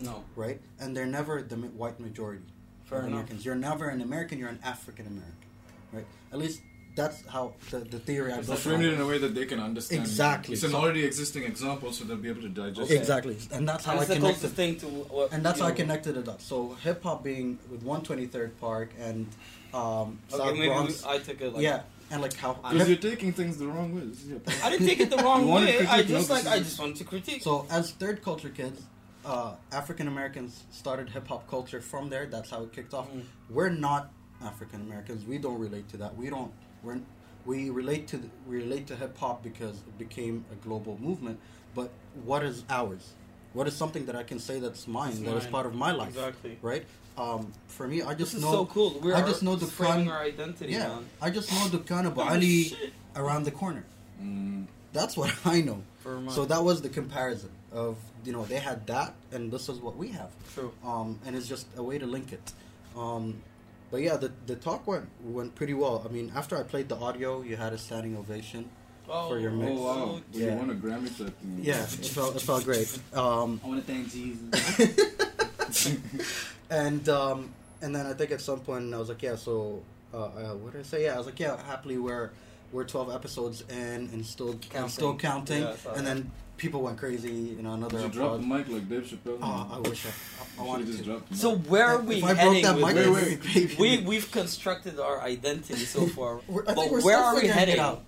No. 0.00 0.24
right? 0.34 0.60
And 0.80 0.96
they're 0.96 1.06
never 1.06 1.42
the 1.42 1.56
white 1.56 2.00
majority 2.00 2.44
Fair 2.84 2.98
of 2.98 3.04
enough. 3.04 3.12
Americans. 3.14 3.44
You're 3.44 3.54
never 3.54 3.88
an 3.88 4.00
American. 4.00 4.38
You're 4.38 4.48
an 4.48 4.60
African 4.64 5.06
American, 5.06 5.48
right? 5.92 6.06
At 6.32 6.38
least 6.38 6.62
that's 6.96 7.24
how 7.26 7.52
the, 7.70 7.78
the 7.80 7.98
theory 8.00 8.32
I 8.32 8.38
It's 8.38 8.48
built 8.48 8.58
framed 8.58 8.84
it 8.84 8.94
in 8.94 9.00
a 9.00 9.06
way 9.06 9.18
that 9.18 9.34
they 9.34 9.44
can 9.46 9.60
understand. 9.60 10.00
Exactly. 10.00 10.54
It's 10.54 10.64
an 10.64 10.74
already 10.74 11.04
existing 11.04 11.44
example, 11.44 11.92
so 11.92 12.04
they'll 12.04 12.16
be 12.16 12.28
able 12.30 12.42
to 12.42 12.48
digest 12.48 12.80
Okay. 12.86 12.96
it. 12.96 12.98
Exactly, 12.98 13.36
and 13.52 13.68
that's 13.68 13.84
how 13.84 13.92
And 13.92 14.00
I 14.00 14.02
it's 14.02 14.08
the 14.08 14.16
connected. 14.16 14.40
closest 14.40 14.54
thing 14.56 14.76
to 14.80 14.86
what. 14.86 15.32
and 15.32 15.44
that's 15.44 15.58
you 15.58 15.64
how 15.64 15.70
I 15.70 15.74
connected 15.74 16.16
it 16.16 16.26
up. 16.26 16.40
So 16.40 16.74
hip 16.82 17.02
hop 17.04 17.22
being 17.22 17.58
with 17.70 17.84
123rd 17.84 18.50
Park 18.58 18.90
and 18.98 19.26
um, 19.74 20.18
Okay, 20.32 20.38
South 20.42 20.54
maybe 20.54 20.66
Bronx, 20.68 21.04
we, 21.04 21.10
I 21.10 21.18
took 21.18 21.40
it 21.40 21.52
like. 21.52 21.62
yeah, 21.62 21.82
and 22.10 22.22
like 22.22 22.34
how 22.34 22.54
Because 22.54 22.88
you're 22.88 22.96
taking 22.98 23.32
things 23.32 23.58
the 23.58 23.66
wrong 23.68 23.94
way. 23.94 24.00
This 24.02 24.22
is 24.22 24.28
your. 24.30 24.40
I 24.64 24.70
didn't 24.70 24.86
take 24.86 25.00
it 25.00 25.10
the 25.10 25.18
wrong 25.18 25.46
way. 25.48 25.86
I 25.86 26.02
just 26.02 26.30
like 26.30 26.46
I 26.46 26.58
just 26.60 26.78
wanted 26.80 26.96
to 26.96 27.04
critique. 27.04 27.42
So 27.42 27.66
as 27.70 27.90
third 27.92 28.22
culture 28.22 28.48
kids, 28.48 28.80
uh, 29.26 29.54
African 29.72 30.08
Americans 30.08 30.64
started 30.70 31.10
hip 31.10 31.28
hop 31.28 31.46
culture 31.48 31.80
from 31.82 32.08
there. 32.08 32.24
That's 32.26 32.48
how 32.50 32.62
it 32.62 32.72
kicked 32.72 32.94
off. 32.94 33.10
Mm. 33.12 33.24
We're 33.50 33.68
not 33.70 34.12
African 34.42 34.80
Americans. 34.82 35.26
We 35.26 35.36
don't 35.38 35.58
relate 35.58 35.88
to 35.90 35.96
that. 35.98 36.16
We 36.16 36.30
don't. 36.30 36.52
We're 36.86 37.00
we 37.44 37.70
relate 37.70 38.08
to 38.08 38.16
the, 38.16 38.28
we 38.48 38.56
relate 38.56 38.86
to 38.88 38.96
hip 38.96 39.16
hop 39.18 39.42
because 39.42 39.76
it 39.76 39.98
became 39.98 40.44
a 40.50 40.54
global 40.66 40.98
movement. 41.00 41.38
But 41.74 41.90
what 42.24 42.42
is 42.42 42.64
ours? 42.70 43.12
What 43.52 43.66
is 43.68 43.74
something 43.74 44.06
that 44.06 44.16
I 44.16 44.22
can 44.22 44.38
say 44.38 44.58
that's 44.60 44.86
mine? 44.88 45.10
It's 45.10 45.20
that 45.20 45.36
is 45.36 45.42
mine. 45.44 45.52
part 45.52 45.66
of 45.66 45.74
my 45.74 45.92
life. 45.92 46.08
Exactly. 46.08 46.58
Right. 46.62 46.84
Um, 47.16 47.52
for 47.68 47.86
me, 47.88 48.02
I 48.02 48.10
just 48.14 48.32
This 48.32 48.34
is 48.34 48.42
know. 48.42 48.50
so 48.52 48.66
cool. 48.66 48.98
We're 49.02 49.14
I 49.14 49.22
just 49.22 49.42
know 49.42 49.56
the 49.56 49.66
framing 49.66 50.06
fun- 50.06 50.16
our 50.16 50.22
identity. 50.22 50.72
Yeah, 50.72 50.88
man. 50.88 51.06
I 51.22 51.30
just 51.30 51.50
know 51.52 51.68
the 51.68 51.78
kind 51.78 52.06
of 52.06 52.18
Oh, 52.18 52.22
Ali 52.22 52.64
shit. 52.64 52.92
around 53.14 53.44
the 53.44 53.50
corner. 53.52 53.84
Mm. 54.22 54.66
That's 54.92 55.16
what 55.16 55.32
I 55.44 55.60
know. 55.60 55.82
So 56.30 56.44
that 56.46 56.62
was 56.62 56.82
the 56.82 56.88
comparison 56.88 57.50
of 57.72 57.96
you 58.24 58.32
know 58.32 58.44
they 58.44 58.58
had 58.60 58.86
that 58.86 59.14
and 59.32 59.50
this 59.52 59.68
is 59.68 59.78
what 59.78 59.96
we 59.96 60.08
have. 60.08 60.30
True. 60.54 60.72
Um, 60.84 61.18
and 61.24 61.34
it's 61.36 61.48
just 61.48 61.66
a 61.76 61.82
way 61.82 61.98
to 61.98 62.06
link 62.06 62.32
it. 62.32 62.52
Um, 62.96 63.42
but 63.90 64.00
yeah, 64.00 64.16
the 64.16 64.32
the 64.46 64.56
talk 64.56 64.86
went 64.86 65.08
went 65.22 65.54
pretty 65.54 65.74
well. 65.74 66.02
I 66.04 66.12
mean, 66.12 66.32
after 66.34 66.56
I 66.56 66.62
played 66.62 66.88
the 66.88 66.96
audio, 66.96 67.42
you 67.42 67.56
had 67.56 67.72
a 67.72 67.78
standing 67.78 68.16
ovation. 68.16 68.68
Oh, 69.08 69.28
For 69.28 69.38
your 69.38 69.52
mix. 69.52 69.70
Oh 69.70 69.84
wow! 69.84 69.94
Well, 70.06 70.20
Yeah. 70.32 70.52
You 70.52 70.56
won 70.56 70.70
a 70.70 70.74
Grammy 70.74 71.08
for 71.08 71.24
that 71.24 71.38
thing. 71.38 71.60
Yeah, 71.62 71.82
it 71.82 71.88
felt 72.06 72.34
it 72.34 72.42
felt 72.42 72.64
great. 72.64 72.98
Um, 73.14 73.60
I 73.62 73.68
want 73.68 73.86
to 73.86 73.92
thank 73.92 74.10
Jesus. 74.10 75.86
and 76.70 77.08
um, 77.08 77.50
and 77.82 77.94
then 77.94 78.06
I 78.06 78.12
think 78.14 78.30
at 78.32 78.40
some 78.40 78.60
point 78.60 78.92
I 78.92 78.98
was 78.98 79.08
like, 79.08 79.22
yeah. 79.22 79.36
So 79.36 79.82
uh, 80.12 80.24
uh, 80.24 80.54
what 80.54 80.72
did 80.72 80.80
I 80.80 80.84
say? 80.84 81.04
Yeah, 81.04 81.14
I 81.14 81.18
was 81.18 81.26
like, 81.26 81.38
yeah. 81.38 81.56
Happily, 81.66 81.98
we're 81.98 82.30
we're 82.72 82.84
twelve 82.84 83.14
episodes 83.14 83.62
in 83.68 84.10
and 84.12 84.26
still 84.26 84.50
and 84.52 84.70
Counting. 84.70 84.88
still 84.90 85.16
counting. 85.16 85.62
Yeah, 85.62 85.76
and 85.94 85.98
that. 85.98 86.04
then 86.04 86.32
people 86.56 86.82
went 86.82 86.98
crazy. 86.98 87.30
You 87.32 87.62
know, 87.62 87.74
another 87.74 87.98
Did 87.98 88.14
you 88.14 88.20
drop 88.20 88.40
the 88.40 88.46
mic 88.46 88.68
like 88.68 88.88
Dave 88.88 89.04
Chappelle? 89.04 89.38
Oh, 89.42 89.68
I 89.72 89.88
wish 89.88 90.06
I, 90.06 90.08
I, 90.08 90.64
I 90.64 90.66
wanted 90.66 90.86
should've 90.86 91.00
to. 91.00 91.04
dropped 91.06 91.30
the 91.30 91.36
So 91.36 91.56
mic. 91.56 91.66
where 91.70 91.86
are 91.86 92.00
If 92.00 92.06
we 92.06 92.16
I 92.16 92.20
broke 92.20 92.36
heading 92.38 92.62
that 92.64 92.74
with 92.76 92.84
mic, 92.84 92.94
this? 92.94 93.08
wait, 93.08 93.54
wait, 93.54 93.78
wait. 93.78 94.00
We 94.00 94.06
we've 94.06 94.30
constructed 94.30 94.98
our 95.00 95.20
identity 95.20 95.84
so 95.84 96.06
far, 96.16 96.40
We're- 96.48 96.64
but 96.66 96.90
we're 96.90 97.02
where 97.02 97.18
are 97.18 97.34
we 97.34 97.40
figuring 97.42 97.58
it 97.58 97.68
heading? 97.68 97.80
out. 97.80 98.04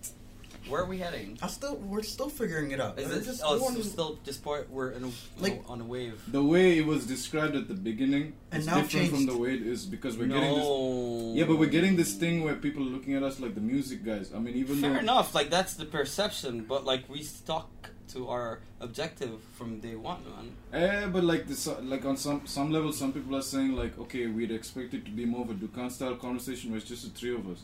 Where 0.69 0.83
are 0.83 0.87
we 0.87 0.99
heading? 0.99 1.39
I 1.41 1.47
still, 1.47 1.77
we're 1.77 2.03
still 2.03 2.29
figuring 2.29 2.73
it 2.73 2.81
out. 2.81 2.99
Is 2.99 3.09
We're 3.09 3.17
it 3.21 3.25
just 3.25 3.41
oh, 3.43 3.59
going- 3.59 3.77
so 3.77 3.81
still 3.83 4.19
just 4.23 4.45
part 4.45 4.69
we're 4.69 4.91
in 4.91 5.03
a, 5.05 5.11
Like- 5.41 5.63
on 5.67 5.81
a 5.81 5.85
wave? 5.85 6.21
The 6.29 6.45
way 6.45 6.77
it 6.79 6.85
was 6.85 7.07
described 7.07 7.57
at 7.57 7.69
the 7.69 7.75
beginning 7.75 8.35
And 8.53 8.61
is 8.61 8.67
now 8.67 8.83
different 8.83 9.09
from 9.09 9.25
the 9.25 9.35
way 9.39 9.55
it 9.55 9.63
is 9.63 9.87
because 9.87 10.19
we're 10.19 10.27
getting 10.29 10.43
this. 10.57 10.65
no. 10.65 11.33
Yeah, 11.35 11.45
but 11.45 11.59
we're 11.59 11.71
getting 11.71 11.97
this 11.97 12.13
thing 12.17 12.45
where 12.45 12.55
people 12.55 12.83
are 12.83 12.91
looking 12.91 13.15
at 13.15 13.23
us 13.23 13.41
like 13.41 13.55
the 13.55 13.63
music 13.63 14.05
guys. 14.05 14.31
I 14.35 14.41
mean, 14.41 14.57
even 14.57 14.77
Fair 14.77 14.93
though 14.93 14.99
enough. 14.99 15.35
Like 15.35 15.49
that's 15.49 15.73
the 15.73 15.87
perception, 15.87 16.67
but 16.69 16.85
like 16.85 17.09
we 17.09 17.23
stuck 17.23 17.71
to 18.09 18.29
our 18.29 18.61
objective 18.81 19.40
from 19.57 19.81
day 19.81 19.94
one, 19.94 20.18
man. 20.25 20.53
Eh, 20.83 21.07
but 21.07 21.25
like 21.25 21.47
this, 21.47 21.66
like 21.83 22.05
on 22.05 22.16
some 22.16 22.42
some 22.47 22.71
level, 22.73 22.92
some 22.92 23.12
people 23.12 23.37
are 23.37 23.42
saying 23.42 23.73
like, 23.77 23.99
okay, 23.99 24.27
we'd 24.27 24.51
expect 24.51 24.94
it 24.94 25.05
to 25.05 25.11
be 25.11 25.25
more 25.25 25.42
of 25.42 25.51
a 25.51 25.55
Dukkan 25.55 25.90
style 25.90 26.16
conversation 26.16 26.71
where 26.71 26.79
it's 26.79 26.88
just 26.88 27.05
the 27.05 27.11
three 27.11 27.35
of 27.35 27.49
us. 27.51 27.62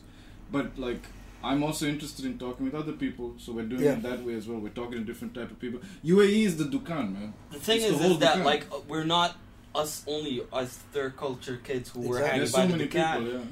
But 0.51 0.77
like, 0.77 1.03
I'm 1.43 1.63
also 1.63 1.85
interested 1.87 2.25
in 2.25 2.37
talking 2.39 2.65
with 2.65 2.75
other 2.75 2.93
people, 2.93 3.33
so 3.37 3.51
we're 3.53 3.65
doing 3.65 3.83
Yeah. 3.83 3.93
it 3.93 4.03
that 4.03 4.23
way 4.23 4.33
as 4.33 4.47
well. 4.47 4.59
We're 4.59 4.69
talking 4.81 4.99
to 4.99 5.03
different 5.03 5.33
type 5.33 5.51
of 5.51 5.59
people. 5.59 5.79
UAE 6.03 6.43
is 6.45 6.57
the 6.57 6.65
Dukkan, 6.65 7.13
man. 7.13 7.33
The 7.51 7.59
thing 7.59 7.81
It's 7.81 7.91
is, 7.91 8.01
whole 8.01 8.11
is 8.13 8.19
that 8.19 8.37
Dukkan. 8.37 8.45
like 8.45 8.65
we're 8.87 9.03
not 9.03 9.35
us 9.75 10.03
only 10.07 10.41
as 10.53 10.69
third 10.93 11.17
culture 11.17 11.57
kids 11.63 11.89
who 11.89 12.01
were 12.07 12.19
hanging 12.19 12.37
There's 12.37 12.51
by 12.53 12.61
so 12.61 12.67
the 12.71 12.77
many 12.77 12.89
Dukkan. 12.89 13.17
people, 13.17 13.33
yeah. 13.33 13.45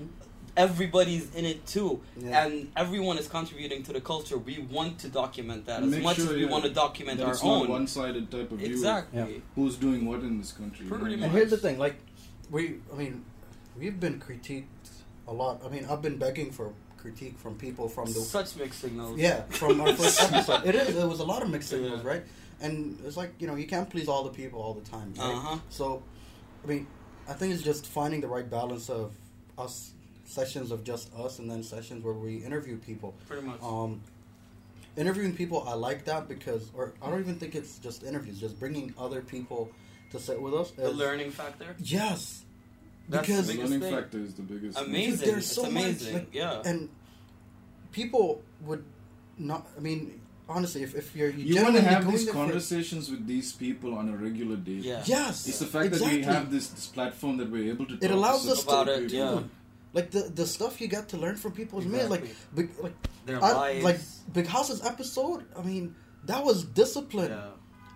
Everybody's 0.56 1.34
in 1.34 1.46
it 1.46 1.66
too, 1.66 2.00
Yeah. 2.16 2.46
and 2.46 2.72
everyone 2.76 3.18
is 3.18 3.28
contributing 3.28 3.82
to 3.84 3.94
the 3.94 4.02
culture. 4.02 4.38
We 4.38 4.60
want 4.60 5.00
to 5.00 5.08
document 5.10 5.66
that 5.66 5.78
And 5.82 5.86
as 5.88 5.92
make 5.92 6.04
much 6.04 6.18
sure, 6.18 6.26
as 6.28 6.32
we 6.36 6.44
yeah, 6.46 6.50
want 6.52 6.64
to 6.66 6.70
document 6.70 7.22
our 7.22 7.32
it's 7.32 7.44
not 7.44 7.64
own. 7.64 7.70
one-sided 7.70 8.30
type 8.30 8.52
of 8.52 8.60
view. 8.60 8.68
of 8.68 8.74
Exactly. 8.74 9.42
Who's 9.56 9.78
doing 9.78 10.06
what 10.06 10.20
in 10.20 10.38
this 10.38 10.52
country? 10.52 10.86
Pretty 10.86 11.06
you 11.06 11.18
much. 11.18 11.24
And 11.24 11.32
here's 11.32 11.50
the 11.50 11.58
thing, 11.58 11.80
like, 11.80 11.96
we, 12.52 12.76
I 12.94 12.96
mean, 12.96 13.26
we've 13.78 14.00
been 14.00 14.20
critiqued 14.20 14.66
a 15.28 15.34
lot. 15.34 15.62
I 15.66 15.70
mean, 15.70 15.86
I've 15.90 16.04
been 16.04 16.18
begging 16.18 16.52
for 16.52 16.72
critique 16.98 17.38
from 17.40 17.56
people 17.56 17.90
from 17.90 18.06
the 18.06 18.20
Such 18.20 18.56
mixed 18.56 18.80
signals. 18.80 19.18
yeah 19.20 19.42
from 19.50 19.82
our 19.82 19.94
first 19.96 20.22
episode. 20.32 20.66
It 20.66 20.76
is. 20.76 20.96
It 20.96 21.08
was 21.08 21.20
a 21.20 21.26
lot 21.26 21.42
of 21.42 21.50
mixed 21.50 21.70
signals, 21.70 22.02
Yeah. 22.04 22.10
right? 22.10 22.24
And 22.62 22.98
it's 23.06 23.18
like 23.18 23.34
you 23.40 23.48
know 23.48 23.56
you 23.56 23.66
can't 23.68 23.90
please 23.90 24.08
all 24.08 24.24
the 24.24 24.30
people 24.30 24.62
all 24.62 24.74
the 24.74 24.88
time, 24.90 25.14
right? 25.18 25.34
Uh-huh. 25.36 25.58
So, 25.70 26.02
I 26.64 26.68
mean, 26.68 26.88
I 27.28 27.34
think 27.34 27.54
it's 27.54 27.64
just 27.64 27.88
finding 27.88 28.22
the 28.22 28.28
right 28.28 28.50
balance 28.50 28.90
of 28.90 29.12
us 29.58 29.92
sessions 30.26 30.72
of 30.72 30.84
just 30.84 31.14
us 31.16 31.40
and 31.40 31.50
then 31.50 31.64
sessions 31.64 32.04
where 32.04 32.14
we 32.14 32.38
interview 32.38 32.78
people. 32.78 33.14
Pretty 33.28 33.46
much. 33.46 33.62
Um, 33.62 34.02
interviewing 34.96 35.36
people, 35.36 35.66
I 35.68 35.74
like 35.74 36.06
that 36.06 36.28
because, 36.28 36.70
or 36.74 36.94
I 37.02 37.10
don't 37.10 37.20
even 37.20 37.36
think 37.36 37.56
it's 37.56 37.78
just 37.80 38.04
interviews, 38.04 38.40
just 38.40 38.60
bringing 38.60 38.94
other 38.98 39.22
people 39.22 39.72
to 40.12 40.20
sit 40.20 40.42
with 40.42 40.54
us. 40.54 40.72
the 40.72 40.92
learning 40.92 41.32
factor. 41.32 41.76
Yes, 41.80 42.44
That's 43.10 43.28
because 43.28 43.48
the 43.48 43.54
The 43.54 43.64
learning 43.64 43.80
thing. 43.82 43.94
factor 43.96 44.20
is 44.20 44.34
the 44.36 44.44
biggest. 44.44 44.78
thing. 44.78 44.88
Amazing. 44.88 45.12
Dude, 45.20 45.28
there's 45.36 45.46
it's 45.46 45.56
so 45.56 45.64
much, 45.64 45.72
amazing. 45.72 46.14
like, 46.14 46.28
yeah. 46.34 46.62
and 46.66 46.90
people 47.92 48.42
would 48.62 48.84
not. 49.38 49.68
I 49.76 49.80
mean, 49.80 50.22
honestly, 50.48 50.84
if, 50.84 50.96
if 50.96 51.16
you're 51.16 51.30
You 51.32 51.64
want 51.64 51.76
to 51.76 51.82
have 51.82 52.10
these 52.10 52.30
conversations 52.30 53.10
with 53.10 53.26
these 53.26 53.52
people 53.54 53.96
on 53.96 54.10
a 54.10 54.16
regular 54.16 54.56
day. 54.56 54.74
Yeah. 54.74 55.02
Yes, 55.06 55.48
It's 55.48 55.60
the 55.60 55.66
fact 55.66 55.88
exactly. 55.88 56.22
that 56.22 56.28
we 56.28 56.34
have 56.34 56.52
this, 56.52 56.68
this 56.70 56.88
platform 56.88 57.38
that 57.38 57.50
we're 57.50 57.70
able 57.72 57.86
to. 57.88 57.96
Talk 57.96 58.04
It 58.04 58.12
allows 58.12 58.48
us 58.48 58.64
to, 58.64 58.70
About 58.70 58.88
it, 58.90 59.12
yeah. 59.12 59.42
Like 59.94 60.12
the 60.12 60.22
the 60.34 60.46
stuff 60.48 60.82
you 60.82 60.88
got 60.88 61.10
to 61.10 61.18
learn 61.18 61.36
from 61.36 61.52
people 61.54 61.80
is 61.80 61.86
amazing. 61.86 62.10
Like 62.10 62.26
big, 62.56 62.72
like 62.82 62.94
Their 63.26 63.44
I, 63.44 63.52
lives. 63.54 63.84
like 63.84 64.00
Big 64.34 64.48
House's 64.48 64.84
episode. 64.86 65.46
I 65.58 65.62
mean, 65.62 65.96
that 66.26 66.44
was 66.44 66.64
discipline. 66.64 67.30
yeah. 67.32 67.50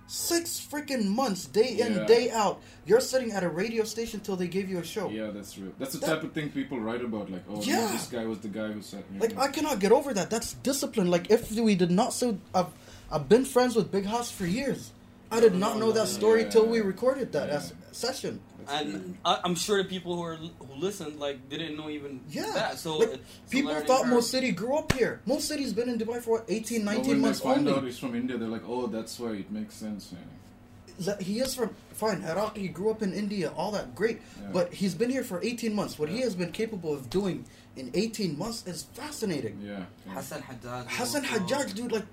Six 0.10 0.66
freaking 0.72 1.06
months, 1.08 1.46
day 1.48 1.80
in, 1.80 1.94
Yeah. 1.96 2.06
day 2.06 2.32
out. 2.32 2.62
You're 2.86 3.02
sitting 3.02 3.34
at 3.34 3.44
a 3.44 3.50
radio 3.50 3.84
station 3.84 4.22
till 4.22 4.38
they 4.38 4.48
give 4.48 4.70
you 4.70 4.78
a 4.80 4.84
show. 4.86 5.10
Yeah, 5.10 5.32
that's 5.32 5.58
real. 5.58 5.74
That's 5.80 5.92
the 5.94 6.00
That- 6.00 6.08
type 6.08 6.24
of 6.24 6.32
thing 6.32 6.50
people 6.50 6.80
write 6.80 7.04
about. 7.04 7.30
Like, 7.30 7.44
oh, 7.50 7.62
Yeah. 7.62 7.90
this 7.92 8.08
guy 8.08 8.24
was 8.26 8.40
the 8.40 8.48
guy 8.48 8.72
who 8.72 8.82
said. 8.82 9.04
You 9.14 9.20
Like 9.20 9.36
know. 9.36 9.42
I 9.42 9.50
cannot 9.50 9.80
get 9.80 9.92
over 9.92 10.14
that. 10.14 10.30
That's 10.30 10.54
discipline. 10.54 11.10
Like 11.12 11.30
if 11.30 11.52
we 11.52 11.76
did 11.76 11.92
not 11.92 12.14
so, 12.14 12.38
I've 12.56 12.68
I've 13.12 13.28
been 13.28 13.44
friends 13.44 13.76
with 13.76 13.92
Big 13.92 14.06
House 14.06 14.32
for 14.32 14.46
years. 14.46 14.92
I 15.32 15.40
did 15.40 15.56
not 15.56 15.78
know 15.78 15.92
that 15.92 16.08
story 16.08 16.44
Yeah. 16.44 16.50
till 16.50 16.66
we 16.68 16.80
recorded 16.82 17.32
that 17.34 17.48
Yeah. 17.50 17.56
as 17.56 17.74
session. 17.92 18.40
And 18.70 19.18
I, 19.24 19.40
I'm 19.46 19.56
sure 19.56 19.82
the 19.82 19.88
people 19.88 20.16
who 20.16 20.22
are 20.24 20.36
who 20.36 20.74
listened 20.76 21.20
like 21.20 21.48
didn't 21.50 21.78
know 21.78 21.90
even 21.90 22.20
Yeah. 22.30 22.52
that. 22.54 22.80
So 22.80 22.98
Like, 22.98 23.20
people 23.50 23.74
thought 23.82 24.04
curve. 24.04 24.12
Mo 24.12 24.20
City 24.22 24.52
grew 24.52 24.76
up 24.78 24.92
here. 24.92 25.22
Mo 25.26 25.40
City's 25.40 25.72
been 25.74 25.90
in 25.90 25.98
Dubai 25.98 26.22
for 26.22 26.32
what, 26.40 26.46
18, 26.50 26.84
But 26.86 26.92
19 26.96 27.08
when 27.14 27.22
months 27.22 27.40
they 27.40 27.46
find 27.46 27.60
only. 27.68 27.74
out 27.80 27.84
he's 27.86 27.98
from 28.00 28.14
India, 28.16 28.38
they're 28.38 28.48
like, 28.50 28.68
oh, 28.68 28.88
that's 28.88 29.18
why 29.20 29.32
it 29.34 29.50
makes 29.52 29.76
sense. 29.76 30.12
Yeah. 30.14 31.16
he 31.20 31.40
is 31.40 31.54
from 31.54 31.70
fine 31.94 32.24
Iraqi, 32.24 32.62
he 32.62 32.68
grew 32.70 32.90
up 32.90 33.02
in 33.04 33.14
India, 33.14 33.52
all 33.56 33.72
that 33.72 33.94
great, 33.96 34.20
Yeah. 34.42 34.48
but 34.52 34.74
he's 34.74 34.96
been 34.96 35.12
here 35.12 35.24
for 35.24 35.40
18 35.44 35.74
months. 35.76 36.00
What 36.00 36.10
he 36.10 36.22
has 36.22 36.34
been 36.36 36.52
capable 36.52 36.92
of 36.94 37.10
doing 37.10 37.46
in 37.76 37.92
18 37.94 38.36
months 38.38 38.66
is 38.66 38.84
fascinating. 38.94 39.62
Yeah. 39.64 39.86
yeah. 40.08 40.14
Hassan 40.14 40.42
Haddad. 40.42 40.88
Hassan 40.90 41.24
also. 41.26 41.40
Hajjaj, 41.40 41.74
dude, 41.76 41.92
like 41.92 42.06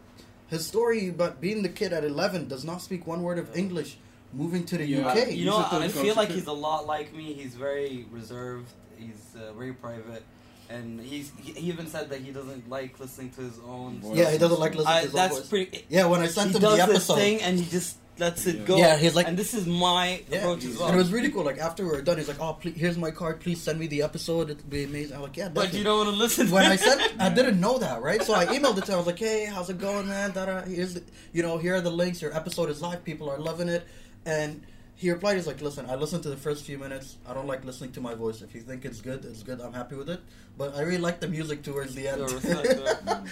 his 0.55 0.67
story 0.67 1.09
about 1.09 1.41
being 1.41 1.63
the 1.63 1.69
kid 1.69 1.93
at 1.93 2.05
11 2.05 2.49
does 2.49 2.65
not 2.65 2.81
speak 2.81 3.07
one 3.07 3.23
word 3.23 3.39
of 3.39 3.55
English, 3.57 3.97
moving 4.33 4.65
to 4.67 4.79
the 4.79 4.87
Yeah. 4.87 5.09
UK. 5.09 5.31
You 5.33 5.47
know, 5.47 5.63
He's 5.63 5.83
I 5.83 5.89
feel 5.89 6.15
like 6.15 6.31
he's 6.31 6.47
a 6.47 6.53
lot 6.53 6.87
like 6.87 7.15
me. 7.15 7.33
He's 7.35 7.55
very 7.55 8.07
reserved. 8.11 8.69
He's 8.99 9.23
uh, 9.37 9.53
very 9.55 9.73
private, 9.75 10.23
and 10.71 11.01
he's 11.01 11.33
he, 11.43 11.53
he 11.53 11.69
even 11.69 11.87
said 11.89 12.09
that 12.11 12.21
he 12.21 12.31
doesn't 12.33 12.69
like 12.71 12.99
listening 13.01 13.31
to 13.37 13.41
his 13.43 13.59
own. 13.67 14.01
Voice. 14.01 14.17
yeah, 14.17 14.31
he 14.31 14.39
doesn't 14.39 14.61
like 14.61 14.75
listening 14.75 14.95
I, 14.95 15.01
to 15.01 15.07
his 15.07 15.15
own 15.15 15.21
that's 15.23 15.39
voice. 15.39 15.49
pretty. 15.49 15.85
yeah, 15.91 16.07
when 16.07 16.21
I 16.21 16.29
sent 16.29 16.51
he 16.51 16.57
him 16.57 16.63
does 16.63 16.79
the 16.79 16.87
this 16.87 16.97
episode, 16.97 17.15
thing 17.17 17.41
and 17.43 17.59
he 17.59 17.67
just 17.71 17.97
lets 18.19 18.47
it 18.47 18.65
go. 18.65 18.77
Yeah, 18.77 18.97
he's 18.97 19.15
like- 19.15 19.27
and 19.29 19.37
this 19.37 19.55
is 19.55 19.67
my 19.67 20.23
Yeah, 20.31 20.39
approach 20.39 20.65
as 20.65 20.79
well. 20.79 20.87
and 20.89 20.95
it 20.95 20.99
was 20.99 21.13
really 21.13 21.31
cool. 21.31 21.43
Like 21.45 21.59
after 21.59 21.85
we 21.85 21.91
were 21.91 22.03
done, 22.03 22.19
he's 22.19 22.29
like, 22.29 22.41
"Oh, 22.41 22.53
please, 22.55 22.75
here's 22.77 22.97
my 22.97 23.11
card. 23.11 23.41
Please 23.41 23.61
send 23.61 23.79
me 23.81 23.87
the 23.87 24.03
episode. 24.03 24.51
It'd 24.51 24.69
be 24.71 24.85
amazing." 24.85 25.17
I'm 25.17 25.23
like, 25.23 25.37
"Yeah, 25.37 25.49
but 25.49 25.55
definitely." 25.73 25.79
you 25.79 25.85
don't 25.85 25.99
want 26.07 26.11
to 26.11 26.17
listen. 26.17 26.51
when 26.51 26.65
I 26.67 26.75
it. 26.75 26.81
said 26.81 26.99
I 27.19 27.29
didn't 27.29 27.61
know 27.61 27.79
that, 27.79 28.03
right? 28.03 28.23
So 28.23 28.35
I 28.35 28.47
emailed 28.47 28.79
it 28.79 28.85
to 28.87 28.93
him. 28.93 28.95
I 28.95 28.99
was 28.99 29.07
like, 29.07 29.19
"Hey, 29.19 29.45
how's 29.47 29.69
it 29.71 29.79
going, 29.79 30.07
man? 30.09 30.33
Da-da. 30.33 30.63
Here's 30.63 30.95
the, 30.95 31.03
you 31.33 31.43
know, 31.43 31.59
here 31.59 31.75
are 31.77 31.81
the 31.81 31.91
links. 31.91 32.23
Your 32.23 32.35
episode 32.37 32.71
is 32.71 32.81
live. 32.83 33.05
People 33.05 33.29
are 33.31 33.39
loving 33.39 33.69
it." 33.69 33.87
And 34.27 34.63
he 34.97 35.11
replied, 35.11 35.35
"He's 35.37 35.47
like, 35.49 35.61
listen, 35.61 35.87
I 35.91 35.97
listened 35.97 36.23
to 36.23 36.31
the 36.31 36.37
first 36.37 36.65
few 36.65 36.79
minutes. 36.79 37.17
I 37.29 37.35
don't 37.35 37.49
like 37.49 37.65
listening 37.65 37.91
to 37.93 38.01
my 38.01 38.15
voice. 38.15 38.43
If 38.43 38.55
you 38.55 38.61
think 38.61 38.85
it's 38.85 39.01
good, 39.01 39.25
it's 39.25 39.43
good. 39.43 39.61
I'm 39.61 39.73
happy 39.73 39.97
with 39.97 40.09
it. 40.09 40.21
But 40.57 40.77
I 40.77 40.83
really 40.83 40.99
like 40.99 41.19
the 41.19 41.27
music 41.29 41.63
towards 41.65 41.95
the 41.97 42.07
end." 42.09 42.21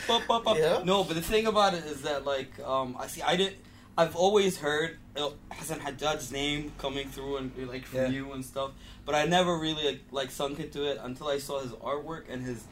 Yeah. 0.57 0.83
No, 0.85 1.05
but 1.05 1.15
the 1.15 1.23
thing 1.23 1.47
about 1.47 1.75
it 1.75 1.85
is 1.85 2.03
that 2.03 2.25
like 2.25 2.51
um, 2.65 2.97
I 2.99 3.07
see 3.07 3.23
I 3.23 3.37
did 3.37 3.57
I've 3.97 4.17
always 4.17 4.59
heard 4.59 4.97
uh, 5.17 5.31
Hassan 5.53 5.81
Haddad's 5.81 6.33
name 6.33 6.73
coming 6.79 7.09
through 7.09 7.37
and 7.37 7.53
like 7.69 7.85
from 7.85 7.99
Yeah. 8.01 8.09
you 8.09 8.33
and 8.33 8.45
stuff, 8.45 8.71
but 9.05 9.15
I 9.15 9.27
never 9.27 9.59
really 9.59 9.85
like, 9.85 10.01
like 10.11 10.31
sunk 10.31 10.61
into 10.61 10.85
it 10.91 10.99
until 11.03 11.29
I 11.29 11.39
saw 11.39 11.61
his 11.61 11.73
artwork 11.73 12.25
and 12.31 12.43
his. 12.45 12.65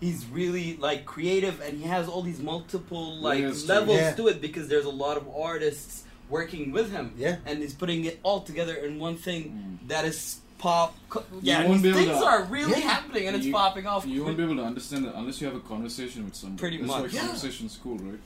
He's 0.00 0.26
really 0.26 0.76
like 0.76 1.06
creative 1.06 1.60
and 1.62 1.78
he 1.78 1.84
has 1.88 2.06
all 2.06 2.20
these 2.22 2.38
multiple 2.40 3.16
like 3.16 3.38
Layers 3.40 3.66
levels 3.66 3.96
Yeah. 3.98 4.12
to 4.14 4.28
it 4.28 4.40
because 4.42 4.68
there's 4.68 4.84
a 4.84 4.90
lot 4.90 5.16
of 5.16 5.26
artists 5.34 6.04
working 6.28 6.70
with 6.70 6.92
him. 6.92 7.14
Yeah. 7.16 7.36
and 7.46 7.60
he's 7.60 7.72
putting 7.74 8.04
it 8.04 8.20
all 8.22 8.40
together 8.42 8.74
in 8.74 8.98
one 8.98 9.16
thing 9.16 9.78
Mm. 9.82 9.88
that 9.88 10.04
is 10.04 10.40
pop. 10.58 10.94
co- 11.08 11.24
Yeah, 11.40 11.66
these 11.66 11.80
things 11.82 12.06
to- 12.08 12.24
are 12.24 12.44
really 12.44 12.72
Yeah. 12.72 12.80
happening 12.92 13.26
and 13.26 13.36
it's 13.36 13.46
You- 13.46 13.52
popping 13.52 13.86
off. 13.86 14.06
You 14.06 14.24
won't 14.24 14.36
be 14.36 14.42
able 14.44 14.56
to 14.56 14.64
understand 14.64 15.06
it 15.06 15.12
unless 15.14 15.40
you 15.40 15.46
have 15.46 15.56
a 15.56 15.60
conversation 15.60 16.24
with 16.24 16.34
someone. 16.34 16.58
Pretty 16.58 16.76
That's 16.78 16.88
much. 16.88 17.02
why 17.02 17.08
Yeah. 17.08 17.20
conversation's 17.22 17.78
cool, 17.82 17.96
right? 17.98 18.18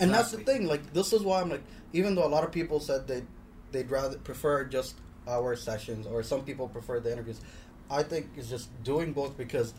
And 0.00 0.12
that's 0.12 0.30
the 0.30 0.38
thing. 0.38 0.66
Like 0.66 0.92
this 0.92 1.12
is 1.12 1.22
why 1.22 1.40
I'm 1.40 1.50
like, 1.50 1.62
even 1.92 2.14
though 2.14 2.26
a 2.26 2.28
lot 2.36 2.44
of 2.44 2.52
people 2.52 2.80
said 2.80 3.06
they 3.06 3.22
they'd 3.72 3.90
rather 3.90 4.18
prefer 4.18 4.64
just 4.64 4.96
our 5.28 5.54
sessions, 5.56 6.06
or 6.06 6.22
some 6.22 6.42
people 6.44 6.68
prefer 6.68 7.00
the 7.00 7.12
interviews, 7.12 7.40
I 7.90 8.02
think 8.02 8.30
it's 8.36 8.48
just 8.48 8.68
doing 8.82 9.12
both 9.12 9.36
because, 9.36 9.72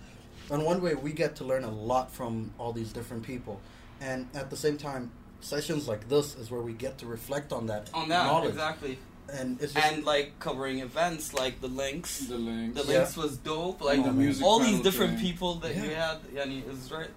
in 0.49 0.64
one 0.64 0.82
way, 0.82 0.95
we 0.95 1.11
get 1.11 1.36
to 1.38 1.43
learn 1.43 1.64
a 1.64 1.72
lot 1.72 2.11
from 2.11 2.51
all 2.57 2.72
these 2.74 2.91
different 2.93 3.24
people, 3.24 3.59
and 4.01 4.28
at 4.34 4.49
the 4.49 4.55
same 4.57 4.78
time, 4.78 5.11
sessions 5.41 5.88
like 5.88 6.07
this 6.09 6.36
is 6.36 6.49
where 6.49 6.61
we 6.61 6.74
get 6.74 6.97
to 6.99 7.05
reflect 7.05 7.51
on 7.51 7.68
that 7.68 7.89
on 7.93 8.07
that 8.09 8.26
knowledge, 8.26 8.49
exactly, 8.51 8.97
and 9.34 9.61
it's 9.61 9.74
just 9.74 9.86
and 9.86 10.05
like 10.05 10.39
covering 10.39 10.80
events 10.80 11.34
like 11.34 11.59
the 11.61 11.68
links. 11.68 12.20
The 12.20 12.38
links. 12.38 12.82
The 12.82 12.91
Yeah. 12.91 12.99
links 12.99 13.18
was 13.18 13.38
dope. 13.38 13.82
Like 13.82 13.99
Oh, 13.99 14.03
the 14.03 14.14
music 14.14 14.45
all 14.45 14.59
these 14.59 14.82
different 14.82 15.16
thing. 15.20 15.22
people 15.28 15.55
that 15.55 15.76
you 15.76 15.89
had. 15.89 16.18
Yeah, 16.34 16.43
and 16.43 16.53
it 16.53 16.68
was 16.68 16.91
right. 16.91 17.09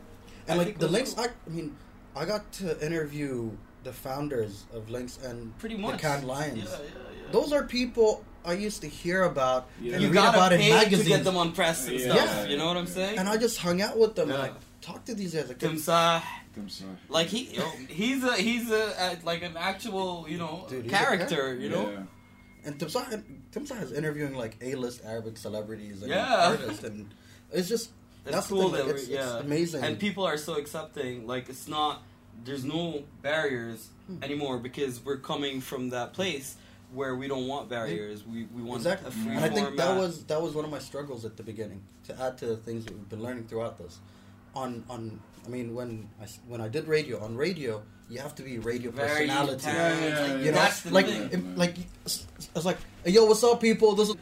and 0.48 0.60
I 0.60 0.64
like 0.64 0.78
the 0.78 0.88
links. 0.88 1.14
cool. 1.14 1.24
I, 1.24 1.28
I 1.28 1.50
mean, 1.50 1.76
I 2.16 2.24
got 2.24 2.50
to 2.54 2.84
interview 2.84 3.50
the 3.84 3.92
founders 3.92 4.64
of 4.72 4.90
Links 4.90 5.18
and 5.22 5.56
Pretty 5.58 5.76
much. 5.76 5.92
the 6.00 6.08
Cannes 6.08 6.24
Lions. 6.24 6.58
Yeah, 6.64 6.70
yeah, 6.70 6.78
yeah. 7.26 7.32
Those 7.32 7.52
are 7.52 7.62
people 7.64 8.24
I 8.44 8.54
used 8.54 8.80
to 8.82 8.88
hear 8.88 9.24
about 9.24 9.68
Yeah. 9.80 9.94
and 9.94 10.02
you 10.02 10.08
read 10.08 10.14
gotta 10.14 10.38
about 10.38 10.52
in 10.52 10.60
magazines. 10.60 11.02
to 11.02 11.08
get 11.08 11.24
them 11.24 11.36
on 11.36 11.52
press 11.52 11.86
and 11.86 11.98
Yeah. 11.98 12.14
stuff. 12.14 12.28
Yeah. 12.28 12.44
You 12.46 12.56
know 12.56 12.66
what 12.66 12.76
I'm 12.76 12.86
saying? 12.86 13.18
and 13.18 13.28
I 13.28 13.36
just 13.36 13.58
hung 13.58 13.82
out 13.82 13.98
with 13.98 14.14
them 14.16 14.30
and 14.30 14.38
Yeah. 14.38 14.42
like 14.46 14.54
talked 14.80 15.06
to 15.06 15.14
these 15.14 15.34
guys. 15.34 15.48
Like, 15.48 15.58
Timsah, 15.58 16.22
I'm 16.56 16.68
like 17.08 17.26
he, 17.26 17.54
yo, 17.54 17.68
he's 17.88 18.24
a 18.24 18.34
he's 18.36 18.70
a, 18.70 19.18
like 19.24 19.42
an 19.42 19.56
actual 19.58 20.26
you 20.28 20.38
know 20.38 20.64
Dude, 20.70 20.84
he's 20.84 20.92
a 20.92 20.96
character. 20.96 21.26
character. 21.36 21.54
You 21.62 21.68
know. 21.70 21.90
Yeah. 21.90 22.02
and 22.64 22.78
Timsah, 22.78 23.22
Timsah 23.52 23.82
is 23.82 23.92
interviewing 23.92 24.34
like 24.34 24.56
A-list 24.62 25.02
Arabic 25.04 25.36
celebrities 25.36 26.02
and 26.02 26.10
Yeah. 26.10 26.48
artists, 26.50 26.82
and 26.82 27.12
it's 27.52 27.68
just 27.68 27.90
It's 27.90 28.05
that's 28.32 28.46
cool 28.48 28.68
that 28.70 28.86
it's, 28.88 29.06
we're- 29.08 29.14
yeah. 29.14 29.36
it's 29.36 29.44
amazing. 29.44 29.84
and 29.84 29.98
people 29.98 30.24
are 30.24 30.36
so 30.38 30.54
accepting 30.56 31.26
like 31.26 31.48
it's 31.48 31.68
not 31.68 32.02
there's 32.44 32.64
no 32.64 33.02
barriers 33.22 33.88
Hmm. 34.06 34.22
anymore 34.22 34.58
because 34.58 35.04
we're 35.04 35.16
coming 35.18 35.60
from 35.60 35.90
that 35.90 36.12
place 36.12 36.54
where 36.94 37.16
we 37.16 37.26
don't 37.26 37.48
want 37.48 37.68
barriers 37.68 38.24
we 38.24 38.44
we 38.54 38.62
want 38.62 38.78
exactly, 38.78 39.08
a 39.08 39.10
free 39.10 39.34
and 39.34 39.44
I 39.44 39.48
think 39.48 39.76
that 39.76 39.96
was 39.96 40.22
that 40.26 40.40
was 40.40 40.54
one 40.54 40.64
of 40.64 40.70
my 40.70 40.78
struggles 40.78 41.24
at 41.24 41.36
the 41.36 41.42
beginning 41.42 41.82
to 42.04 42.20
add 42.22 42.38
to 42.38 42.46
the 42.46 42.56
things 42.56 42.84
that 42.84 42.94
we've 42.94 43.08
been 43.08 43.22
learning 43.22 43.46
throughout 43.48 43.78
this. 43.78 43.98
On 44.54 44.84
on, 44.88 45.18
I 45.44 45.48
mean, 45.48 45.74
when 45.74 46.08
I 46.20 46.24
s- 46.24 46.38
when 46.46 46.60
I 46.60 46.68
did 46.68 46.86
radio 46.86 47.18
on 47.22 47.36
radio, 47.36 47.82
you 48.08 48.20
have 48.20 48.34
to 48.36 48.42
be 48.44 48.58
radio 48.60 48.90
very 48.92 49.26
personality. 49.26 49.52
intense, 49.54 49.66
Yeah, 49.66 49.98
yeah, 49.98 50.26
yeah. 50.36 50.38
You 50.44 50.50
know, 50.52 50.58
that's 50.62 50.80
the 50.82 50.90
like 50.98 51.06
thing. 51.06 51.22
it- 51.32 51.58
like 51.58 51.74
it's 52.04 52.26
it's 52.54 52.64
like, 52.64 52.78
yo, 53.04 53.24
what's 53.26 53.42
up, 53.42 53.60
people? 53.60 53.94
This 53.96 54.08
is 54.10 54.16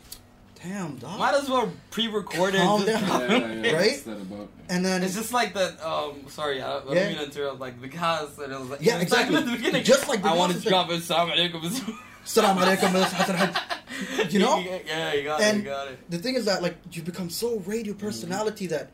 damn 0.65 0.97
dog. 0.97 1.19
might 1.19 1.35
as 1.35 1.49
well 1.49 1.71
pre-record 1.91 2.55
it 2.55 2.59
Calm 2.59 2.85
down. 2.85 3.01
Yeah, 3.03 3.29
yeah, 3.29 3.53
yeah. 3.53 3.73
Right? 3.77 3.91
What's 3.91 4.03
that 4.03 4.13
about? 4.21 4.49
and 4.69 4.85
then 4.85 5.03
It's 5.03 5.15
just 5.15 5.33
like 5.33 5.55
that. 5.55 5.81
Um, 5.85 6.25
sorry, 6.29 6.63
I, 6.63 6.79
I 6.79 6.81
don't 6.85 6.95
Yeah. 6.97 7.09
mean 7.09 7.19
to 7.19 7.25
interrupt. 7.25 7.61
Like 7.61 7.81
the 7.81 7.89
cast, 7.89 8.39
and 8.39 8.53
it 8.53 8.59
was 8.59 8.71
like 8.71 8.81
Yeah, 8.83 8.99
it's 8.99 9.13
like 9.13 9.27
exactly. 9.29 9.37
at 9.41 9.47
the 9.47 9.53
beginning. 9.57 9.85
Just 9.85 10.09
like 10.09 10.23
the 10.23 10.29
I 10.31 10.35
wanted 10.35 10.55
to 10.55 10.59
is 10.61 10.65
drop 10.65 10.91
it. 10.91 11.03
Salam 11.03 11.29
alaikum. 11.31 11.99
Salam 12.25 12.57
alaikum, 12.57 12.93
Miss 12.95 13.13
Hassan 13.13 14.31
You 14.31 14.39
know? 14.41 14.59
Yeah, 14.59 15.13
you 15.13 15.25
got 15.25 15.41
it. 15.41 15.57
You 15.57 15.63
got 15.63 15.89
it. 15.89 16.11
the 16.11 16.19
thing 16.19 16.35
is 16.37 16.47
that 16.47 16.63
like 16.63 16.77
you 16.93 17.03
become 17.03 17.29
so 17.31 17.59
radio 17.61 17.93
personality 17.95 18.67
that 18.69 18.91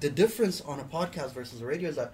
the 0.00 0.10
difference 0.10 0.60
on 0.62 0.80
a 0.80 0.84
podcast 0.84 1.32
versus 1.34 1.60
a 1.62 1.66
radio 1.66 1.88
is 1.88 1.96
that 1.96 2.12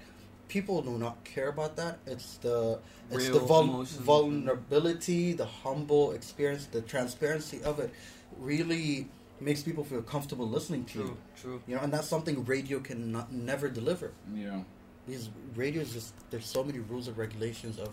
people 0.50 0.82
do 0.82 0.98
not 0.98 1.22
care 1.24 1.48
about 1.48 1.76
that. 1.76 2.00
It's 2.06 2.36
the 2.38 2.78
it's 3.10 3.28
Real 3.28 3.38
the 3.38 3.46
vul- 3.46 3.84
vulnerability, 3.84 5.32
the 5.32 5.46
humble 5.46 6.10
experience, 6.12 6.66
the 6.66 6.82
transparency 6.82 7.62
of 7.62 7.78
it 7.78 7.90
really 8.38 9.08
makes 9.40 9.62
people 9.62 9.84
feel 9.84 10.02
comfortable 10.02 10.46
listening 10.46 10.84
to 10.84 10.92
True, 10.92 11.04
you. 11.04 11.16
true. 11.40 11.62
You 11.66 11.76
know, 11.76 11.82
and 11.82 11.92
that's 11.92 12.08
something 12.08 12.44
radio 12.44 12.80
can 12.80 13.12
not, 13.12 13.32
never 13.32 13.68
deliver. 13.68 14.10
Yeah. 14.34 14.60
Because 15.06 15.30
radio 15.56 15.80
is 15.82 15.92
just 15.92 16.12
there's 16.30 16.44
so 16.46 16.62
many 16.62 16.80
rules 16.80 17.08
and 17.08 17.16
regulations 17.16 17.78
of 17.78 17.90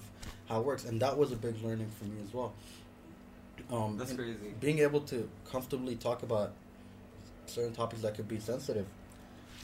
how 0.49 0.59
it 0.59 0.65
works, 0.65 0.83
and 0.85 0.99
that 1.01 1.17
was 1.17 1.31
a 1.31 1.35
big 1.35 1.55
learning 1.63 1.89
for 1.97 2.05
me 2.05 2.17
as 2.23 2.33
well. 2.33 2.53
Um, 3.71 3.97
That's 3.97 4.13
crazy. 4.13 4.53
Being 4.59 4.79
able 4.79 5.01
to 5.01 5.29
comfortably 5.49 5.95
talk 5.95 6.23
about 6.23 6.53
certain 7.45 7.73
topics 7.73 8.01
that 8.01 8.15
could 8.15 8.27
be 8.27 8.39
sensitive. 8.39 8.85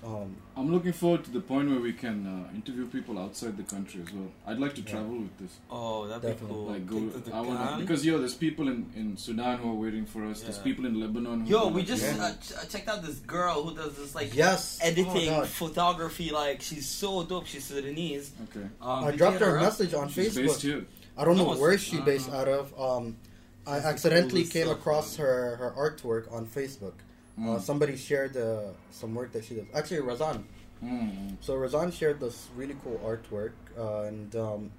Um, 0.06 0.36
I'm 0.58 0.70
looking 0.72 0.92
forward 0.92 1.24
to 1.24 1.32
the 1.32 1.40
point 1.40 1.70
where 1.70 1.80
we 1.80 1.94
can 1.94 2.28
uh, 2.28 2.54
interview 2.54 2.86
people 2.88 3.18
outside 3.18 3.56
the 3.56 3.64
country 3.64 4.02
as 4.06 4.12
well. 4.14 4.30
I'd 4.46 4.60
like 4.60 4.76
to 4.76 4.82
Yeah. 4.82 4.90
travel 4.92 5.18
with 5.20 5.38
this. 5.38 5.52
Oh, 5.72 6.08
that'd 6.08 6.22
Definitely. 6.22 6.48
be 6.48 6.54
cool. 6.54 6.66
Like 6.66 6.88
go, 6.88 7.00
to 7.20 7.20
the 7.30 7.34
I 7.34 7.40
wanna, 7.42 7.78
because 7.80 8.06
yo, 8.06 8.18
there's 8.18 8.34
people 8.36 8.68
in, 8.68 8.92
in 8.98 9.16
Sudan 9.16 9.60
who 9.60 9.70
are 9.72 9.74
waiting 9.86 10.06
for 10.06 10.26
us. 10.26 10.42
There's 10.42 10.58
people 10.58 10.86
in 10.86 11.00
Lebanon. 11.00 11.46
Who 11.46 11.50
Yo, 11.52 11.60
are 11.60 11.68
we 11.70 11.82
like, 11.82 11.88
just 11.88 12.04
Yeah. 12.04 12.22
uh, 12.22 12.34
ch- 12.34 12.52
uh, 12.52 12.66
checked 12.66 12.90
out 12.90 13.02
this 13.02 13.20
girl 13.20 13.64
who 13.64 13.76
does 13.76 13.96
this 13.96 14.14
like 14.14 14.36
yes, 14.36 14.78
editing, 14.82 15.30
Oh, 15.30 15.46
photography. 15.46 16.32
Like 16.32 16.62
she's 16.62 16.88
so 16.88 17.24
dope. 17.24 17.46
She's 17.46 17.64
Sudanese. 17.64 18.32
okay. 18.50 18.68
Um, 18.82 19.06
I 19.06 19.12
dropped 19.12 19.40
you 19.40 19.46
her 19.46 19.56
a 19.58 19.62
message 19.62 19.94
on 19.94 20.10
She's 20.10 20.34
Facebook. 20.36 20.48
based 20.48 20.62
here. 20.64 20.86
I 21.18 21.24
don't 21.24 21.38
know 21.38 21.44
it's- 21.46 21.60
where 21.60 21.78
she 21.78 22.00
I 22.00 22.02
based 22.02 22.30
know. 22.30 22.38
out 22.40 22.48
of. 22.50 22.80
Um, 22.80 23.16
I 23.66 23.78
accidentally 23.78 24.44
came 24.44 24.68
across 24.70 25.16
her 25.16 25.56
her 25.56 25.72
artwork 25.78 26.30
on 26.34 26.46
Facebook. 26.46 26.94
Uh, 27.38 27.42
Mm. 27.42 27.62
somebody 27.62 27.98
shared 27.98 28.38
uh, 28.38 28.72
some 28.92 29.16
work 29.16 29.32
that 29.32 29.44
she 29.44 29.56
does. 29.56 29.66
Actually, 29.74 30.02
Razan. 30.02 30.44
Mm. 30.84 31.38
So 31.42 31.54
Razan 31.56 31.92
shared 31.92 32.20
this 32.20 32.50
really 32.56 32.76
cool 32.84 33.00
artwork, 33.04 33.54
uh, 33.78 34.02
and 34.04 34.36
um, 34.36 34.72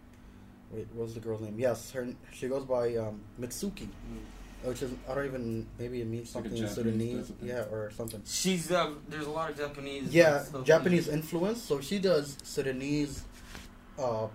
wait, 0.71 0.87
what 0.95 1.05
was 1.07 1.15
the 1.15 1.21
girl's 1.21 1.41
name? 1.41 1.57
Yes, 1.59 1.91
her 1.91 2.07
she 2.33 2.47
goes 2.49 2.65
by 2.65 2.95
um, 2.97 3.21
Mitsuki, 3.41 3.89
which 4.63 4.83
is 4.83 4.93
I 5.09 5.15
don't 5.17 5.25
even 5.27 5.67
maybe 5.81 6.01
it 6.01 6.07
means 6.07 6.31
Mm. 6.31 6.35
Like 6.37 6.45
something 6.45 6.53
in 6.63 6.69
Japanese 6.69 6.75
Sudanese, 6.75 7.29
type 7.29 7.39
yeah, 7.43 7.75
or 7.75 7.91
something. 7.91 8.23
She's 8.25 8.71
um, 8.71 9.03
there's 9.09 9.27
a 9.27 9.31
lot 9.31 9.51
of 9.51 9.57
Japanese. 9.57 10.15
Yeah, 10.15 10.45
Japanese 10.63 11.09
influence. 11.09 11.61
So 11.61 11.81
she 11.81 11.99
does 11.99 12.39
Sudanese 12.45 13.25
uh, 13.99 14.29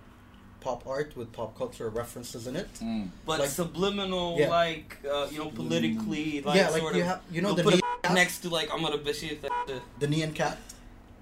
pop 0.60 0.86
art 0.86 1.16
with 1.16 1.32
pop 1.32 1.56
culture 1.56 1.88
references 1.88 2.46
in 2.46 2.56
it. 2.56 2.72
Mm. 2.80 3.08
but 3.26 3.40
like- 3.40 3.48
subliminal, 3.48 4.36
Yeah. 4.38 4.48
like 4.50 4.98
uh, 5.10 5.26
you 5.30 5.38
know, 5.38 5.50
politically, 5.50 6.42
like 6.42 6.56
yeah, 6.56 6.68
like 6.70 6.80
sort 6.82 6.94
you 6.94 7.00
of. 7.02 7.06
have 7.08 7.20
you 7.30 7.40
know 7.42 7.54
the 7.54 7.62
put 7.62 7.74
Nyan 7.74 8.02
cat, 8.02 8.14
next 8.14 8.38
to 8.42 8.48
like 8.48 8.68
I'm 8.72 8.82
gonna 8.82 8.98
bashir 8.98 9.40
that 9.40 9.50
shit. 9.66 9.82
the 9.98 10.06
Nyan 10.06 10.34
cat. 10.34 10.58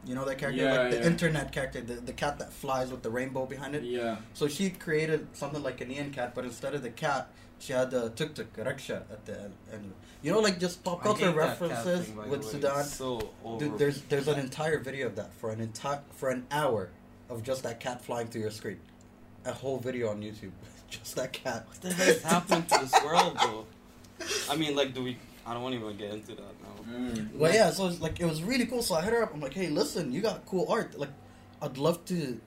You 0.05 0.15
know 0.15 0.25
that 0.25 0.39
character, 0.39 0.63
Yeah, 0.63 0.79
like 0.83 0.91
the 0.93 0.97
yeah. 0.99 1.07
internet 1.13 1.53
character, 1.53 1.81
the, 1.81 1.95
the 1.95 2.13
cat 2.13 2.39
that 2.39 2.53
flies 2.53 2.91
with 2.91 3.03
the 3.03 3.11
rainbow 3.11 3.45
behind 3.47 3.75
it. 3.75 3.83
Yeah. 3.83 4.17
So 4.33 4.49
she 4.49 4.71
created 4.71 5.27
something 5.35 5.63
like 5.63 5.81
a 5.81 5.87
Nyan 5.87 6.13
cat, 6.13 6.35
but 6.35 6.45
instead 6.45 6.73
of 6.75 6.83
the 6.83 6.91
cat, 6.91 7.29
she 7.59 7.73
had 7.75 7.91
the 7.91 8.11
tuk 8.11 8.35
tuk 8.35 8.47
rickshaw 8.57 9.03
at 9.17 9.27
the 9.27 9.35
end. 9.45 9.53
And 9.73 9.93
you 10.23 10.33
know, 10.33 10.41
like 10.41 10.59
just 10.59 10.83
pop 10.85 11.03
culture 11.03 11.27
hate 11.27 11.37
that 11.37 11.59
cat 11.59 11.61
references 11.61 12.07
thing, 12.07 12.31
with 12.31 12.43
way. 12.45 12.51
Sudan. 12.53 12.81
It's 12.81 12.95
So 12.95 13.31
over. 13.45 13.59
Dude, 13.65 13.79
there's 13.79 14.01
there's 14.03 14.29
an 14.29 14.39
entire 14.39 14.79
video 14.79 15.07
of 15.09 15.17
that 15.17 15.31
for 15.35 15.51
an 15.51 15.61
entire 15.61 16.01
for 16.13 16.31
an 16.31 16.47
hour 16.51 16.91
of 17.29 17.43
just 17.43 17.63
that 17.65 17.79
cat 17.81 18.03
flying 18.03 18.29
through 18.29 18.43
your 18.43 18.51
screen. 18.51 18.81
A 19.49 19.53
whole 19.53 19.79
video 19.79 20.11
on 20.11 20.21
YouTube, 20.21 20.51
just 20.91 21.17
that 21.17 21.33
cat. 21.33 21.65
What 21.69 21.81
the 21.81 21.93
heck 21.93 22.21
happened 22.21 22.69
to 22.69 22.79
this 22.81 22.93
world, 23.03 23.37
though? 23.43 23.65
I 24.51 24.57
mean, 24.57 24.77
like, 24.77 24.93
do 24.93 25.03
we? 25.03 25.17
I 25.47 25.55
don't 25.55 25.63
want 25.63 25.75
to 25.75 25.81
even 25.81 25.97
get 25.97 26.13
into 26.13 26.35
that 26.35 26.55
now. 26.63 26.93
Mm. 26.99 27.35
Well, 27.35 27.55
yeah, 27.55 27.71
so 27.71 27.87
it's 27.87 28.01
like 28.01 28.21
it 28.21 28.27
was 28.27 28.43
really 28.43 28.67
cool. 28.67 28.83
So 28.83 28.95
I 28.97 29.03
hit 29.03 29.13
her 29.15 29.23
up. 29.23 29.33
I'm 29.33 29.41
like, 29.41 29.55
hey, 29.55 29.69
listen, 29.69 30.13
you 30.13 30.21
got 30.21 30.45
cool 30.45 30.67
art. 30.71 30.99
Like, 30.99 31.09
I'd 31.63 31.79
love 31.79 32.05
to 32.07 32.39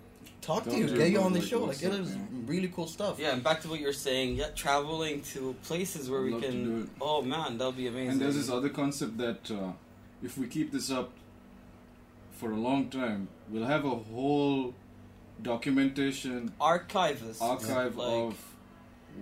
talk 0.41 0.65
to 0.65 0.77
you, 0.77 0.87
get 0.87 1.07
you 1.09 1.17
you 1.17 1.21
on 1.21 1.33
the 1.33 1.39
like, 1.39 1.47
show. 1.47 1.65
what's 1.65 1.81
Like, 1.81 1.91
it 1.91 1.95
up, 1.99 2.05
is 2.05 2.15
yeah. 2.15 2.21
really 2.45 2.67
cool 2.67 2.85
stuff. 2.87 3.17
Yeah, 3.19 3.33
and 3.33 3.43
back 3.43 3.61
to 3.61 3.67
what 3.67 3.79
you're 3.79 3.93
saying. 3.93 4.35
Yeah, 4.35 4.49
traveling 4.55 5.21
to 5.33 5.55
places 5.63 6.07
where 6.09 6.21
we 6.21 6.31
Love 6.33 6.41
to 6.43 6.51
do 6.51 6.81
can. 6.83 6.89
Oh 7.01 7.23
man, 7.23 7.57
that'll 7.57 7.71
be 7.71 7.87
amazing. 7.87 8.11
And 8.11 8.21
there's 8.21 8.35
this 8.35 8.49
other 8.49 8.69
concept 8.69 9.17
that 9.17 9.49
uh, 9.49 9.71
if 10.21 10.37
we 10.37 10.45
keep 10.47 10.71
this 10.71 10.91
up 10.91 11.09
for 12.33 12.51
a 12.51 12.55
long 12.57 12.89
time, 12.89 13.27
we'll 13.49 13.65
have 13.65 13.85
a 13.85 13.89
whole 13.89 14.75
documentation 15.41 16.51
archivist 16.59 17.41
archive 17.41 17.95
like, 17.95 18.07
of 18.09 18.37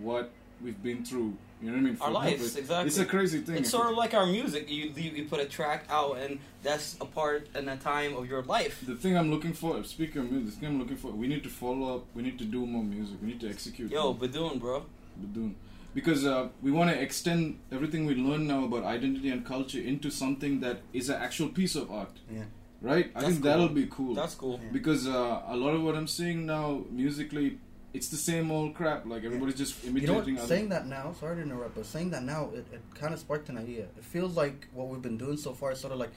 what 0.01 0.31
we've 0.61 0.81
been 0.81 1.03
through. 1.05 1.35
You 1.61 1.71
know 1.71 1.73
what 1.73 1.79
I 1.79 1.83
mean? 1.83 1.97
our 1.99 2.11
lives. 2.11 2.31
people. 2.31 2.59
Exactly. 2.59 2.87
It's 2.87 2.97
a 2.99 3.05
crazy 3.05 3.41
thing. 3.41 3.57
It's 3.57 3.69
sort 3.69 3.87
of 3.89 3.97
like 3.97 4.13
our 4.13 4.25
music. 4.25 4.69
You, 4.69 4.93
you 4.95 5.11
you 5.11 5.25
put 5.25 5.41
a 5.41 5.45
track 5.45 5.83
out, 5.89 6.17
and 6.17 6.39
that's 6.63 6.95
a 7.01 7.05
part 7.05 7.49
and 7.53 7.69
a 7.69 7.75
time 7.75 8.15
of 8.15 8.29
your 8.29 8.43
life. 8.43 8.81
the 8.85 8.95
thing 8.95 9.17
I'm 9.17 9.29
looking 9.29 9.51
for. 9.53 9.83
Speaking 9.83 10.21
of 10.21 10.31
music, 10.31 10.53
the 10.53 10.59
thing 10.61 10.69
I'm 10.69 10.79
looking 10.79 10.95
for. 10.95 11.11
We 11.11 11.27
need 11.27 11.43
to 11.43 11.49
follow 11.49 11.97
up. 11.97 12.05
We 12.15 12.21
need 12.23 12.37
to 12.39 12.45
do 12.45 12.65
more 12.65 12.83
music. 12.83 13.17
We 13.21 13.27
need 13.29 13.41
to 13.41 13.49
execute. 13.49 13.91
Yo, 13.91 14.13
more. 14.13 14.15
Badoon, 14.15 14.59
bro. 14.59 14.85
Badoon. 15.21 15.55
Because 15.93 16.25
uh, 16.25 16.47
we 16.61 16.71
want 16.71 16.91
to 16.91 17.01
extend 17.01 17.59
everything 17.71 18.05
we 18.05 18.15
learn 18.15 18.47
now 18.47 18.63
about 18.63 18.83
identity 18.85 19.29
and 19.29 19.45
culture 19.45 19.81
into 19.81 20.09
something 20.11 20.59
that 20.61 20.81
is 20.93 21.09
an 21.09 21.15
actual 21.21 21.49
piece 21.49 21.75
of 21.75 21.91
art, 21.91 22.15
Yeah. 22.31 22.43
Right? 22.81 23.11
I 23.15 23.19
That's 23.21 23.33
think 23.33 23.43
that'll 23.43 23.69
be 23.69 23.87
cool. 23.87 24.13
That's 24.15 24.35
cool. 24.35 24.59
Yeah. 24.63 24.69
because 24.71 25.07
uh, 25.07 25.41
a 25.47 25.55
lot 25.55 25.73
of 25.75 25.81
what 25.83 25.95
I'm 25.95 26.07
seeing 26.07 26.45
now 26.45 26.83
musically 26.89 27.59
it's 27.91 28.09
the 28.09 28.17
same 28.17 28.51
old 28.51 28.75
crap. 28.75 29.05
Like 29.07 29.23
everybody's 29.23 29.55
just 29.55 29.83
imitating. 29.83 30.01
You 30.01 30.07
know 30.07 30.13
imitating. 30.13 30.35
what? 30.35 30.43
other- 30.43 30.55
Saying 30.55 30.69
that 30.69 30.85
now, 30.87 31.11
sorry 31.19 31.37
to 31.37 31.41
interrupt, 31.41 31.73
but 31.75 31.85
saying 31.87 32.11
that 32.11 32.21
now, 32.23 32.49
it, 32.53 32.65
it 32.71 32.81
kind 32.93 33.15
of 33.15 33.19
sparked 33.19 33.49
an 33.49 33.57
idea. 33.57 33.85
It 33.97 34.03
feels 34.03 34.37
like 34.37 34.67
what 34.75 34.89
we've 34.89 35.01
been 35.01 35.17
doing 35.17 35.37
so 35.37 35.53
far 35.53 35.71
is 35.71 35.79
sort 35.79 35.93
of 35.93 35.99
like 35.99 36.11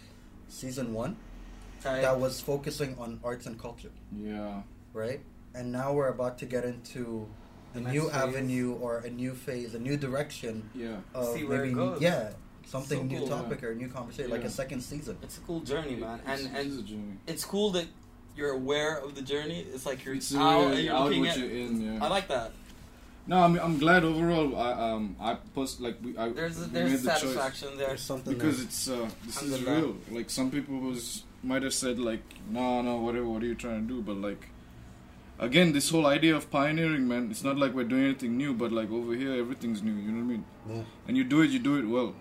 season 0.48 0.92
one 0.92 1.16
Type. 1.82 2.02
that 2.02 2.20
was 2.20 2.40
focusing 2.42 2.94
on 2.98 3.20
arts 3.24 3.46
and 3.46 3.58
culture, 3.58 3.90
yeah, 4.14 4.60
right? 4.92 5.20
And 5.54 5.72
now 5.72 5.94
we're 5.94 6.08
about 6.08 6.36
to 6.40 6.46
get 6.46 6.64
into 6.66 7.26
a 7.74 7.78
The 7.78 7.80
next 7.84 7.94
new 7.94 8.02
phase. 8.02 8.12
avenue 8.22 8.72
or 8.74 8.98
a 8.98 9.08
new 9.10 9.32
phase, 9.34 9.74
a 9.74 9.78
new 9.78 9.96
direction 9.96 10.68
yeah. 10.74 10.96
of 11.14 11.34
See 11.34 11.44
where 11.44 11.64
it 11.64 11.68
maybe 11.68 11.74
goes. 11.74 12.02
yeah 12.02 12.32
something 12.72 13.00
So 13.00 13.04
new 13.12 13.18
cool, 13.20 13.28
topic 13.36 13.58
or 13.64 13.70
a 13.72 13.74
new 13.82 13.88
conversation, 13.98 14.30
like 14.36 14.44
a 14.52 14.54
second 14.62 14.80
season. 14.90 15.14
It's 15.22 15.36
a 15.38 15.42
cool 15.48 15.60
journey, 15.72 15.96
man, 16.04 16.18
It's- 16.20 16.40
and 16.46 16.56
it 16.56 16.66
is 16.66 16.74
a 16.76 16.78
and 16.78 16.86
journey. 16.92 17.14
it's 17.32 17.44
cool 17.54 17.68
that 17.76 17.86
you're 18.36 18.54
aware 18.62 18.94
of 19.04 19.10
the 19.18 19.24
journey. 19.32 19.58
It's 19.74 19.86
like 19.90 19.98
you're 20.04 20.14
It's 20.20 20.34
out 20.34 20.60
really 20.70 20.82
you're 20.86 20.94
out 20.96 21.04
looking 21.08 21.26
at. 21.28 21.36
you're 21.38 21.50
in. 21.64 21.72
Yeah. 21.86 22.04
I 22.04 22.08
like 22.16 22.28
that. 22.36 22.50
No, 23.30 23.36
I'm 23.44 23.54
I'm 23.66 23.76
glad 23.84 24.02
overall. 24.12 24.48
I 24.68 24.70
um 24.90 25.04
I 25.28 25.30
post 25.58 25.80
like 25.86 25.96
we 26.04 26.10
I 26.22 26.30
There's 26.38 26.56
a, 26.58 26.64
we 26.64 26.66
there's 26.76 26.90
made 26.92 27.00
the 27.02 27.10
choice. 27.10 27.20
satisfaction 27.20 27.68
there. 27.78 27.88
There's 27.88 28.06
something 28.12 28.32
because 28.34 28.56
there. 28.56 28.66
it's 28.66 28.82
uh 28.88 29.08
this 29.26 29.36
is 29.42 29.52
Alhamdulillah. 29.52 29.92
real. 29.92 30.16
Like 30.18 30.28
some 30.38 30.48
people 30.56 30.76
was 30.88 31.04
might 31.50 31.62
have 31.68 31.74
said 31.84 31.98
like 32.10 32.24
no 32.56 32.64
no 32.88 32.96
whatever 33.04 33.26
what 33.34 33.42
are 33.44 33.50
you 33.52 33.58
trying 33.66 33.80
to 33.86 33.88
do 33.94 34.00
but 34.08 34.16
like 34.28 34.42
again 35.38 35.72
this 35.76 35.90
whole 35.90 36.06
idea 36.06 36.34
of 36.40 36.48
pioneering 36.50 37.06
man 37.12 37.28
it's 37.32 37.42
not 37.48 37.56
like 37.62 37.72
we're 37.78 37.88
doing 37.92 38.04
anything 38.10 38.36
new 38.42 38.52
but 38.54 38.70
like 38.80 38.90
over 38.98 39.14
here 39.22 39.32
everything's 39.44 39.82
new 39.88 39.96
you 40.06 40.10
know 40.12 40.18
what 40.24 40.28
I 40.28 40.34
mean 40.34 40.44
Yeah. 40.70 40.82
and 41.08 41.16
you 41.16 41.24
do 41.24 41.42
it 41.42 41.50
you 41.50 41.58
do 41.70 41.76
it 41.82 41.86
well. 41.96 42.14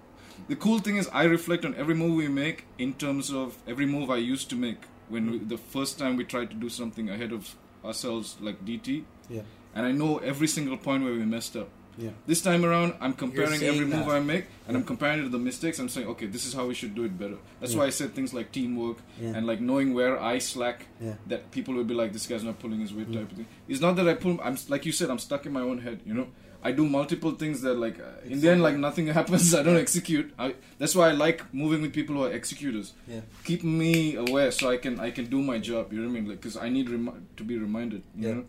The 0.48 0.56
cool 0.56 0.80
thing 0.80 0.98
is 0.98 1.10
I 1.14 1.24
reflect 1.24 1.66
on 1.66 1.76
every 1.76 1.96
move 1.96 2.16
we 2.16 2.28
make 2.28 2.66
in 2.78 2.94
terms 2.94 3.32
of 3.32 3.58
every 3.68 3.86
move 3.86 4.10
I 4.10 4.18
used 4.18 4.50
to 4.52 4.56
make 4.56 4.78
when 5.10 5.32
we, 5.32 5.38
the 5.39 5.58
first 5.58 6.00
time 6.00 6.16
we 6.18 6.24
tried 6.24 6.50
to 6.52 6.56
do 6.56 6.70
something 6.70 7.10
ahead 7.10 7.32
of 7.32 7.56
ourselves 7.84 8.38
like 8.39 8.64
DT 8.66 9.04
Yeah. 9.30 9.42
and 9.76 9.86
I 9.86 9.92
know 9.92 10.18
every 10.20 10.48
single 10.48 10.78
point 10.78 11.04
where 11.04 11.14
we 11.14 11.26
messed 11.26 11.56
up. 11.58 11.70
Yeah. 11.98 12.12
This 12.26 12.42
time 12.42 12.64
around, 12.64 12.94
I'm 13.02 13.12
comparing 13.14 13.60
saying 13.60 13.74
every 13.76 13.86
move 13.86 14.06
that. 14.06 14.16
I 14.16 14.20
make, 14.22 14.46
and 14.66 14.78
I'm 14.78 14.84
comparing 14.86 15.20
it 15.20 15.24
to 15.24 15.30
the 15.30 15.38
mistakes. 15.38 15.78
I'm 15.78 15.89
saying, 15.89 16.08
okay, 16.08 16.26
this 16.26 16.46
is 16.46 16.54
how 16.54 16.66
we 16.66 16.74
should 16.74 16.96
do 16.96 17.04
it 17.04 17.20
better. 17.20 17.38
That's 17.60 17.76
why 17.76 17.86
I 17.86 17.89
said 17.89 18.16
things 18.16 18.34
like 18.34 18.54
teamwork 18.54 18.98
Yeah. 19.22 19.34
and 19.36 19.46
like 19.46 19.60
knowing 19.60 19.94
where 19.94 20.18
I 20.20 20.38
slack. 20.39 20.86
Yeah. 21.02 21.16
That 21.28 21.52
people 21.52 21.74
will 21.74 21.84
be 21.84 21.94
like, 21.94 22.14
this 22.14 22.28
guy's 22.28 22.46
not 22.46 22.60
pulling 22.60 22.80
his 22.80 22.94
weight, 22.94 23.12
type 23.12 23.30
of 23.30 23.38
thing. 23.38 23.46
It's 23.68 23.82
not 23.82 23.98
that 23.98 24.08
I 24.08 24.14
pull. 24.14 24.39
I'm 24.42 24.58
like 24.70 24.86
you 24.86 24.94
said, 24.94 25.10
I'm 25.10 25.20
stuck 25.20 25.46
in 25.46 25.52
my 25.52 25.62
own 25.62 25.80
head. 25.80 26.00
You 26.06 26.14
know, 26.14 26.28
I 26.64 26.72
do 26.72 26.86
multiple 26.86 27.32
things 27.32 27.62
that 27.62 27.76
like 27.76 27.99
uh, 27.99 28.22
in 28.26 28.39
the 28.41 28.49
end, 28.49 28.62
like 28.62 28.76
nothing 28.78 29.07
happens. 29.20 29.53
I 29.55 29.64
don't 29.64 29.78
execute. 29.78 30.34
I, 30.38 30.55
that's 30.78 30.95
why 30.95 31.09
I 31.09 31.12
like 31.14 31.53
moving 31.53 31.82
with 31.82 31.93
people 31.93 32.16
who 32.16 32.24
are 32.26 32.32
executors. 32.32 32.93
Yeah. 33.07 33.22
Keep 33.43 33.64
me 33.64 34.16
aware 34.16 34.51
so 34.51 34.70
I 34.70 34.78
can 34.78 34.99
I 34.99 35.12
can 35.12 35.26
do 35.26 35.41
my 35.41 35.57
job. 35.59 35.91
You 35.93 35.99
know 36.01 36.07
what 36.09 36.18
I 36.18 36.20
mean? 36.22 36.30
Like, 36.30 36.39
because 36.41 36.57
I 36.57 36.70
need 36.70 36.89
remi- 36.89 37.14
to 37.38 37.43
be 37.43 37.57
reminded. 37.57 38.03
You 38.16 38.28
Yeah. 38.28 38.34
know, 38.36 38.45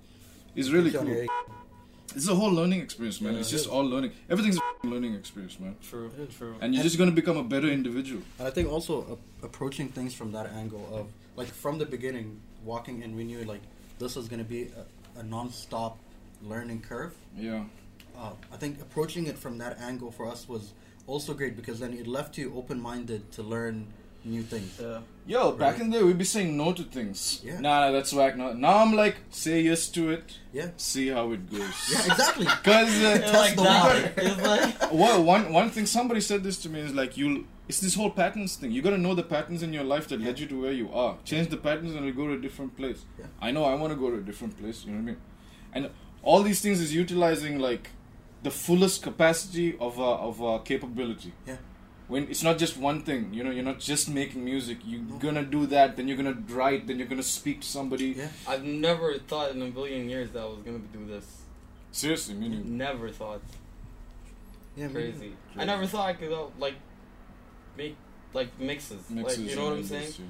it's 0.54 0.68
really 0.70 0.90
Keeps 0.90 1.04
cool. 1.04 1.26
It's 2.14 2.28
a 2.28 2.34
whole 2.34 2.50
learning 2.52 2.82
experience, 2.82 3.22
man. 3.22 3.32
Yeah, 3.32 3.40
it's 3.40 3.48
it 3.48 3.52
just 3.52 3.64
is. 3.64 3.70
all 3.70 3.84
learning. 3.88 4.12
Everything's 4.28 4.58
a 4.58 4.86
learning 4.86 5.14
experience, 5.14 5.58
man. 5.58 5.76
True, 5.88 6.10
true. 6.38 6.54
And 6.60 6.74
you're 6.74 6.82
just 6.82 6.98
gonna 6.98 7.10
become 7.22 7.38
a 7.38 7.44
better 7.44 7.68
individual. 7.68 8.20
And 8.38 8.46
I 8.46 8.50
think 8.50 8.70
also 8.70 9.18
a- 9.42 9.46
approaching 9.46 9.88
things 9.88 10.12
from 10.12 10.32
that 10.32 10.52
angle 10.52 10.86
of 10.92 11.06
like 11.36 11.48
from 11.48 11.78
the 11.78 11.86
beginning, 11.86 12.40
walking 12.62 13.00
in, 13.02 13.16
we 13.16 13.24
knew 13.24 13.42
like 13.44 13.62
this 13.98 14.14
was 14.16 14.28
going 14.28 14.42
to 14.44 14.48
be 14.48 14.68
a, 15.16 15.20
a 15.20 15.22
non-stop 15.22 15.96
learning 16.42 16.80
curve. 16.82 17.14
Yeah. 17.36 17.64
Uh, 18.22 18.30
I 18.52 18.56
think 18.56 18.80
approaching 18.80 19.26
it 19.26 19.36
from 19.36 19.58
that 19.58 19.80
angle 19.80 20.12
for 20.12 20.28
us 20.28 20.48
was 20.48 20.72
also 21.08 21.34
great 21.34 21.56
because 21.56 21.80
then 21.80 21.92
it 21.92 22.06
left 22.06 22.38
you 22.38 22.54
open-minded 22.56 23.32
to 23.32 23.42
learn 23.42 23.88
new 24.24 24.42
things. 24.42 24.78
Yeah. 24.80 25.00
Yo, 25.26 25.52
back 25.52 25.80
in 25.80 25.90
the 25.90 25.98
day, 25.98 26.04
we'd 26.04 26.18
be 26.18 26.24
saying 26.24 26.56
no 26.56 26.72
to 26.72 26.84
things. 26.84 27.40
Yeah. 27.44 27.58
Nah, 27.58 27.80
nah, 27.80 27.90
that's 27.90 28.12
whack. 28.12 28.36
No. 28.36 28.52
Now 28.52 28.78
I'm 28.78 28.94
like, 28.94 29.16
say 29.30 29.60
yes 29.62 29.88
to 29.88 30.10
it. 30.10 30.38
Yeah. 30.52 30.70
See 30.76 31.08
how 31.08 31.32
it 31.32 31.50
goes. 31.50 31.60
Yeah, 31.90 32.12
exactly. 32.12 32.46
Cause 32.46 33.02
uh, 33.02 33.30
like 33.34 33.56
the 33.56 33.62
that. 33.62 34.16
water. 34.16 34.42
Like 34.48 34.92
well, 34.92 35.22
one 35.24 35.52
one 35.52 35.70
thing 35.70 35.86
somebody 35.86 36.20
said 36.20 36.44
this 36.44 36.58
to 36.58 36.68
me 36.68 36.80
is 36.80 36.94
like 36.94 37.16
you'll. 37.16 37.44
It's 37.68 37.80
this 37.80 37.94
whole 37.94 38.10
patterns 38.10 38.56
thing. 38.56 38.70
You 38.72 38.82
gotta 38.82 38.98
know 38.98 39.14
the 39.14 39.22
patterns 39.22 39.62
in 39.62 39.72
your 39.72 39.84
life 39.84 40.08
that 40.08 40.20
led 40.20 40.38
you 40.38 40.46
to 40.46 40.60
where 40.62 40.72
you 40.72 40.92
are. 40.92 41.16
Change 41.24 41.48
the 41.48 41.56
patterns 41.56 41.94
and 41.94 42.04
you'll 42.04 42.14
go 42.14 42.26
to 42.26 42.34
a 42.34 42.40
different 42.40 42.76
place. 42.76 43.04
Yeah. 43.18 43.26
I 43.40 43.50
know 43.50 43.64
I 43.64 43.74
want 43.74 43.92
to 43.92 43.98
go 43.98 44.10
to 44.10 44.16
a 44.16 44.20
different 44.20 44.58
place. 44.58 44.84
You 44.84 44.92
know 44.92 44.98
what 44.98 45.02
I 45.02 45.06
mean? 45.06 45.16
And 45.72 45.90
all 46.22 46.42
these 46.42 46.60
things 46.60 46.80
is 46.80 46.94
utilizing 46.94 47.58
like 47.58 47.90
the 48.42 48.50
fullest 48.50 49.02
capacity 49.02 49.76
of 49.78 49.98
our 50.00 50.18
of 50.18 50.42
our 50.42 50.58
capability. 50.60 51.32
Yeah. 51.46 51.56
When 52.08 52.28
it's 52.28 52.42
not 52.42 52.58
just 52.58 52.76
one 52.76 53.02
thing, 53.02 53.32
you 53.32 53.42
know, 53.42 53.50
you're 53.50 53.64
not 53.64 53.78
just 53.78 54.08
making 54.08 54.44
music. 54.44 54.78
You're 54.84 55.18
gonna 55.18 55.44
do 55.44 55.66
that, 55.66 55.96
then 55.96 56.08
you're 56.08 56.16
gonna 56.16 56.36
write, 56.48 56.86
then 56.86 56.98
you're 56.98 57.08
gonna 57.08 57.22
speak 57.22 57.60
to 57.60 57.66
somebody. 57.66 58.08
Yeah. 58.18 58.28
I've 58.46 58.64
never 58.64 59.18
thought 59.18 59.52
in 59.52 59.62
a 59.62 59.68
billion 59.68 60.08
years 60.08 60.30
that 60.32 60.42
I 60.42 60.46
was 60.46 60.58
gonna 60.64 60.80
do 60.92 61.06
this. 61.06 61.42
Seriously, 61.92 62.34
meaning 62.34 62.76
Never 62.76 63.10
thought. 63.10 63.42
Yeah, 64.76 64.88
Crazy. 64.88 65.36
neither. 65.54 65.60
I 65.62 65.64
never 65.64 65.86
thought 65.86 66.08
I 66.08 66.14
could 66.14 66.32
uh, 66.32 66.46
like 66.58 66.74
make 67.76 67.96
like 68.32 68.58
mixes. 68.58 69.08
mixes. 69.10 69.38
like 69.38 69.50
you 69.50 69.56
know 69.56 69.64
what 69.66 69.72
I'm 69.74 69.84
saying? 69.84 70.06
this, 70.06 70.18
yeah. 70.18 70.24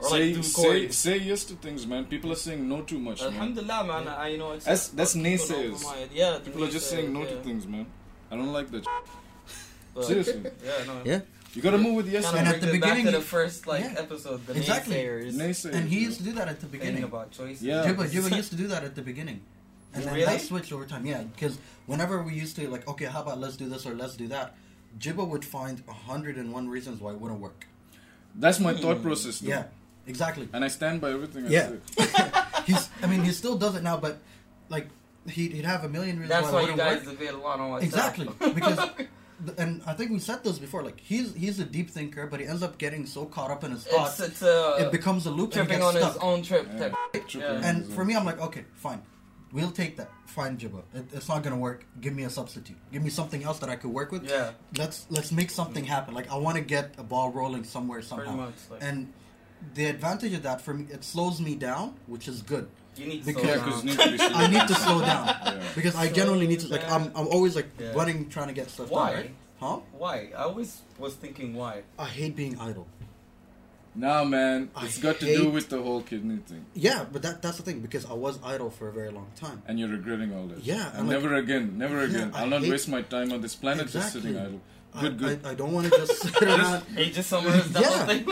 Or 0.00 0.08
say, 0.10 0.34
like 0.34 0.44
say, 0.44 0.88
say 0.90 1.18
yes 1.18 1.44
to 1.44 1.54
things, 1.54 1.86
man. 1.86 2.04
People 2.04 2.30
are 2.32 2.36
saying 2.36 2.68
no 2.68 2.82
too 2.82 2.98
much. 3.00 3.20
Alhamdulillah, 3.22 3.84
man. 3.84 4.08
I 4.08 4.28
you 4.28 4.38
know 4.38 4.52
it's 4.52 4.64
That's- 4.64 4.88
that's 4.88 5.14
naysayers. 5.16 5.84
open. 5.84 6.08
Yeah, 6.14 6.32
the 6.34 6.40
People 6.40 6.64
are 6.64 6.70
just 6.70 6.88
saying 6.88 7.12
no 7.12 7.20
naysayers, 7.20 7.28
to 7.30 7.42
things, 7.42 7.66
man. 7.66 7.86
I 8.30 8.36
don't 8.36 8.52
like 8.52 8.70
that. 8.70 8.86
Seriously. 10.02 10.42
Yeah, 10.64 10.84
no. 10.86 11.00
Yeah. 11.04 11.20
You 11.54 11.62
gotta 11.62 11.78
move 11.78 11.96
with 11.96 12.08
yes. 12.08 12.24
Kind 12.26 12.38
And 12.38 12.48
at 12.48 12.60
the 12.60 12.68
it 12.74 12.80
back 12.80 12.90
to 12.90 12.94
beginning- 12.96 13.12
the 13.12 13.20
first 13.20 13.66
like 13.66 13.82
Yeah. 13.82 13.94
episode, 13.98 14.46
the 14.46 14.56
Exactly. 14.56 14.94
naysayers. 14.96 15.32
Naysayers, 15.34 15.74
And 15.74 15.88
he 15.88 15.96
yeah. 16.00 16.06
used 16.06 16.18
to 16.18 16.24
do 16.24 16.32
that 16.32 16.46
at 16.48 16.60
the 16.60 16.66
Thinking 16.66 16.80
beginning. 16.80 17.02
about 17.04 17.30
choices. 17.32 17.62
Yeah. 17.62 17.84
Jibba, 17.84 18.08
Jibba 18.08 18.36
used 18.36 18.50
to 18.50 18.56
do 18.56 18.68
that 18.68 18.84
at 18.84 18.94
the 18.94 19.02
beginning. 19.02 19.40
And 19.94 20.04
then 20.04 20.12
Really? 20.14 20.26
that 20.26 20.40
switched 20.42 20.72
over 20.72 20.84
time. 20.84 21.06
Yeah, 21.06 21.22
because 21.22 21.58
whenever 21.86 22.22
we 22.22 22.34
used 22.34 22.54
to 22.56 22.68
like, 22.68 22.86
okay, 22.86 23.06
how 23.06 23.22
about 23.22 23.40
let's 23.40 23.56
do 23.56 23.68
this 23.68 23.86
or 23.86 23.94
let's 23.94 24.14
do 24.16 24.28
that, 24.28 24.54
Jibba 25.00 25.26
would 25.26 25.44
find 25.44 25.82
a 25.88 25.92
hundred 25.92 26.36
and 26.36 26.52
one 26.52 26.68
reasons 26.68 27.00
why 27.00 27.12
it 27.12 27.20
wouldn't 27.20 27.40
work. 27.40 27.66
That's 28.34 28.60
my 28.60 28.74
Hmm. 28.74 28.82
thought 28.82 29.02
process. 29.02 29.40
Though. 29.40 29.48
Yeah, 29.48 29.64
exactly. 30.08 30.48
And 30.52 30.64
I 30.64 30.68
stand 30.68 31.00
by 31.00 31.10
everything 31.12 31.46
I 31.46 31.50
Yeah. 31.50 31.72
He's, 32.66 32.88
I 33.02 33.06
mean, 33.06 33.22
he 33.22 33.32
still 33.32 33.56
does 33.56 33.74
it 33.76 33.82
now, 33.82 33.96
but 33.96 34.18
like 34.68 34.88
he'd, 35.30 35.52
he'd 35.52 35.64
have 35.64 35.84
a 35.84 35.88
million 35.88 36.16
reasons 36.18 36.30
That's 36.30 36.52
why 36.52 36.62
why 36.64 36.70
you 36.70 36.76
guys 36.76 37.04
work. 37.06 37.18
debate 37.18 37.34
a 37.34 37.36
lot 37.38 37.60
on 37.60 37.70
WhatsApp. 37.70 37.82
Exactly, 37.82 38.28
because 38.54 38.78
and 39.56 39.82
I 39.86 39.92
think 39.94 40.10
we 40.10 40.18
said 40.18 40.42
this 40.44 40.58
before. 40.58 40.82
Like 40.82 41.00
he's 41.00 41.34
he's 41.34 41.60
a 41.60 41.64
deep 41.64 41.90
thinker, 41.90 42.26
but 42.26 42.40
he 42.40 42.46
ends 42.46 42.62
up 42.62 42.76
getting 42.78 43.06
so 43.06 43.24
caught 43.24 43.50
up 43.50 43.64
in 43.64 43.70
his 43.70 43.84
thoughts, 43.84 44.20
it's 44.20 44.42
uh, 44.42 44.78
it 44.80 44.92
becomes 44.92 45.26
a 45.26 45.30
loop 45.30 45.52
and 45.54 45.62
he 45.62 45.66
tripping 45.66 45.78
gets 45.78 45.86
on 45.86 45.94
stuck. 45.96 46.12
his 46.14 46.22
own 46.22 46.42
trip. 46.42 46.66
Yeah. 46.72 46.78
Type. 46.80 46.94
Tripping 47.12 47.40
Yeah. 47.40 47.68
And 47.68 47.86
for 47.86 48.04
me, 48.04 48.14
I'm 48.16 48.24
like, 48.24 48.40
okay, 48.40 48.64
fine. 48.74 49.00
We'll 49.50 49.70
take 49.70 49.96
that. 49.96 50.10
Fine, 50.26 50.58
Jibba. 50.58 50.82
It, 50.92 51.06
it's 51.14 51.28
not 51.28 51.42
gonna 51.42 51.56
work. 51.56 51.86
Give 52.02 52.14
me 52.14 52.24
a 52.24 52.30
substitute. 52.30 52.76
Give 52.92 53.02
me 53.02 53.08
something 53.08 53.42
else 53.44 53.58
that 53.60 53.70
I 53.70 53.76
could 53.76 53.90
work 53.90 54.12
with. 54.12 54.24
Yeah, 54.28 54.50
Let's 54.76 55.06
let's 55.08 55.32
make 55.32 55.50
something 55.50 55.84
happen. 55.84 56.12
Like 56.14 56.30
I 56.30 56.36
want 56.36 56.56
to 56.56 56.62
get 56.62 56.94
a 56.98 57.02
ball 57.02 57.30
rolling 57.30 57.64
somewhere 57.64 58.02
somehow. 58.02 58.24
pretty 58.24 58.38
much. 58.38 58.54
Like, 58.70 58.82
And 58.82 59.10
the 59.74 59.86
advantage 59.86 60.32
of 60.34 60.42
that 60.42 60.60
for 60.60 60.74
me, 60.74 60.86
it 60.90 61.04
slows 61.04 61.40
me 61.40 61.54
down, 61.54 61.94
which 62.06 62.28
is 62.28 62.42
good 62.42 62.68
you 62.96 63.06
need 63.06 63.20
to 63.20 63.26
because- 63.26 63.42
slow 63.44 63.54
down. 63.54 63.70
because 63.70 63.84
you 63.84 64.10
need 64.10 64.18
to 64.20 64.28
be 64.28 64.34
I 64.34 64.46
need 64.48 64.68
to 64.68 64.74
slow 64.74 65.00
down 65.10 65.26
Yeah. 65.26 65.62
because 65.74 65.94
I 65.94 66.08
generally 66.08 66.46
need 66.46 66.60
to 66.60 66.68
like 66.68 66.88
I'm. 66.90 67.04
I'm 67.14 67.28
always 67.28 67.54
like 67.56 67.68
Yeah. 67.78 67.92
running 67.92 68.28
trying 68.28 68.48
to 68.48 68.54
get 68.54 68.70
stuff 68.70 68.90
Why? 68.90 69.10
done. 69.12 69.16
Right? 69.20 69.30
Huh? 69.60 69.78
Why? 69.92 70.30
I 70.36 70.42
always 70.42 70.82
was 70.98 71.14
thinking 71.14 71.54
why. 71.54 71.82
I 71.98 72.06
hate 72.06 72.34
being 72.36 72.58
idle. 72.60 72.86
Nah, 73.94 74.22
man, 74.22 74.70
I 74.76 74.84
it's 74.86 74.98
got 74.98 75.18
to 75.20 75.26
do 75.26 75.48
with 75.50 75.70
the 75.70 75.82
whole 75.82 76.02
kidney 76.02 76.36
thing, 76.46 76.64
Yeah, 76.74 77.04
but 77.10 77.22
that 77.22 77.42
that's 77.42 77.56
the 77.56 77.64
thing 77.64 77.80
because 77.80 78.04
I 78.06 78.12
was 78.12 78.38
idle 78.44 78.70
for 78.70 78.86
a 78.86 78.92
very 78.92 79.10
long 79.10 79.26
time. 79.34 79.62
and 79.66 79.78
you're 79.80 79.88
regretting 79.88 80.32
all 80.34 80.46
this. 80.46 80.62
Yeah, 80.62 80.90
and 80.94 81.08
like- 81.08 81.18
never 81.20 81.34
again, 81.34 81.78
never 81.78 81.96
Yeah, 82.06 82.10
again. 82.10 82.30
I 82.34 82.42
I'll 82.42 82.46
not 82.48 82.62
hate- 82.62 82.70
waste 82.70 82.88
my 82.88 83.02
time 83.02 83.32
on 83.32 83.40
this 83.40 83.56
planet 83.56 83.88
just 83.88 84.12
sitting 84.12 84.36
idle. 84.38 84.60
I- 84.94 85.00
Good, 85.02 85.18
good. 85.18 85.40
I, 85.44 85.50
I 85.50 85.54
don't 85.54 85.72
want 85.72 85.90
to 85.92 85.98
just 85.98 86.16
sit 86.22 86.42
around. 86.42 86.82
Hey, 86.94 87.10
just 87.10 87.28
summarized 87.28 87.72
the 87.72 87.80
Yeah. 87.80 88.06
thing. 88.06 88.26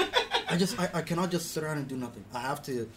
I 0.49 0.57
just 0.57 0.79
I, 0.81 0.89
I 0.95 1.03
cannot 1.03 1.31
just 1.31 1.53
sit 1.53 1.63
around 1.63 1.79
and 1.79 1.89
do 1.89 1.97
nothing. 1.97 2.25
I 2.33 2.41
have 2.41 2.63
to. 2.65 2.89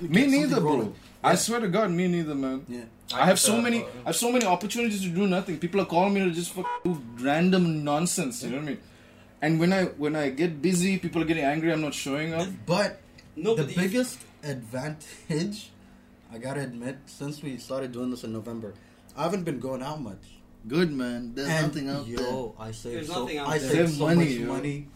me 0.00 0.26
neither, 0.26 0.60
bro. 0.60 0.70
rolling. 0.72 0.94
I 1.24 1.30
Yeah. 1.30 1.36
swear 1.36 1.60
to 1.60 1.68
God, 1.68 1.90
me 1.90 2.08
neither, 2.08 2.34
man. 2.34 2.64
Yeah. 2.68 2.84
I 3.14 3.26
have 3.26 3.38
so 3.38 3.60
many, 3.60 3.84
I 3.84 4.06
have 4.06 4.16
so 4.16 4.32
many 4.32 4.44
opportunities 4.46 5.02
to 5.02 5.08
do 5.08 5.26
nothing. 5.26 5.58
People 5.58 5.80
are 5.80 5.84
calling 5.86 6.14
me 6.14 6.20
to 6.20 6.30
just 6.30 6.52
fuck 6.52 6.66
do 6.84 7.00
random 7.20 7.84
nonsense. 7.84 8.42
You 8.42 8.50
know 8.50 8.56
what 8.56 8.62
I 8.62 8.66
mean? 8.66 8.78
And 9.42 9.60
when 9.60 9.72
I 9.72 9.84
when 10.04 10.14
I 10.16 10.30
get 10.30 10.60
busy, 10.62 10.98
people 10.98 11.22
are 11.22 11.24
getting 11.24 11.44
angry. 11.44 11.72
I'm 11.72 11.80
not 11.80 11.94
showing 11.94 12.32
up. 12.34 12.48
But 12.66 13.00
No, 13.36 13.54
the 13.54 13.64
biggest 13.64 14.18
advantage, 14.42 15.70
I 16.32 16.38
gotta 16.38 16.60
admit, 16.60 16.96
since 17.06 17.42
we 17.42 17.56
started 17.58 17.92
doing 17.92 18.10
this 18.10 18.24
in 18.24 18.32
November, 18.32 18.74
I 19.16 19.22
haven't 19.24 19.44
been 19.44 19.60
going 19.60 19.82
out 19.82 20.00
much. 20.00 20.24
Good 20.68 20.92
man. 20.92 21.34
There's 21.34 21.48
and 21.48 21.66
nothing 21.66 21.88
out 21.88 22.06
yo, 22.06 22.54
I 22.58 22.70
saved 22.70 22.96
There's 22.96 23.08
so 23.08 23.20
nothing 23.22 23.38
out 23.38 23.48
I 23.48 23.58
there. 23.58 23.70
saved 23.70 23.88
Save 23.90 23.98
so 23.98 24.06
money, 24.06 24.24
much 24.24 24.34
yo. 24.38 24.46
money. 24.46 24.88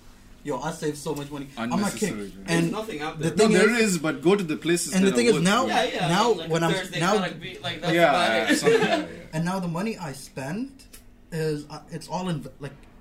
Yo, 0.45 0.61
I 0.61 0.71
saved 0.71 0.97
so 0.99 1.13
much 1.15 1.29
money. 1.31 1.49
I'm 1.59 1.71
not 1.71 1.79
Unnecessary, 1.81 2.13
kidding. 2.31 2.45
There's 2.47 2.63
And 2.65 2.73
nothing 2.73 3.01
out 3.03 3.19
the 3.19 3.25
there. 3.31 3.37
No, 3.37 3.45
thing 3.45 3.53
there 3.53 3.71
is- 3.75 3.81
is, 3.95 3.99
but 3.99 4.23
go 4.23 4.37
to 4.37 4.45
the 4.45 4.57
places. 4.57 4.95
And 4.95 5.05
the 5.05 5.11
thing 5.11 5.27
is 5.27 5.41
now- 5.41 5.67
yeah, 5.67 5.83
yeah. 5.85 6.09
now 6.09 6.33
like 6.33 6.51
when 6.51 6.63
I'm- 6.63 6.73
Thursday 6.73 7.01
now- 7.01 7.15
gotta 7.19 7.35
be, 7.35 7.59
like 7.65 7.81
yeah, 7.83 7.91
yeah, 7.91 8.53
yeah, 8.53 8.69
yeah. 8.69 9.07
and 9.33 9.45
now 9.45 9.59
the 9.59 9.67
money 9.67 9.99
I 9.99 10.13
spend 10.13 10.71
is 11.33 11.65
uh, 11.69 11.81
it's 11.91 12.07
all 12.07 12.29
in 12.29 12.47
like 12.61 12.71
it, 12.71 12.96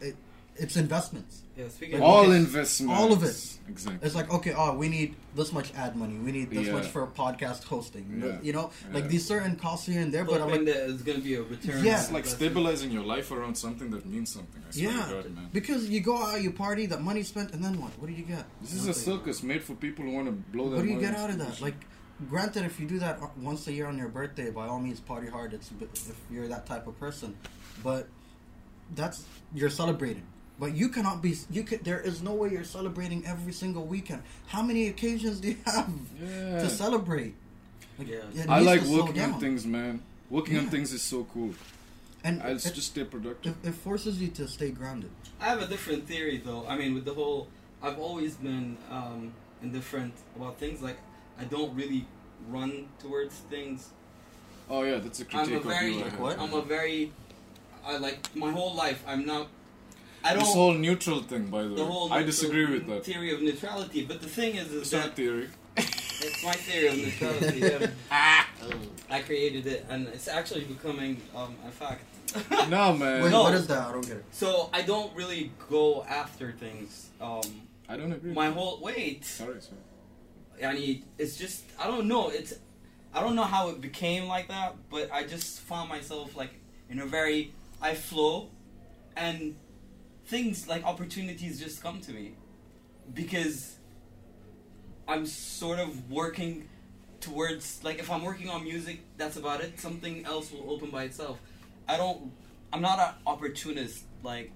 it's 0.57 0.77
investments. 0.77 1.41
Yeah, 1.57 1.69
speaking 1.69 2.01
All 2.01 2.25
of 2.25 2.35
investments. 2.35 2.99
All 2.99 3.13
of 3.13 3.23
it. 3.23 3.57
Exactly. 3.69 4.05
It's 4.05 4.15
like 4.15 4.31
okay, 4.31 4.53
oh, 4.55 4.75
we 4.75 4.89
need 4.89 5.15
this 5.35 5.51
much 5.53 5.73
ad 5.75 5.95
money. 5.95 6.17
We 6.17 6.31
need 6.31 6.49
this 6.49 6.67
Yeah. 6.67 6.73
much 6.73 6.87
for 6.87 7.07
podcast 7.07 7.63
hosting. 7.63 8.21
Yeah. 8.23 8.37
You 8.41 8.53
know, 8.53 8.71
like 8.91 9.07
these 9.07 9.25
certain 9.25 9.55
costs 9.55 9.87
here 9.87 10.01
and 10.01 10.13
there. 10.13 10.25
But 10.25 10.41
I'm 10.41 10.49
like, 10.49 10.65
that 10.65 10.89
it's 10.89 11.01
gonna 11.01 11.19
be 11.19 11.35
a 11.35 11.43
return. 11.43 11.83
Yeah. 11.83 11.99
It's 11.99 12.11
like 12.11 12.25
stabilizing 12.25 12.91
your 12.91 13.03
life 13.03 13.31
around 13.31 13.55
something 13.55 13.89
that 13.91 14.05
means 14.05 14.31
something. 14.33 14.61
I 14.67 14.71
swear 14.71 14.91
yeah, 14.91 15.05
to 15.05 15.13
God, 15.13 15.35
man. 15.35 15.49
because 15.53 15.89
you 15.89 16.01
go 16.01 16.17
out, 16.17 16.41
you 16.41 16.51
party, 16.51 16.85
that 16.87 17.01
money's 17.01 17.29
spent, 17.29 17.53
and 17.53 17.63
then 17.63 17.79
what? 17.81 17.91
What 17.99 18.07
do 18.07 18.13
you 18.13 18.23
get? 18.23 18.45
This 18.61 18.73
is 18.73 18.87
a 18.87 18.93
circus 18.93 19.41
made 19.41 19.63
for 19.63 19.75
people 19.75 20.05
who 20.05 20.11
want 20.11 20.27
to 20.27 20.33
blow 20.33 20.69
their 20.69 20.79
What 20.79 20.85
do 20.85 20.91
you 20.91 20.99
get 20.99 21.15
out 21.15 21.29
of 21.29 21.37
that? 21.39 21.61
Like, 21.61 21.85
granted, 22.29 22.65
if 22.65 22.79
you 22.79 22.87
do 22.87 22.99
that 22.99 23.19
once 23.37 23.67
a 23.67 23.73
year 23.73 23.87
on 23.87 23.97
your 23.97 24.09
birthday, 24.09 24.51
by 24.51 24.67
all 24.67 24.79
means, 24.79 24.99
party 24.99 25.27
hard. 25.29 25.53
It's 25.53 25.71
if 25.81 26.17
you're 26.29 26.47
that 26.47 26.65
type 26.65 26.85
of 26.87 26.99
person, 26.99 27.35
but 27.83 28.07
that's 28.93 29.25
you're 29.53 29.69
celebrating. 29.69 30.23
But 30.59 30.73
you 30.73 30.87
cannot 30.89 31.21
be. 31.21 31.35
You 31.51 31.63
could. 31.63 31.83
There 31.83 31.99
is 31.99 32.21
no 32.21 32.33
way 32.33 32.49
you're 32.49 32.63
celebrating 32.63 33.25
every 33.25 33.51
single 33.53 33.85
weekend. 33.85 34.21
How 34.47 34.61
many 34.61 34.87
occasions 34.87 35.39
do 35.41 35.49
you 35.49 35.57
have. 35.65 35.89
Yeah. 36.21 36.61
to 36.61 36.69
celebrate? 36.69 37.35
Like, 37.99 38.07
Yeah. 38.07 38.45
I 38.49 38.59
like 38.61 38.81
to 38.81 38.87
slow 38.87 39.03
working 39.05 39.21
on 39.21 39.39
things, 39.39 39.65
man. 39.65 40.01
Working 40.29 40.57
on 40.57 40.63
Yeah. 40.65 40.69
things 40.69 40.93
is 40.93 41.01
so 41.01 41.25
cool. 41.33 41.53
and 42.23 42.41
I 42.41 42.53
just, 42.53 42.67
it, 42.67 42.73
just 42.73 42.87
stay 42.87 43.03
productive. 43.03 43.55
it, 43.63 43.69
it 43.69 43.75
forces 43.75 44.19
you 44.21 44.29
to 44.29 44.47
stay 44.47 44.71
grounded. 44.71 45.11
I 45.39 45.45
have 45.45 45.61
a 45.61 45.67
different 45.67 46.07
theory 46.07 46.41
though. 46.43 46.65
I 46.67 46.75
mean, 46.77 46.93
with 46.95 47.05
the 47.05 47.13
whole, 47.13 47.47
I've 47.83 47.99
always 47.99 48.35
been 48.35 48.77
um, 48.89 49.31
indifferent 49.61 50.13
about 50.35 50.57
things. 50.57 50.81
Like, 50.81 50.97
I 51.39 51.43
don't 51.43 51.75
really 51.75 52.05
run 52.49 52.87
towards 52.99 53.35
things. 53.49 53.89
Oh 54.69 54.81
yeah, 54.83 54.97
that's 54.97 55.19
a 55.21 55.25
I'm 55.33 55.41
a 55.41 55.45
critique 55.45 55.63
very, 55.63 55.91
of 55.91 55.97
you. 55.99 56.05
I 56.05 56.09
have. 56.09 56.19
what? 56.19 56.39
I'm 56.39 56.53
a 56.53 56.61
very, 56.63 57.11
I 57.85 57.97
like 57.97 58.35
my 58.35 58.51
whole 58.51 58.73
life. 58.73 59.03
I'm 59.05 59.25
not. 59.25 59.47
I 60.25 60.33
don't. 60.33 60.39
This 60.43 60.53
whole 60.53 60.73
neutral 60.73 61.21
thing, 61.21 61.45
by 61.47 61.61
the 61.63 61.69
way, 61.69 61.75
the 61.75 61.85
whole 61.85 62.11
I 62.11 62.23
disagree 62.23 62.65
with 62.65 62.87
that. 62.87 63.05
theory 63.05 63.31
of 63.33 63.41
neutrality. 63.41 64.05
But 64.05 64.21
the 64.21 64.27
thing 64.27 64.55
is, 64.55 64.71
is 64.71 64.81
It's 64.81 64.89
that 64.91 65.05
not 65.07 65.15
theory. 65.15 65.49
it's 65.77 66.43
my 66.43 66.53
theory 66.53 66.87
of 66.87 66.97
neutrality. 66.97 67.59
yeah. 67.59 68.45
I 69.09 69.21
created 69.21 69.67
it, 69.67 69.85
and 69.89 70.07
it's 70.07 70.27
actually 70.27 70.63
becoming 70.63 71.21
um, 71.35 71.55
a 71.67 71.71
fact. 71.71 72.03
no, 72.69 72.93
man. 72.97 73.23
Wait, 73.23 73.31
No. 73.31 73.43
what 73.43 73.53
is 73.53 73.67
that? 73.67 73.87
I 73.87 73.91
don't 73.91 74.01
get 74.07 74.17
it. 74.17 74.25
So 74.31 74.69
I 74.73 74.81
don't 74.81 75.15
really 75.15 75.51
go 75.69 76.03
after 76.09 76.51
things. 76.53 77.09
Um, 77.21 77.41
I 77.87 77.95
don't 77.95 78.11
agree. 78.11 78.33
my 78.33 78.49
whole 78.49 78.79
wait. 78.81 79.23
Sorry, 79.25 79.61
sorry. 79.61 80.67
I 80.67 80.73
mean, 80.73 81.03
it's 81.19 81.37
just 81.37 81.63
I 81.79 81.85
don't 81.87 82.07
know. 82.07 82.29
It's 82.29 82.53
I 83.13 83.21
don't 83.21 83.35
know 83.35 83.43
how 83.43 83.69
it 83.69 83.79
became 83.79 84.25
like 84.27 84.47
that, 84.47 84.75
but 84.89 85.11
I 85.11 85.23
just 85.25 85.59
found 85.61 85.87
myself 85.89 86.35
like 86.35 86.53
in 86.89 86.99
a 86.99 87.05
very 87.05 87.53
I 87.79 87.93
flow, 87.93 88.49
and 89.15 89.55
things 90.25 90.67
like 90.67 90.83
opportunities 90.83 91.59
just 91.59 91.81
come 91.83 92.01
to 92.01 92.11
me 92.11 92.35
because 93.13 93.77
I'm 95.07 95.25
sort 95.25 95.79
of 95.79 96.09
working 96.09 96.67
towards 97.21 97.83
like 97.83 97.99
if 97.99 98.09
I'm 98.11 98.23
working 98.23 98.49
on 98.49 98.63
music, 98.63 99.01
that's 99.17 99.37
about 99.37 99.61
it. 99.61 99.79
Something 99.79 100.25
else 100.25 100.51
will 100.51 100.69
open 100.69 100.89
by 100.89 101.03
itself. 101.03 101.39
I 101.87 101.97
don't. 101.97 102.31
I'm 102.73 102.81
not 102.81 102.99
an 102.99 103.13
opportunist. 103.27 104.03
Like 104.23 104.51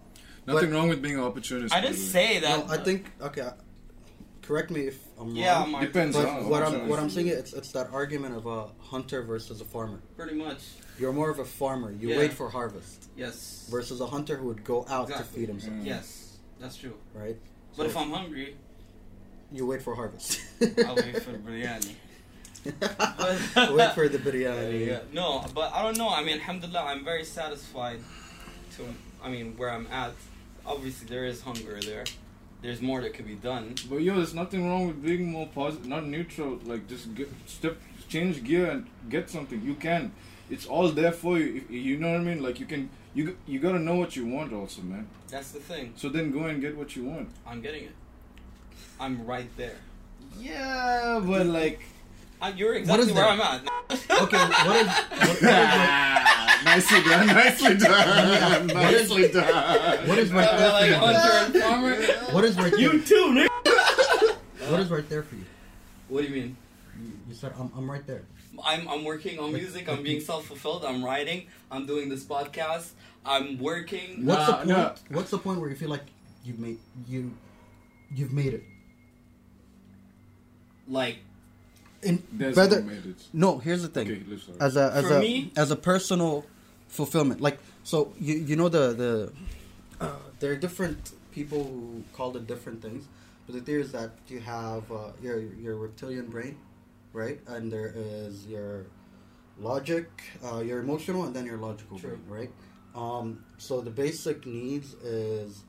Nothing 0.47 0.71
wrong 0.71 0.89
with 0.89 1.01
being 1.01 1.15
an 1.15 1.21
opportunist. 1.23 1.73
I 1.73 1.79
didn't 1.81 1.97
the 1.97 2.01
way. 2.01 2.07
say 2.07 2.39
that. 2.39 2.67
No, 2.67 2.73
I 2.73 2.77
think 2.77 3.11
okay. 3.21 3.41
I- 3.43 3.53
Correct 4.41 4.71
me 4.71 4.87
if 4.87 4.97
I'm 5.19 5.35
Yeah, 5.35 5.59
wrong. 5.59 5.71
Mark, 5.73 5.83
Depends. 5.85 6.15
But 6.17 6.25
on 6.25 6.49
what 6.49 6.63
I'm 6.63 6.87
what 6.89 6.97
I'm 6.99 7.11
saying 7.11 7.27
it's 7.27 7.53
it's 7.53 7.71
that 7.73 7.91
argument 7.93 8.35
of 8.35 8.47
a 8.47 8.65
hunter 8.79 9.21
versus 9.21 9.61
a 9.61 9.65
farmer. 9.65 9.99
pretty 10.17 10.33
much. 10.35 10.57
You're 10.99 11.13
more 11.13 11.29
of 11.29 11.39
a 11.39 11.45
farmer. 11.45 11.91
You 11.91 12.09
Yeah. 12.09 12.17
wait 12.17 12.33
for 12.33 12.49
harvest 12.49 13.07
Yes. 13.15 13.67
versus 13.71 14.01
a 14.01 14.07
hunter 14.07 14.35
who 14.37 14.47
would 14.47 14.63
go 14.63 14.85
out 14.89 15.07
to 15.07 15.23
feed 15.23 15.47
himself, 15.47 15.73
Mm. 15.75 15.85
Yes, 15.85 16.37
that's 16.59 16.75
true. 16.75 16.95
right? 17.13 17.37
But 17.77 17.83
So 17.83 17.89
if 17.89 17.97
I'm 17.97 18.11
hungry, 18.11 18.55
you 19.51 19.65
wait 19.65 19.81
for 19.81 19.95
harvest. 19.95 20.41
I'll 20.85 20.95
wait 21.05 21.23
for 21.23 21.31
the 21.31 21.37
biryani. 21.39 21.95
wait 23.75 23.93
for 23.93 24.09
the 24.09 24.17
biryani. 24.19 24.87
Yeah, 24.87 24.99
no, 25.13 25.45
but 25.53 25.71
I 25.73 25.81
don't 25.83 25.97
know. 25.97 26.09
I 26.09 26.23
mean, 26.23 26.35
alhamdulillah, 26.39 26.83
I'm 26.83 27.05
very 27.05 27.23
satisfied 27.23 27.99
to, 28.75 28.83
I 29.23 29.29
mean, 29.29 29.55
where 29.57 29.71
I'm 29.71 29.87
at. 29.87 30.13
Obviously, 30.65 31.07
there 31.07 31.25
is 31.25 31.41
hunger 31.41 31.79
there. 31.81 32.03
There's 32.61 32.81
more 32.81 33.01
that 33.01 33.13
could 33.13 33.25
be 33.25 33.35
done. 33.35 33.75
But 33.89 33.97
yo, 34.01 34.17
there's 34.17 34.33
nothing 34.33 34.67
wrong 34.67 34.87
with 34.87 35.01
being 35.01 35.31
more 35.31 35.47
positive, 35.47 35.87
not 35.87 36.05
neutral. 36.05 36.59
Like 36.65 36.87
just 36.89 37.15
get, 37.15 37.29
step, 37.47 37.77
change 38.09 38.43
gear 38.43 38.69
and 38.69 38.85
get 39.09 39.29
something. 39.29 39.61
You 39.63 39.75
can. 39.75 40.11
It's 40.49 40.65
all 40.65 40.89
there 40.89 41.11
for 41.11 41.37
you. 41.37 41.63
You 41.69 41.97
know 41.97 42.11
what 42.11 42.21
I 42.21 42.23
mean? 42.23 42.41
Like 42.41 42.59
you 42.59 42.65
can. 42.65 42.89
You 43.15 43.35
you 43.47 43.59
gotta 43.59 43.79
know 43.79 43.95
what 43.95 44.15
you 44.15 44.25
want 44.27 44.53
also, 44.53 44.81
man. 44.81 45.07
That's 45.29 45.51
the 45.51 45.59
thing. 45.59 45.93
So 45.95 46.09
then 46.09 46.31
go 46.31 46.45
and 46.45 46.61
get 46.61 46.75
what 46.77 46.95
you 46.95 47.03
want. 47.05 47.29
I'm 47.45 47.61
getting 47.61 47.83
it. 47.83 47.95
I'm 48.99 49.25
right 49.25 49.49
there. 49.57 49.77
Yeah, 50.39 51.21
but 51.25 51.45
like. 51.45 51.79
I, 52.41 52.51
you're 52.53 52.73
exactly 52.75 53.07
is 53.07 53.11
where 53.13 53.23
there? 53.25 53.33
I'm 53.33 53.41
at. 53.41 53.61
Okay, 54.21 54.37
what 54.37 54.75
is 54.77 54.87
what, 54.87 55.09
what 55.19 55.35
is 55.35 55.41
like, 55.41 56.63
nicely 56.65 57.01
done, 57.03 57.27
nicely 57.27 57.75
done, 57.77 58.67
nicely 58.67 59.27
done. 59.29 60.07
what 60.07 60.17
is 60.19 60.31
right 60.31 60.47
Uh, 60.47 60.57
there 60.57 60.71
like 60.71 60.81
for 60.83 60.87
you? 60.87 60.93
hunter 60.95 61.45
and 61.45 61.63
farmer. 61.63 61.95
What 62.33 62.45
is 62.45 62.55
right 62.57 62.71
there? 62.71 62.79
You 62.79 63.01
too, 63.01 63.25
nigga. 63.35 64.35
What 64.71 64.79
is 64.79 64.89
right 64.89 65.09
there 65.09 65.23
for 65.23 65.35
you? 65.35 65.45
What 66.07 66.21
do 66.21 66.27
you 66.27 66.33
mean? 66.41 66.57
You, 67.01 67.11
you 67.27 67.33
said 67.35 67.51
I'm, 67.59 67.71
I'm 67.75 67.89
right 67.91 68.05
there. 68.07 68.23
I'm 68.65 68.87
I'm 68.87 69.03
working 69.03 69.39
on 69.39 69.53
music. 69.53 69.87
I'm 69.89 70.03
being 70.03 70.21
self 70.21 70.45
fulfilled. 70.45 70.83
I'm 70.85 71.03
writing. 71.03 71.47
I'm 71.71 71.85
doing 71.85 72.09
this 72.09 72.23
podcast. 72.23 72.89
I'm 73.25 73.57
working. 73.59 74.25
What's 74.25 74.39
Nah, 74.39 74.45
the 74.47 74.55
point? 74.57 74.67
nah. 74.69 74.95
What's 75.17 75.31
the 75.31 75.37
point 75.37 75.59
where 75.59 75.69
you 75.69 75.75
feel 75.75 75.89
like 75.89 76.05
you've 76.43 76.59
made 76.59 76.79
you 77.07 77.31
you've 78.13 78.33
made 78.33 78.53
it? 78.53 78.63
Like 80.87 81.17
In 82.01 82.23
There's 82.31 82.55
whether 82.55 82.81
no 82.81 82.87
made 82.87 83.05
it. 83.05 83.23
no, 83.33 83.57
here's 83.59 83.81
the 83.81 83.89
thing. 83.89 84.07
Okay, 84.09 84.23
as 84.59 84.75
a 84.77 84.91
as 84.93 85.05
For 85.07 85.17
a 85.17 85.19
me- 85.19 85.51
as 85.55 85.69
a 85.71 85.75
personal 85.75 86.45
fulfillment 86.87 87.39
like 87.39 87.59
so 87.83 88.11
you 88.19 88.33
you 88.35 88.55
know 88.55 88.67
the 88.69 88.93
the 88.93 89.31
uh, 90.03 90.15
there 90.39 90.51
are 90.51 90.55
different 90.55 91.11
people 91.31 91.63
who 91.63 92.03
call 92.13 92.35
it 92.35 92.47
different 92.47 92.81
things 92.81 93.05
but 93.45 93.53
the 93.53 93.61
theory 93.61 93.81
is 93.83 93.91
that 93.91 94.09
you 94.27 94.39
have 94.39 94.91
uh, 94.91 95.11
your 95.21 95.37
your 95.39 95.75
reptilian 95.75 96.25
brain 96.25 96.57
right 97.13 97.39
and 97.47 97.71
there 97.71 97.91
is 97.95 98.45
your 98.47 98.85
logic 99.59 100.07
uh, 100.45 100.59
your 100.59 100.79
emotional 100.79 101.23
and 101.25 101.35
then 101.35 101.45
your 101.45 101.57
logical 101.57 101.97
True. 101.99 102.17
brain 102.17 102.23
right 102.27 102.51
um, 102.95 103.43
so 103.57 103.81
the 103.81 103.89
basic 103.89 104.45
needs 104.45 104.93
is 104.95 105.63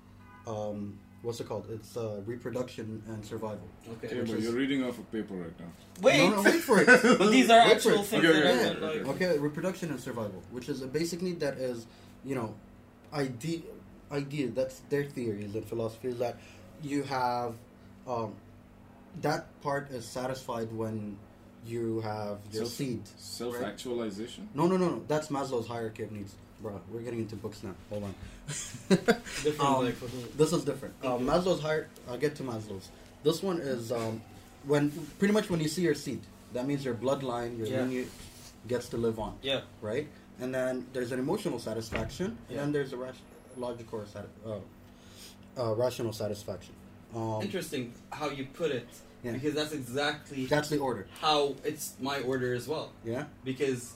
um, 0.46 0.98
what's 1.22 1.40
it 1.40 1.48
called 1.48 1.66
it's 1.70 1.96
uh, 1.96 2.20
reproduction 2.26 3.02
and 3.08 3.24
survival 3.24 3.68
okay. 3.92 4.06
Okay, 4.08 4.20
but 4.20 4.30
is- 4.38 4.44
you're 4.44 4.52
reading 4.54 4.84
off 4.84 4.98
a 4.98 5.02
paper 5.02 5.34
right 5.34 5.58
now. 5.60 5.66
Wait. 6.02 6.18
no, 6.18 6.36
no, 6.36 6.42
wait 6.42 6.60
for 6.60 6.80
it 6.80 6.86
But 7.18 7.30
these 7.30 7.50
are 7.50 7.66
Wait 7.66 7.76
actual 7.76 8.02
things 8.02 8.24
Okay, 8.24 8.28
okay, 8.28 8.48
I've 8.48 8.60
okay, 8.72 8.80
been 8.80 8.82
like. 8.82 9.08
okay. 9.16 9.26
Okay, 9.26 9.38
reproduction 9.38 9.90
and 9.90 10.00
survival, 10.00 10.42
which 10.50 10.68
is 10.68 10.80
a 10.82 10.86
basic 10.86 11.20
need 11.20 11.40
that 11.40 11.54
is, 11.58 11.86
you 12.24 12.34
know, 12.34 12.54
idea. 13.12 13.60
Idea. 14.10 14.48
That's 14.48 14.80
their 14.88 15.04
theories 15.04 15.54
and 15.54 15.64
philosophy 15.64 16.08
is 16.08 16.18
that 16.18 16.36
you 16.82 17.02
have, 17.04 17.54
um, 18.08 18.34
that 19.20 19.46
part 19.60 19.90
is 19.90 20.04
satisfied 20.06 20.72
when 20.72 21.16
you 21.66 22.00
have 22.00 22.38
your 22.52 22.64
Self- 22.64 22.72
seed. 22.74 23.02
Self-actualization. 23.16 24.48
No, 24.54 24.66
no, 24.66 24.76
no, 24.76 24.88
no. 24.90 25.04
That's 25.08 25.28
Maslow's 25.28 25.66
hierarchy 25.66 26.04
of 26.04 26.12
needs, 26.12 26.34
bro. 26.60 26.80
We're 26.90 27.00
getting 27.02 27.20
into 27.20 27.36
books 27.36 27.62
now. 27.62 27.74
Hold 27.90 28.04
on. 28.04 28.14
Different, 28.88 29.60
Um, 29.60 29.84
like, 29.84 29.96
this 30.36 30.52
is 30.52 30.64
different. 30.64 30.94
Uh, 31.02 31.18
Maslow's 31.18 31.60
higher. 31.60 31.88
I'll 32.08 32.18
get 32.18 32.34
to 32.36 32.42
Maslow's. 32.42 32.88
This 33.22 33.42
one 33.42 33.58
is 33.58 33.92
um, 33.92 34.20
when 34.66 34.90
pretty 35.18 35.34
much 35.34 35.50
when 35.50 35.60
you 35.60 35.68
see 35.68 35.82
your 35.82 35.94
seed. 35.94 36.20
That 36.52 36.66
means 36.66 36.84
your 36.84 36.94
bloodline, 36.94 37.58
your 37.58 37.66
Yeah. 37.68 37.80
lineage, 37.82 38.08
gets 38.66 38.88
to 38.88 38.96
live 38.96 39.18
on 39.20 39.36
Yeah. 39.42 39.60
right? 39.80 40.08
And 40.40 40.54
then 40.54 40.86
there's 40.92 41.12
an 41.12 41.18
emotional 41.18 41.58
satisfaction, 41.58 42.36
and 42.48 42.58
then 42.58 42.72
there's 42.72 42.92
a 42.92 42.96
ras- 42.96 43.14
logical 43.56 44.00
or 44.00 44.06
sati- 44.06 44.26
uh, 44.46 44.58
uh, 45.60 45.74
rational 45.74 46.12
satisfaction. 46.12 46.74
Um, 47.14 47.40
Interesting 47.42 47.92
how 48.10 48.30
you 48.30 48.46
put 48.52 48.70
it, 48.70 48.88
Yeah. 49.22 49.32
because 49.32 49.54
that's 49.54 49.72
exactly 49.72 50.46
That's 50.46 50.68
the 50.70 50.78
order. 50.78 51.06
how 51.20 51.54
it's 51.64 51.94
my 52.00 52.20
order 52.20 52.54
as 52.54 52.66
well. 52.66 52.92
Yeah. 53.04 53.24
Because 53.44 53.92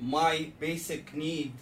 my 0.00 0.50
basic 0.60 1.14
need 1.14 1.52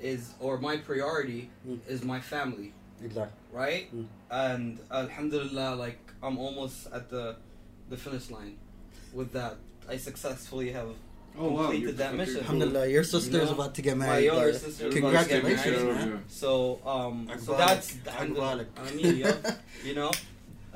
is, 0.00 0.32
or 0.40 0.58
my 0.58 0.76
priority 0.78 1.50
Mm. 1.68 1.78
is 1.88 2.02
my 2.04 2.20
family, 2.20 2.72
Exactly. 3.02 3.36
right? 3.52 3.94
Mm. 3.94 4.06
And 4.30 4.78
Alhamdulillah, 4.90 5.74
like 5.76 5.98
I'm 6.22 6.38
almost 6.38 6.86
at 6.92 7.08
the 7.10 7.36
the 7.90 7.96
finish 7.96 8.30
line 8.30 8.56
with 9.12 9.32
that. 9.32 9.56
I 9.88 9.96
successfully 9.96 10.72
have 10.72 10.88
Oh 11.38 11.50
wow, 11.50 11.62
Completed 11.64 11.82
you- 11.82 11.92
that 11.92 12.08
okay, 12.08 12.16
mission. 12.16 12.38
Alhamdulillah, 12.38 12.86
your 12.88 13.04
sister 13.04 13.40
is 13.40 13.50
know, 13.50 13.54
about 13.56 13.74
to 13.74 13.82
get 13.82 13.96
married. 13.98 14.08
my 14.30 14.34
married. 14.34 14.46
younger 14.52 14.58
sister 14.58 14.86
is 14.88 14.94
Congratulations, 14.94 15.42
about 15.44 15.64
to 15.64 15.70
get 15.70 15.84
married. 15.94 16.12
man. 16.14 16.24
So 16.28 16.80
um, 16.86 17.28
so 17.38 17.52
Akbarak. 17.52 17.58
that's 17.58 17.92
Akbarak. 18.20 18.66
I 18.84 18.90
mean, 18.96 19.16
yeah, 19.18 19.36
you 19.84 19.94
know, 19.94 20.10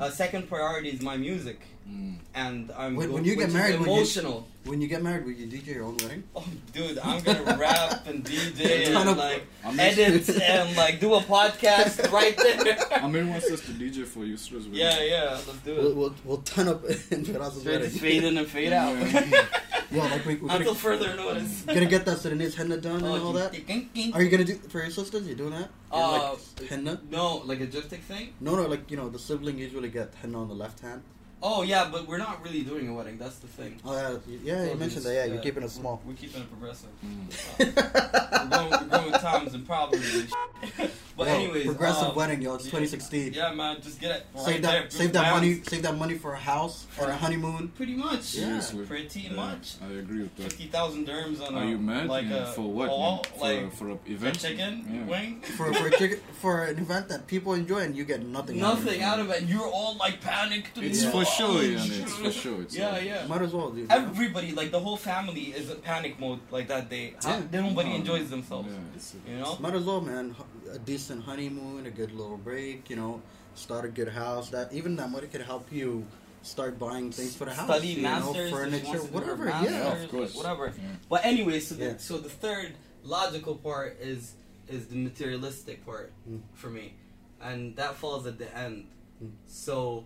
Uh, 0.01 0.11
second 0.11 0.49
priority 0.49 0.89
is 0.89 1.03
my 1.03 1.17
music, 1.17 1.61
Mm. 1.89 2.17
and 2.35 2.71
I'm 2.77 2.97
When- 2.97 3.09
go- 3.09 3.15
when 3.17 3.25
you 3.25 3.33
get 3.35 3.39
which 3.39 3.49
is 3.49 3.55
married, 3.55 3.75
you- 3.81 3.85
emotional. 3.85 4.47
When 4.65 4.81
you 4.81 4.89
get 4.89 5.03
married, 5.03 5.25
will 5.25 5.33
you 5.33 5.47
DJ 5.47 5.75
your 5.75 5.85
own 5.85 5.97
wedding? 6.03 6.23
Oh, 6.37 6.45
dude, 6.75 6.99
I'm 6.99 7.23
gonna 7.23 7.57
rap 7.59 8.07
and 8.07 8.23
DJ 8.31 8.87
and 8.95 9.17
like 9.19 9.45
I 9.65 9.71
mean- 9.71 9.81
edit 9.81 10.29
and 10.41 10.77
like 10.77 11.01
do 11.01 11.15
a 11.15 11.21
podcast 11.21 12.11
right 12.19 12.37
there. 12.37 12.77
Amir 13.03 13.27
wants 13.27 13.51
us 13.51 13.61
to 13.63 13.73
DJ 13.73 14.05
for 14.07 14.21
Yusra's 14.21 14.67
wedding. 14.69 14.75
yeah, 14.75 15.03
yeah, 15.03 15.31
let's 15.47 15.59
do 15.65 15.75
We'll, 15.75 15.91
it. 15.91 15.97
we'll, 15.97 16.15
we'll 16.25 16.43
ton 16.43 16.69
up 16.69 16.85
in 17.11 17.25
Firaz's 17.25 17.61
Straight 17.61 17.73
wedding. 17.73 17.89
just 17.91 18.01
fade 18.01 18.25
in 18.25 18.39
and 18.39 18.47
fade 18.49 18.73
out. 18.73 18.97
Yeah. 18.97 19.47
Yeah, 19.91 20.05
like 20.05 20.25
we, 20.25 20.37
we're 20.37 20.51
Until 20.55 20.75
further 20.75 21.17
notice. 21.17 21.63
gonna 21.63 21.87
get 21.87 22.05
that 22.07 22.19
Sudanese 22.19 22.55
henna 22.55 22.77
done 22.77 23.03
and 23.03 23.07
all 23.07 23.33
that. 23.33 23.55
Oh, 23.69 24.11
Are 24.15 24.23
you 24.23 24.31
gonna 24.31 24.45
do 24.45 24.55
for 24.55 24.79
your 24.81 24.91
sisters? 24.91 25.27
You 25.27 25.35
doing 25.35 25.51
that? 25.51 25.69
Uh, 25.91 26.37
like 26.59 26.69
henna? 26.69 27.01
No, 27.11 27.39
like 27.39 27.61
a 27.61 27.67
gyptic 27.67 28.01
thing. 28.03 28.35
No, 28.41 28.55
no, 28.55 28.67
like 28.67 28.89
you 28.91 28.97
know, 28.97 29.09
the 29.09 29.19
sibling 29.19 29.59
usually 29.59 29.89
get 29.89 30.15
henna 30.23 30.41
on 30.41 30.49
the 30.49 30.55
left 30.55 30.81
hand. 30.81 31.03
Oh 31.43 31.63
yeah, 31.63 31.89
but 31.91 32.07
we're 32.07 32.19
not 32.19 32.43
really 32.45 32.63
doing 32.63 32.89
a 32.89 32.93
wedding. 32.95 33.17
That's 33.17 33.37
the 33.37 33.47
thing. 33.47 33.79
Oh 33.85 33.93
yeah, 34.27 34.37
yeah, 34.43 34.71
You 34.71 34.77
mentioned 34.77 35.05
that. 35.05 35.15
Yeah, 35.15 35.25
you're 35.25 35.39
keeping 35.39 35.63
it 35.63 35.67
we're- 35.67 35.81
small. 35.81 36.03
We're, 36.05 36.15
keeping 36.15 36.43
it 36.43 36.51
progressive. 36.51 36.91
Mm. 37.05 37.59
we're, 37.59 38.49
going, 38.59 38.71
we're 38.71 38.87
going 38.99 39.13
with 39.13 39.21
times 39.23 39.55
and 39.55 39.67
probably. 39.67 40.01
but 41.17 41.27
Yo, 41.29 41.35
anyways, 41.35 41.65
progressive 41.67 42.09
um, 42.09 42.15
wedding, 42.15 42.43
yo. 42.43 42.55
It's 42.57 42.65
yeah, 42.67 42.71
2016. 42.73 43.33
Yeah, 43.33 43.53
man, 43.55 43.81
just 43.81 44.01
get 44.01 44.17
it. 44.17 44.27
Right 44.35 44.45
Save 44.45 44.63
there, 44.63 44.83
that, 44.83 44.93
save 44.93 45.13
that 45.15 45.23
bounce. 45.23 45.35
money, 45.35 45.63
save 45.67 45.83
that 45.83 45.97
money 45.97 46.15
for 46.19 46.35
a 46.35 46.39
house, 46.39 46.87
or 46.99 47.09
a 47.09 47.17
honeymoon. 47.17 47.69
Pretty 47.69 47.95
much. 47.95 48.35
Yeah. 48.35 48.45
Seriously. 48.61 48.85
Pretty 48.87 49.21
Yeah, 49.21 49.33
much. 49.33 49.77
I 49.83 49.93
agree 49.95 50.23
with 50.23 50.37
that. 50.37 50.43
Fifty 50.43 50.67
thousand 50.67 51.07
dirhams 51.09 51.41
on 51.47 51.55
Are 51.55 51.63
a, 51.65 51.67
you 51.67 51.79
mad? 51.79 52.09
like 52.09 52.27
Yeah, 52.29 52.51
a 52.51 52.53
for 52.53 52.71
what? 52.71 52.89
hall, 52.91 53.25
man? 53.25 53.39
For, 53.39 53.41
like 53.47 53.73
for 53.75 53.89
an 53.89 53.99
a 54.07 54.13
event? 54.13 54.39
chicken 54.41 54.85
Yeah. 54.93 55.05
wing. 55.07 55.41
For 55.57 55.73
for 55.73 55.87
a 55.87 55.91
chicken, 55.91 56.21
for 56.41 56.65
an 56.65 56.79
event 56.79 57.09
that 57.09 57.27
people 57.27 57.55
enjoy 57.55 57.79
and 57.79 57.97
you 57.97 58.05
get 58.05 58.23
nothing. 58.27 58.61
out 58.61 58.75
of 58.79 58.85
Nothing 58.85 59.03
out 59.03 59.21
of 59.21 59.31
it. 59.31 59.41
And 59.41 59.49
you're 59.49 59.67
all 59.67 59.97
like 59.97 60.21
panicked. 60.21 60.77
It's 60.77 61.05
for 61.05 61.25
sure, 61.37 61.49
Oh, 61.49 61.61
yeah. 61.61 61.79
It's 62.03 62.15
for 62.17 62.31
sure. 62.31 62.63
It's 62.63 62.77
Yeah, 62.77 62.91
uh, 62.91 62.99
yeah. 62.99 63.27
Might 63.27 63.43
as 63.43 63.53
well, 63.53 63.71
dude. 63.71 63.91
Everybody, 63.91 64.53
like 64.53 64.71
the 64.71 64.81
whole 64.81 64.97
family, 64.97 65.47
is 65.61 65.71
in 65.71 65.79
panic 65.81 66.19
mode 66.21 66.41
like 66.51 66.69
that 66.69 66.89
day. 66.91 67.15
Yeah. 67.25 67.43
They 67.51 67.61
nobody 67.63 67.91
Oh, 67.93 67.97
enjoys 67.97 68.31
themselves. 68.31 68.69
Yeah, 68.73 68.97
it's, 68.97 69.15
You 69.29 69.37
know. 69.39 69.57
Might 69.61 69.75
as 69.75 69.85
well, 69.85 70.01
man. 70.01 70.35
A 70.73 70.79
decent 70.79 71.25
honeymoon, 71.25 71.87
a 71.87 71.91
good 71.91 72.13
little 72.13 72.37
break. 72.37 72.91
You 72.91 72.97
know, 72.97 73.23
start 73.55 73.85
a 73.85 73.89
good 73.89 74.09
house. 74.09 74.51
That 74.51 74.73
even 74.73 74.97
that 74.97 75.11
money 75.11 75.27
could 75.27 75.43
help 75.43 75.71
you 75.73 76.07
start 76.43 76.79
buying 76.79 77.11
things 77.13 77.37
for 77.37 77.45
the 77.45 77.53
house. 77.55 77.67
Study 77.69 77.89
you 77.89 78.03
masters, 78.03 78.51
know, 78.51 78.57
furniture, 78.57 78.87
wants 78.87 79.05
to 79.05 79.09
do 79.09 79.19
her 79.19 79.21
whatever. 79.21 79.45
masters, 79.45 79.73
Yeah. 79.73 80.03
of 80.05 80.11
course. 80.11 80.35
whatever. 80.35 80.67
Yeah. 80.77 80.83
But 81.09 81.25
anyway, 81.25 81.61
so 81.61 81.75
the, 81.75 81.85
Yeah. 81.85 81.95
so 81.99 82.19
the 82.19 82.31
third 82.31 82.73
logical 83.05 83.57
part 83.57 83.99
is 84.01 84.35
is 84.69 84.87
the 84.87 84.97
materialistic 84.97 85.85
part 85.85 86.13
Mm. 86.31 86.41
for 86.55 86.71
me, 86.71 86.95
and 87.43 87.75
that 87.77 87.97
falls 87.97 88.25
at 88.27 88.39
the 88.39 88.49
end. 88.57 88.87
Mm. 89.23 89.33
So 89.47 90.05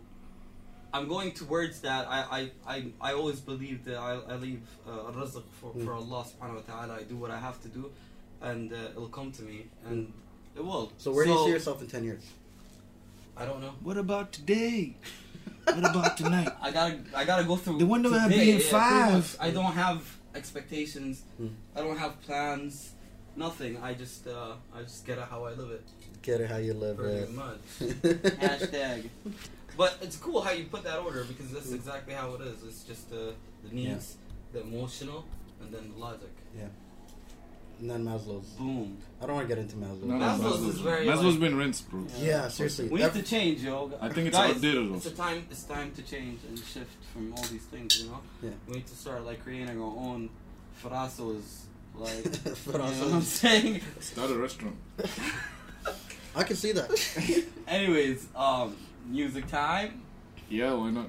I'm 0.94 1.08
going 1.08 1.32
towards 1.32 1.80
that. 1.80 2.06
I 2.08 2.18
I, 2.38 2.40
I, 2.74 2.76
I 3.00 3.12
always 3.14 3.40
believe 3.40 3.84
that 3.86 3.98
I, 3.98 4.12
I 4.32 4.36
leave 4.36 4.62
uh, 4.86 5.10
rizq 5.18 5.42
for, 5.60 5.70
Mm. 5.74 5.84
for 5.84 5.92
Allah 5.94 6.22
subhanahu 6.30 6.54
wa 6.60 6.66
ta'ala. 6.70 6.92
I 7.00 7.02
do 7.02 7.16
what 7.16 7.30
I 7.32 7.38
have 7.46 7.58
to 7.66 7.68
do, 7.68 7.90
and 8.40 8.72
uh, 8.72 8.94
it'll 8.94 9.08
come 9.18 9.32
to 9.32 9.42
me, 9.42 9.66
and 9.88 10.12
it 10.56 10.64
will. 10.64 10.92
So 10.98 11.10
where 11.12 11.24
do 11.26 11.32
you 11.32 11.44
see 11.46 11.50
yourself 11.58 11.82
in 11.82 11.88
ten 11.88 12.04
years? 12.04 12.24
I 13.36 13.44
don't 13.44 13.60
know. 13.60 13.74
What 13.82 13.98
about 13.98 14.30
today? 14.30 14.94
what 15.64 15.78
about 15.90 16.16
tonight? 16.16 16.48
I 16.62 16.70
gotta 16.70 16.98
I 17.20 17.24
gotta 17.24 17.42
go 17.44 17.56
through. 17.56 17.78
The 17.82 17.86
wonder 17.94 18.08
today, 18.08 18.20
man 18.20 18.30
being 18.30 18.56
pretty 18.62 18.70
five. 18.70 19.12
much. 19.14 19.36
I 19.40 19.50
don't 19.50 19.74
have 19.74 20.00
expectations. 20.36 21.22
Hmm. 21.38 21.48
I 21.74 21.80
don't 21.80 21.98
have 21.98 22.14
plans. 22.22 22.92
Nothing. 23.36 23.82
I 23.82 23.94
just 23.94 24.28
uh, 24.28 24.54
I 24.72 24.82
just 24.86 25.02
get 25.04 25.18
it 25.18 25.26
how 25.28 25.42
I 25.50 25.52
live 25.58 25.72
it. 25.74 25.82
Get 26.22 26.40
it 26.40 26.48
how 26.48 26.58
you 26.58 26.72
live 26.74 26.96
Pretty 26.98 27.26
it. 27.26 27.34
much. 27.34 27.58
Hashtag. 28.46 29.10
But 29.76 29.98
it's 30.02 30.16
cool 30.16 30.40
how 30.40 30.52
you 30.52 30.64
put 30.64 30.84
that 30.84 30.98
order 31.00 31.24
because 31.24 31.50
that's 31.50 31.72
exactly 31.72 32.14
how 32.14 32.34
it 32.34 32.40
is. 32.42 32.62
It's 32.62 32.84
just 32.84 33.10
the 33.10 33.34
the 33.64 33.74
needs, 33.74 34.16
the 34.52 34.62
emotional, 34.62 35.24
and 35.60 35.72
then 35.72 35.92
the 35.94 36.00
logic. 36.00 36.30
Yeah. 36.56 36.64
And 37.80 37.90
then 37.90 38.04
Maslow's. 38.04 38.46
Boom. 38.50 38.98
I 39.20 39.26
don't 39.26 39.34
want 39.34 39.48
to 39.48 39.54
get 39.54 39.60
into 39.60 39.74
Maslow. 39.74 40.04
No, 40.04 40.16
no, 40.16 40.24
Maslow's 40.24 40.40
Maslow's, 40.60 40.74
is 40.74 40.80
very, 40.80 41.06
Maslow's 41.06 41.24
like- 41.24 41.40
been 41.40 41.56
rinsed, 41.56 41.90
bro. 41.90 42.06
Yeah, 42.20 42.46
seriously. 42.46 42.88
We 42.88 42.98
need 43.00 43.06
Every- 43.06 43.22
to 43.22 43.26
change, 43.28 43.62
yo. 43.64 43.90
I 44.00 44.10
think 44.10 44.28
it's 44.28 44.36
Guys, 44.36 44.54
outdated 44.54 44.94
It's 44.94 45.06
a 45.06 45.10
time. 45.10 45.46
It's 45.50 45.64
time 45.64 45.90
to 45.92 46.02
change 46.02 46.38
and 46.48 46.56
shift 46.56 47.04
from 47.12 47.32
all 47.34 47.42
these 47.42 47.64
things. 47.64 48.00
You 48.00 48.10
know. 48.10 48.20
Yeah. 48.42 48.50
We 48.68 48.74
need 48.74 48.86
to 48.86 48.94
start 48.94 49.24
like 49.26 49.42
creating 49.42 49.70
our 49.70 49.82
own 49.82 50.30
frasos. 50.80 51.62
Like, 51.96 52.10
Frasos. 52.12 52.66
you 52.66 52.72
know 52.72 52.78
what 53.06 53.14
I'm 53.14 53.22
saying? 53.22 53.80
Start 54.00 54.30
a 54.30 54.38
restaurant. 54.38 54.76
I 56.36 56.42
can 56.44 56.56
see 56.56 56.72
that. 56.72 57.44
Anyways, 57.68 58.26
um, 58.36 58.76
music 59.06 59.46
time. 59.48 60.02
Yeah, 60.48 60.74
why 60.74 60.90
not? 60.90 61.08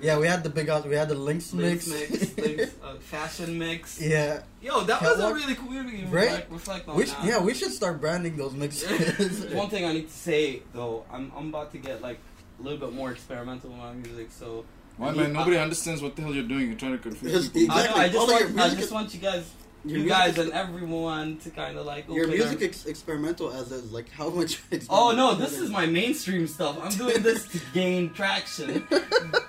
Yeah, 0.00 0.18
we 0.18 0.26
had 0.26 0.42
the 0.42 0.48
big 0.50 0.68
house. 0.68 0.84
We 0.84 0.94
had 0.96 1.08
the 1.08 1.14
links, 1.14 1.52
Links 1.52 1.86
mix. 1.86 2.10
mix, 2.10 2.36
links, 2.38 2.74
uh, 2.82 2.94
fashion 2.96 3.58
mix. 3.58 4.00
yeah, 4.00 4.42
Yo, 4.62 4.80
that 4.82 5.00
was 5.02 5.20
a 5.20 5.32
really 5.34 5.54
cool. 5.54 5.68
We 5.68 5.76
didn't 5.76 6.10
Right? 6.10 6.24
reflect, 6.24 6.50
reflect 6.52 6.88
on 6.88 6.96
we 6.96 7.04
that. 7.04 7.10
sh- 7.22 7.26
yeah 7.26 7.40
we 7.40 7.54
should 7.54 7.70
start 7.72 8.00
branding 8.00 8.36
those 8.36 8.52
mixes. 8.54 9.44
One 9.54 9.68
thing 9.70 9.84
I 9.84 9.92
need 9.92 10.08
to 10.08 10.14
say 10.14 10.62
though, 10.72 11.04
I'm 11.12 11.30
I'm 11.36 11.48
about 11.50 11.70
to 11.72 11.78
get 11.78 12.00
like 12.02 12.18
a 12.58 12.62
little 12.62 12.78
bit 12.78 12.92
more 12.94 13.12
experimental 13.12 13.70
with 13.70 13.78
my 13.78 13.92
music. 13.92 14.28
So 14.32 14.64
Why, 14.96 15.08
I 15.10 15.12
man? 15.12 15.32
Nobody 15.34 15.56
I- 15.58 15.62
understands 15.62 16.02
what 16.02 16.16
the 16.16 16.22
hell 16.22 16.34
you're 16.34 16.48
doing. 16.48 16.66
You're 16.68 16.78
trying 16.78 16.92
to 16.92 16.98
confuse 16.98 17.32
Yes, 17.32 17.48
people. 17.48 17.76
I 17.76 17.86
know. 17.86 17.94
I 17.94 18.08
just 18.08 18.32
want 18.32 18.58
I 18.60 18.74
just 18.74 18.92
want 18.92 19.14
you 19.14 19.20
guys, 19.20 19.34
Your 19.34 19.44
you 19.84 20.06
guys, 20.06 20.38
and 20.38 20.52
everyone 20.52 21.38
to 21.38 21.50
kind 21.50 21.78
of 21.78 21.86
like 21.86 22.08
Your 22.08 22.26
music 22.28 22.62
ex- 22.62 22.86
experimental 22.86 23.50
as 23.52 23.72
is 23.72 23.92
like 23.92 24.10
how 24.10 24.28
much? 24.30 24.62
Oh 24.90 25.12
no, 25.12 25.34
this 25.34 25.58
is 25.58 25.70
my 25.70 25.86
mainstream 25.86 26.46
stuff. 26.46 26.78
I'm 26.82 26.92
doing 26.92 27.22
this 27.22 27.46
to 27.48 27.60
gain 27.72 28.12
traction. 28.12 28.86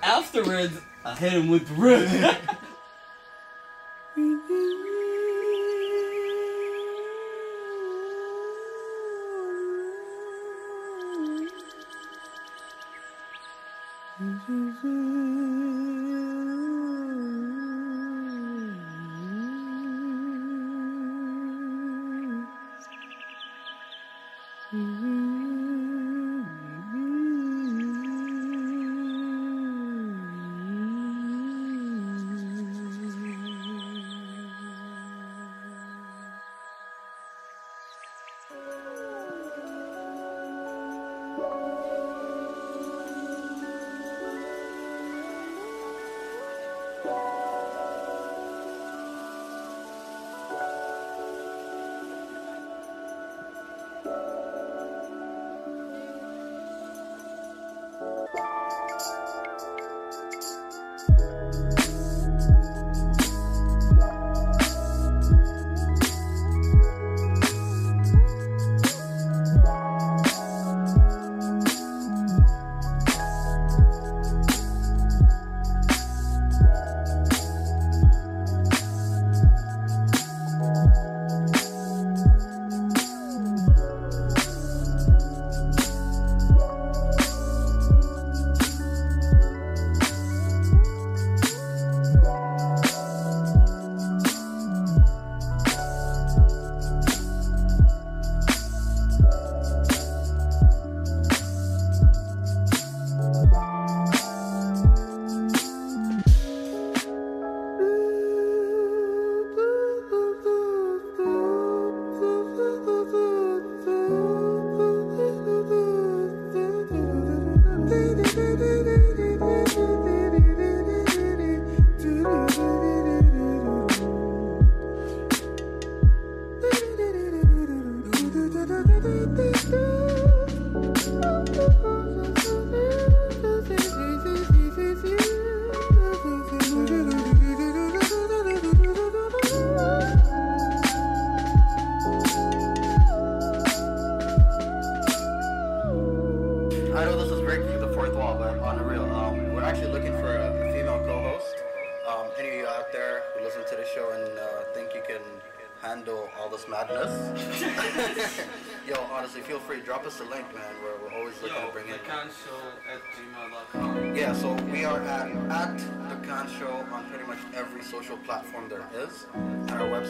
Afterwards, 0.02 0.78
I 1.04 1.14
hit 1.16 1.32
him 1.32 1.48
with 1.48 1.68
the 1.68 2.38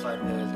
website 0.03 0.41
is 0.41 0.52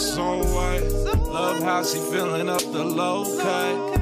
So 0.00 0.38
what? 0.38 0.82
Love 1.28 1.62
how 1.62 1.84
she 1.84 1.98
filling 1.98 2.48
up 2.48 2.62
the 2.72 2.82
low 2.82 3.24
cut. 3.36 4.00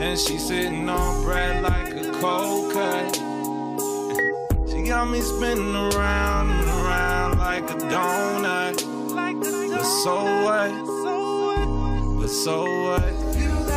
And 0.00 0.18
she 0.18 0.36
sitting 0.36 0.88
on 0.88 1.22
bread 1.22 1.62
like 1.62 1.94
a 1.94 2.10
cold 2.20 2.72
cut. 2.72 3.14
She 4.68 4.82
got 4.82 5.08
me 5.08 5.20
spinning 5.20 5.76
around 5.76 6.50
and 6.50 6.68
around 6.68 7.38
like 7.38 7.70
a 7.70 7.74
donut. 7.88 8.82
But 9.14 9.84
so 10.02 10.24
what? 10.44 10.72
But 12.20 12.28
so 12.28 12.64
what? 12.82 13.69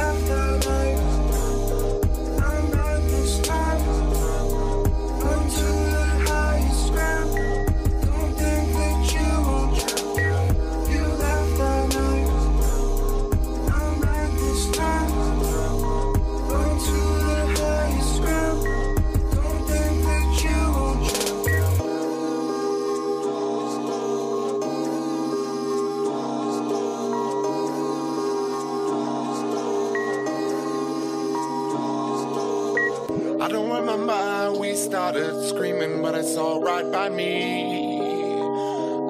It's 36.23 36.37
alright 36.37 36.89
by 36.89 37.09
me. 37.09 37.99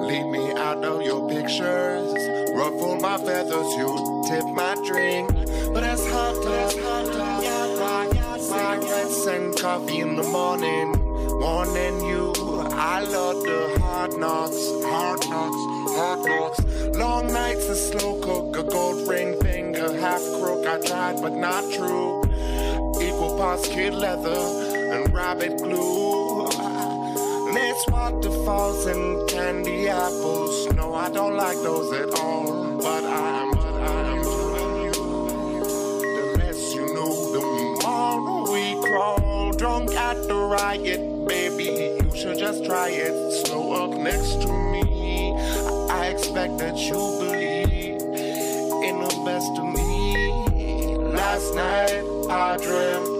Leave 0.08 0.26
me 0.26 0.52
out 0.54 0.84
of 0.84 1.02
your 1.02 1.28
pictures. 1.28 2.12
Ruffle 2.52 2.96
my 2.96 3.16
feathers, 3.18 3.70
you 3.78 4.24
tip 4.28 4.44
my 4.46 4.74
drink. 4.84 5.28
But 5.72 5.84
hard 5.84 6.42
to, 6.42 6.64
it's 6.64 6.76
hard 6.76 7.06
to, 7.06 7.18
yeah, 7.46 8.10
yeah, 8.12 8.36
cigarettes 8.38 9.26
and 9.26 9.56
coffee 9.56 10.00
in 10.00 10.16
the 10.16 10.24
morning. 10.24 10.88
Warning 11.38 12.00
you, 12.04 12.32
I 12.72 13.02
love 13.02 13.42
the 13.44 13.78
hard 13.80 14.18
knocks, 14.18 14.62
hard 14.84 15.20
knocks, 15.30 15.62
hard 15.96 16.18
knocks. 16.26 16.96
Long 16.98 17.32
nights, 17.32 17.68
a 17.68 17.76
slow 17.76 18.20
cook, 18.20 18.56
a 18.56 18.68
gold 18.68 19.08
ring 19.08 19.40
finger, 19.40 19.94
half 20.00 20.20
crook. 20.40 20.66
I 20.66 20.80
tried, 20.84 21.22
but 21.22 21.34
not 21.34 21.62
true. 21.72 22.24
Equal 23.00 23.36
parts 23.36 23.68
kid 23.68 23.94
leather 23.94 24.40
and 24.92 25.14
rabbit 25.14 25.58
glue. 25.58 26.13
Waterfalls 28.04 28.84
and 28.84 29.26
candy 29.30 29.88
apples. 29.88 30.70
No, 30.74 30.92
I 30.94 31.08
don't 31.08 31.38
like 31.38 31.56
those 31.62 31.90
at 31.94 32.10
all. 32.20 32.76
But 32.76 33.02
I'm, 33.02 33.50
but 33.52 33.64
I'm 33.64 34.22
telling 34.22 34.84
you, 34.84 34.92
the 34.92 36.36
less 36.38 36.74
you 36.74 36.84
know, 36.92 37.32
the 37.32 37.40
more 37.82 38.52
we 38.52 38.78
crawl. 38.86 39.52
Drunk 39.52 39.94
at 39.94 40.22
the 40.28 40.34
riot, 40.34 41.00
baby. 41.26 41.96
You 42.04 42.14
should 42.14 42.36
just 42.38 42.66
try 42.66 42.90
it. 42.90 43.46
Slow 43.46 43.72
up 43.72 43.98
next 43.98 44.42
to 44.42 44.52
me. 44.52 45.32
I 45.88 46.08
expect 46.08 46.58
that 46.58 46.76
you 46.76 47.00
believe 47.24 48.02
in 48.84 49.00
the 49.00 49.22
best 49.24 49.50
of 49.56 49.64
me. 49.72 50.98
Last 50.98 51.54
night 51.54 52.04
I 52.28 52.58
dreamt 52.58 53.13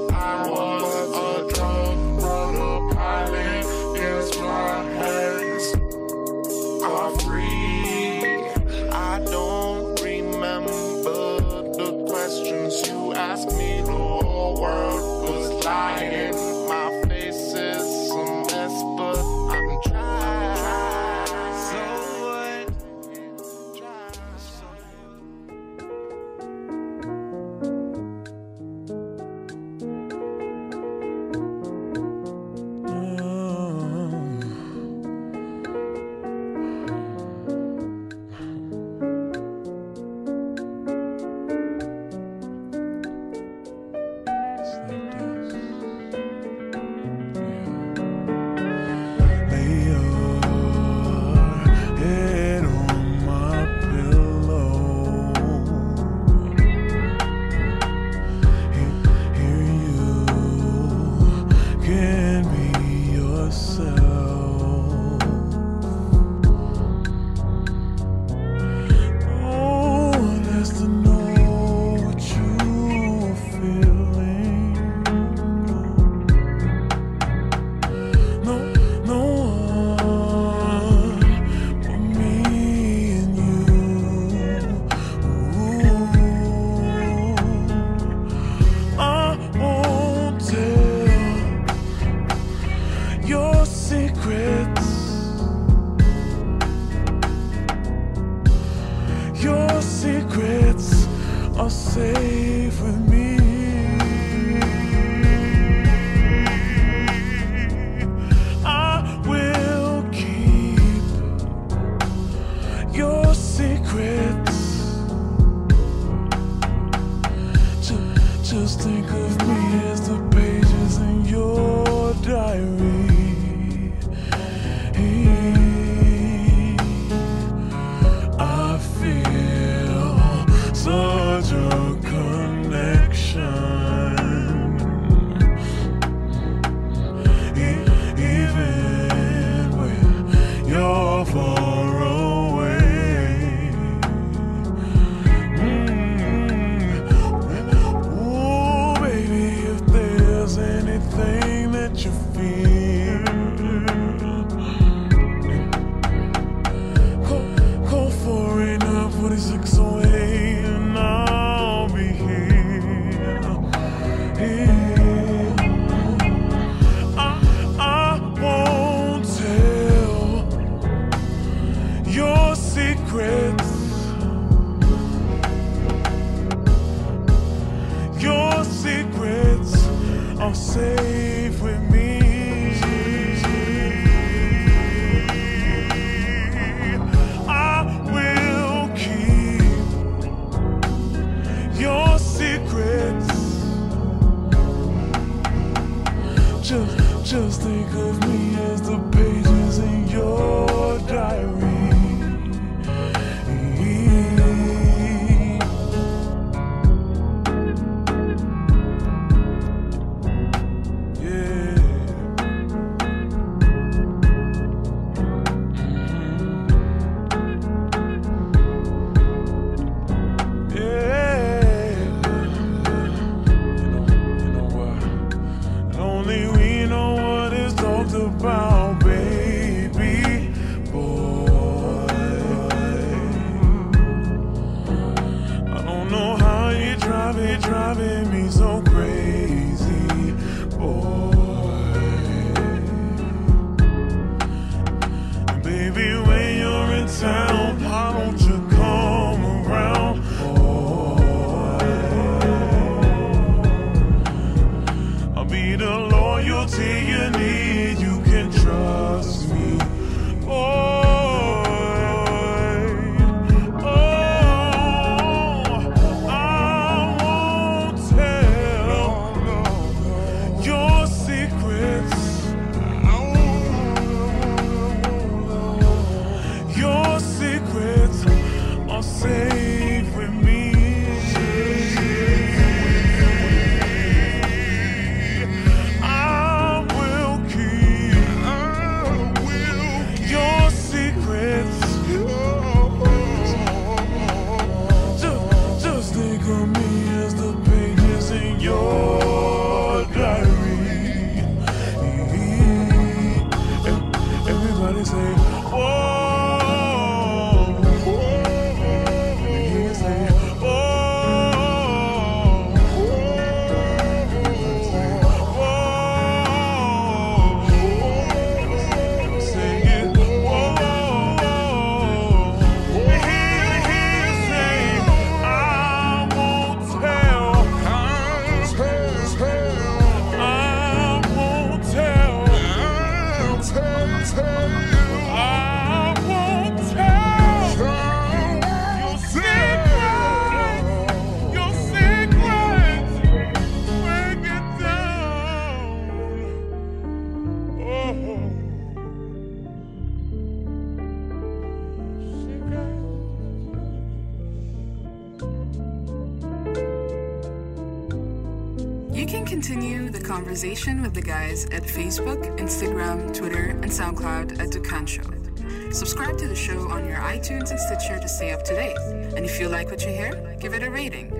Facebook, 361.94 362.58
Instagram, 362.58 363.32
Twitter, 363.32 363.70
and 363.82 363.90
SoundCloud 363.90 364.58
at 364.58 364.68
Dukkan 364.68 365.06
Show. 365.06 365.92
Subscribe 365.92 366.36
to 366.38 366.48
the 366.48 366.56
show 366.56 366.88
on 366.88 367.06
your 367.06 367.18
iTunes 367.18 367.70
and 367.70 367.78
Stitcher 367.78 368.18
to 368.18 368.28
stay 368.28 368.52
up 368.52 368.64
to 368.64 368.74
date. 368.74 368.96
And 369.36 369.44
if 369.44 369.60
you 369.60 369.68
like 369.68 369.90
what 369.90 370.04
you 370.04 370.10
hear, 370.10 370.56
give 370.60 370.74
it 370.74 370.82
a 370.82 370.90
rating. 370.90 371.30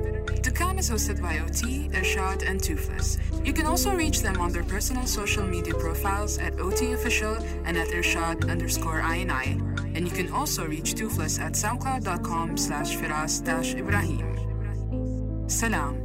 Dukkan 0.45 0.79
is 0.79 0.91
hosted 0.91 1.21
by 1.21 1.39
OT, 1.39 1.89
Irshad, 1.89 2.49
and 2.49 2.61
Toofless. 2.61 3.19
You 3.45 3.53
can 3.53 3.67
also 3.67 3.95
reach 3.95 4.23
them 4.23 4.41
on 4.41 4.53
their 4.53 4.65
personal 4.65 5.07
social 5.07 5.45
media 5.45 5.75
profiles 5.75 6.39
at 6.39 6.59
OT 6.61 6.93
Official 6.93 7.35
and 7.65 7.77
at 7.77 7.89
Irshad 7.89 8.49
underscore 8.49 9.01
INI 9.01 9.75
and 9.95 10.07
you 10.07 10.15
can 10.15 10.31
also 10.33 10.67
reach 10.67 10.95
Toofless 10.95 11.41
at 11.41 11.53
soundcloud.com 11.53 12.57
slash 12.57 12.97
firas-ibrahim. 12.97 15.49
Salam. 15.49 16.04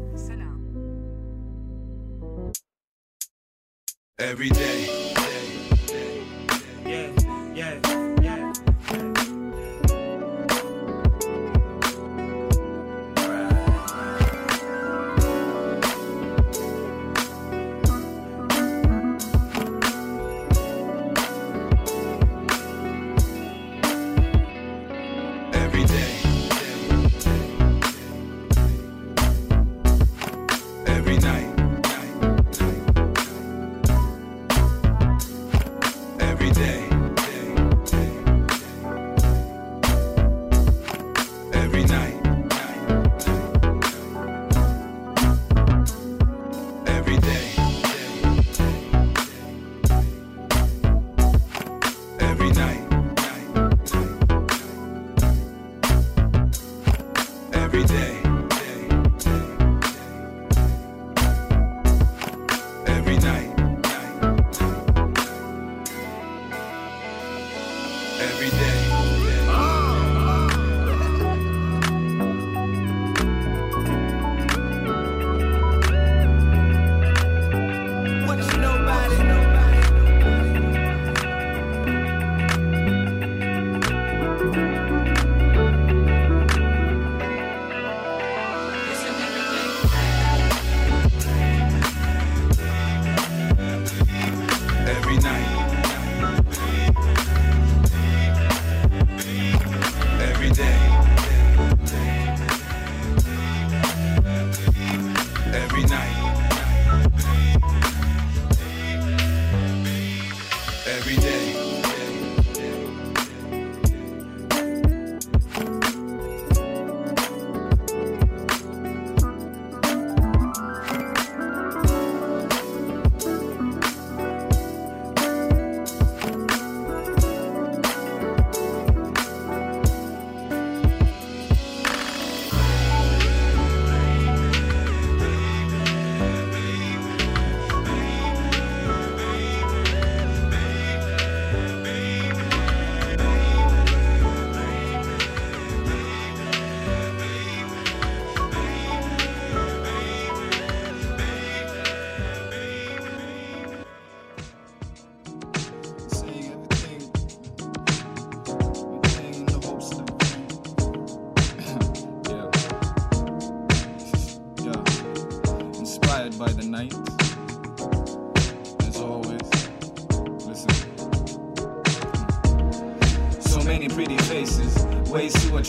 every 4.20 4.50
day. 4.50 4.99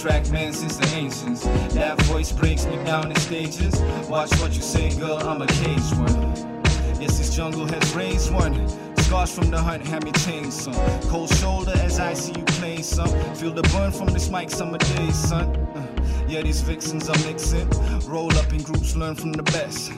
Ways 0.05 0.31
man 0.31 0.53
since 0.53 0.77
the 0.77 0.87
ancients. 0.97 1.45
That 1.75 2.01
voice 2.03 2.33
breaks 2.33 2.67
me 2.67 2.77
down 2.85 3.11
in 3.11 3.17
stages. 3.17 3.81
Watch 4.09 4.31
what 4.41 4.53
you 4.55 4.63
say, 4.63 4.91
girl, 4.99 5.19
I'm 5.19 5.43
a 5.43 5.47
caged 5.47 5.99
one. 5.99 6.63
Yes, 7.01 7.19
this 7.19 7.35
jungle 7.35 7.67
has 7.67 7.95
raised 7.95 8.33
one. 8.33 8.69
Scars 8.99 9.35
from 9.35 9.51
the 9.51 9.61
hunt 9.61 9.87
have 9.87 10.05
me 10.05 10.13
changed 10.13 10.53
some. 10.53 10.75
Cold 11.11 11.35
shoulder 11.35 11.73
as 11.77 11.99
I 11.99 12.15
see 12.15 12.33
you 12.39 12.45
play 12.45 12.83
some. 12.83 13.09
Feel 13.35 13.53
the 13.53 13.63
burn 13.75 13.91
from 13.93 14.09
this 14.09 14.31
mic 14.31 14.51
summer 14.51 14.79
days, 14.79 15.17
son. 15.17 15.57
Uh, 15.75 15.87
yeah, 16.29 16.43
these 16.43 16.61
vixens 16.61 17.09
are 17.09 17.19
mixing. 17.27 17.69
Roll 18.07 18.33
up 18.39 18.53
in 18.53 18.63
groups, 18.63 18.95
learn 18.97 19.17
from 19.17 19.33
the 19.33 19.43
best. 19.43 19.93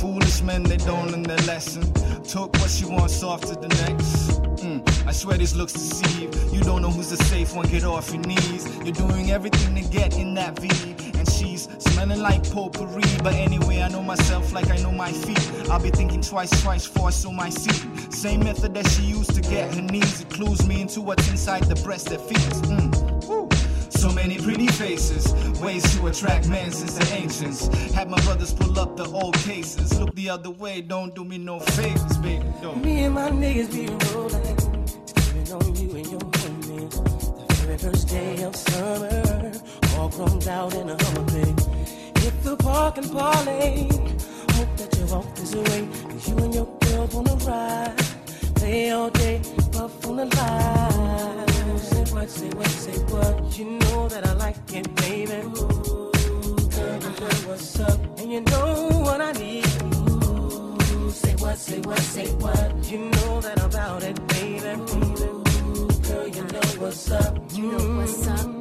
Foolish 0.00 0.42
men, 0.42 0.62
they 0.62 0.76
don't 0.76 1.10
learn 1.10 1.22
their 1.22 1.44
lesson. 1.46 1.82
Took 2.24 2.54
what 2.56 2.70
she 2.70 2.84
wants 2.84 3.22
off 3.22 3.40
to 3.42 3.54
the 3.54 3.68
next. 3.68 4.37
I 5.08 5.12
swear 5.12 5.38
this 5.38 5.56
looks 5.56 5.72
deceive. 5.72 6.34
You 6.52 6.60
don't 6.60 6.82
know 6.82 6.90
who's 6.90 7.08
the 7.08 7.16
safe 7.16 7.54
one, 7.54 7.66
get 7.68 7.82
off 7.82 8.12
your 8.12 8.22
knees. 8.24 8.68
You're 8.84 8.92
doing 8.92 9.30
everything 9.30 9.74
to 9.74 9.80
get 9.88 10.18
in 10.18 10.34
that 10.34 10.58
V. 10.58 10.68
And 11.18 11.26
she's 11.26 11.66
smelling 11.78 12.20
like 12.20 12.42
potpourri. 12.50 13.02
But 13.22 13.32
anyway, 13.32 13.80
I 13.80 13.88
know 13.88 14.02
myself 14.02 14.52
like 14.52 14.68
I 14.70 14.76
know 14.76 14.92
my 14.92 15.10
feet. 15.10 15.40
I'll 15.70 15.82
be 15.82 15.88
thinking 15.88 16.20
twice, 16.20 16.50
twice 16.62 16.86
before 16.86 17.08
I 17.08 17.12
sow 17.12 17.32
my 17.32 17.48
seed. 17.48 18.12
Same 18.12 18.40
method 18.40 18.74
that 18.74 18.86
she 18.88 19.00
used 19.00 19.34
to 19.34 19.40
get 19.40 19.74
her 19.74 19.80
knees. 19.80 20.20
It 20.20 20.28
clues 20.28 20.66
me 20.66 20.82
into 20.82 21.00
what's 21.00 21.26
inside 21.30 21.64
the 21.64 21.76
breast 21.76 22.10
that 22.10 22.20
feeds. 22.20 22.60
Mm. 22.60 22.97
So 24.08 24.14
many 24.14 24.38
pretty 24.38 24.68
faces, 24.68 25.34
ways 25.60 25.82
to 25.94 26.06
attract 26.06 26.48
men 26.48 26.72
since 26.72 26.94
the 26.94 27.14
ancients. 27.14 27.66
Had 27.92 28.08
my 28.08 28.18
brothers 28.22 28.54
pull 28.54 28.78
up 28.80 28.96
the 28.96 29.04
old 29.04 29.34
cases. 29.34 30.00
Look 30.00 30.14
the 30.14 30.30
other 30.30 30.48
way, 30.48 30.80
don't 30.80 31.14
do 31.14 31.24
me 31.26 31.36
no 31.36 31.60
favors, 31.60 32.16
baby. 32.16 32.42
Don't. 32.62 32.82
Me 32.82 33.04
and 33.04 33.14
my 33.14 33.30
niggas 33.30 33.70
be 33.70 33.86
rolling, 34.14 34.56
on 35.52 35.76
you 35.76 35.94
and 35.94 36.06
your 36.10 36.20
homies. 36.20 37.48
The 37.48 37.54
very 37.54 37.76
first 37.76 38.08
day 38.08 38.42
of 38.44 38.56
summer, 38.56 39.52
all 39.98 40.08
grown 40.08 40.48
out 40.48 40.72
in 40.72 40.88
a 40.88 41.04
Hummer 41.04 41.24
babe. 41.30 41.60
Hit 42.16 42.42
the 42.42 42.56
park 42.56 42.96
and 42.96 43.12
parlay. 43.12 43.90
Hope 44.56 44.74
that 44.78 44.96
you 44.96 45.04
walk 45.14 45.34
this 45.34 45.54
way, 45.54 45.86
'cause 46.08 46.28
you 46.28 46.36
and 46.38 46.54
your 46.54 46.68
girl 46.80 47.06
wanna 47.12 47.34
ride. 47.44 47.92
Play 48.54 48.90
all 48.90 49.10
day, 49.10 49.42
puff 49.70 50.06
on 50.06 50.16
the 50.16 50.24
line. 50.24 51.47
Say 52.26 52.26
what, 52.26 52.30
say 52.30 52.48
what, 52.50 52.68
say 52.68 52.98
what. 53.14 53.58
You 53.58 53.64
know 53.64 54.08
that 54.08 54.26
I 54.26 54.32
like 54.34 54.72
it, 54.72 54.92
baby. 54.96 55.32
Ooh, 55.34 56.10
girl, 56.74 56.98
you 57.00 57.10
know 57.20 57.36
what's 57.46 57.80
up, 57.80 58.18
and 58.18 58.32
you 58.32 58.40
know 58.40 58.88
what 59.04 59.20
I 59.20 59.32
need. 59.32 59.64
Ooh, 59.82 61.10
say 61.12 61.34
what, 61.36 61.56
say 61.56 61.80
what, 61.80 62.00
say 62.00 62.26
what. 62.34 62.90
You 62.90 62.98
know 62.98 63.40
that 63.40 63.60
I'm 63.60 63.70
about 63.70 64.02
it, 64.02 64.26
baby. 64.26 64.66
Ooh, 64.66 65.88
girl, 66.02 66.28
you 66.28 66.42
know 66.42 66.68
what's 66.80 67.10
up. 67.12 67.38
You 67.52 67.72
know 67.72 67.98
what's 67.98 68.26
up. 68.26 68.57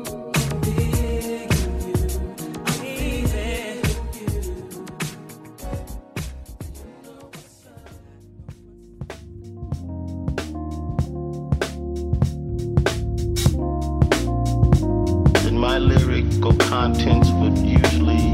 Lyrical 16.38 16.68
contents 16.68 17.31
would 17.31 17.57
usually 17.57 18.34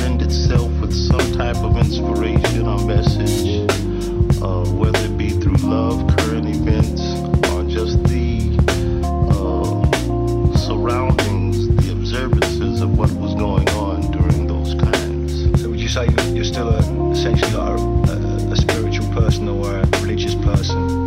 lend 0.00 0.22
itself 0.22 0.68
with 0.80 0.92
some 0.92 1.20
type 1.32 1.56
of 1.58 1.76
inspiration 1.76 2.66
or 2.66 2.84
message, 2.84 3.60
uh, 4.42 4.64
whether 4.72 4.98
it 4.98 5.16
be 5.16 5.30
through 5.30 5.54
love, 5.58 6.04
current 6.16 6.46
events, 6.48 7.00
or 7.52 7.62
just 7.68 8.02
the 8.04 8.50
uh, 9.30 10.56
surroundings, 10.56 11.68
the 11.86 11.92
observances 11.92 12.80
of 12.80 12.98
what 12.98 13.10
was 13.12 13.34
going 13.36 13.68
on 13.70 14.00
during 14.10 14.46
those 14.48 14.74
times. 14.74 15.62
So 15.62 15.68
would 15.70 15.80
you 15.80 15.88
say 15.88 16.06
you- 16.06 16.34
you're 16.34 16.44
still 16.44 16.70
a, 16.70 17.10
essentially 17.12 17.52
like 17.52 17.78
a, 17.78 18.12
a, 18.12 18.52
a 18.52 18.56
spiritual 18.56 19.08
person 19.14 19.48
or 19.48 19.76
a 19.78 19.86
religious 20.00 20.34
person? 20.34 21.01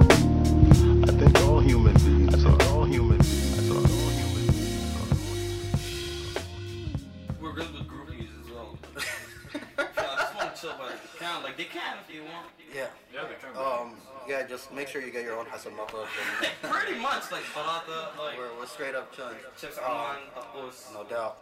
Like 11.46 11.58
they 11.58 11.66
can 11.66 11.98
if 12.02 12.14
you 12.14 12.24
want. 12.24 12.48
Yeah. 12.74 12.88
Yeah, 13.14 13.26
they 13.30 13.36
can. 13.38 13.54
Um. 13.56 13.94
Yeah. 14.28 14.48
Just 14.48 14.74
make 14.74 14.88
sure 14.88 15.00
you 15.00 15.12
get 15.12 15.24
your 15.24 15.38
own 15.38 15.46
Hasanoko. 15.46 16.08
Pretty 16.64 16.98
much 17.00 17.32
like 17.32 17.44
barata, 17.54 18.18
like 18.18 18.36
We're, 18.36 18.50
we're 18.58 18.66
straight 18.66 18.96
up 18.96 19.16
chilling. 19.16 19.36
chips 19.56 19.78
Um, 19.78 19.92
on, 19.92 20.16
of 20.36 20.44
course. 20.54 20.90
No 20.92 21.04
doubt. 21.04 21.38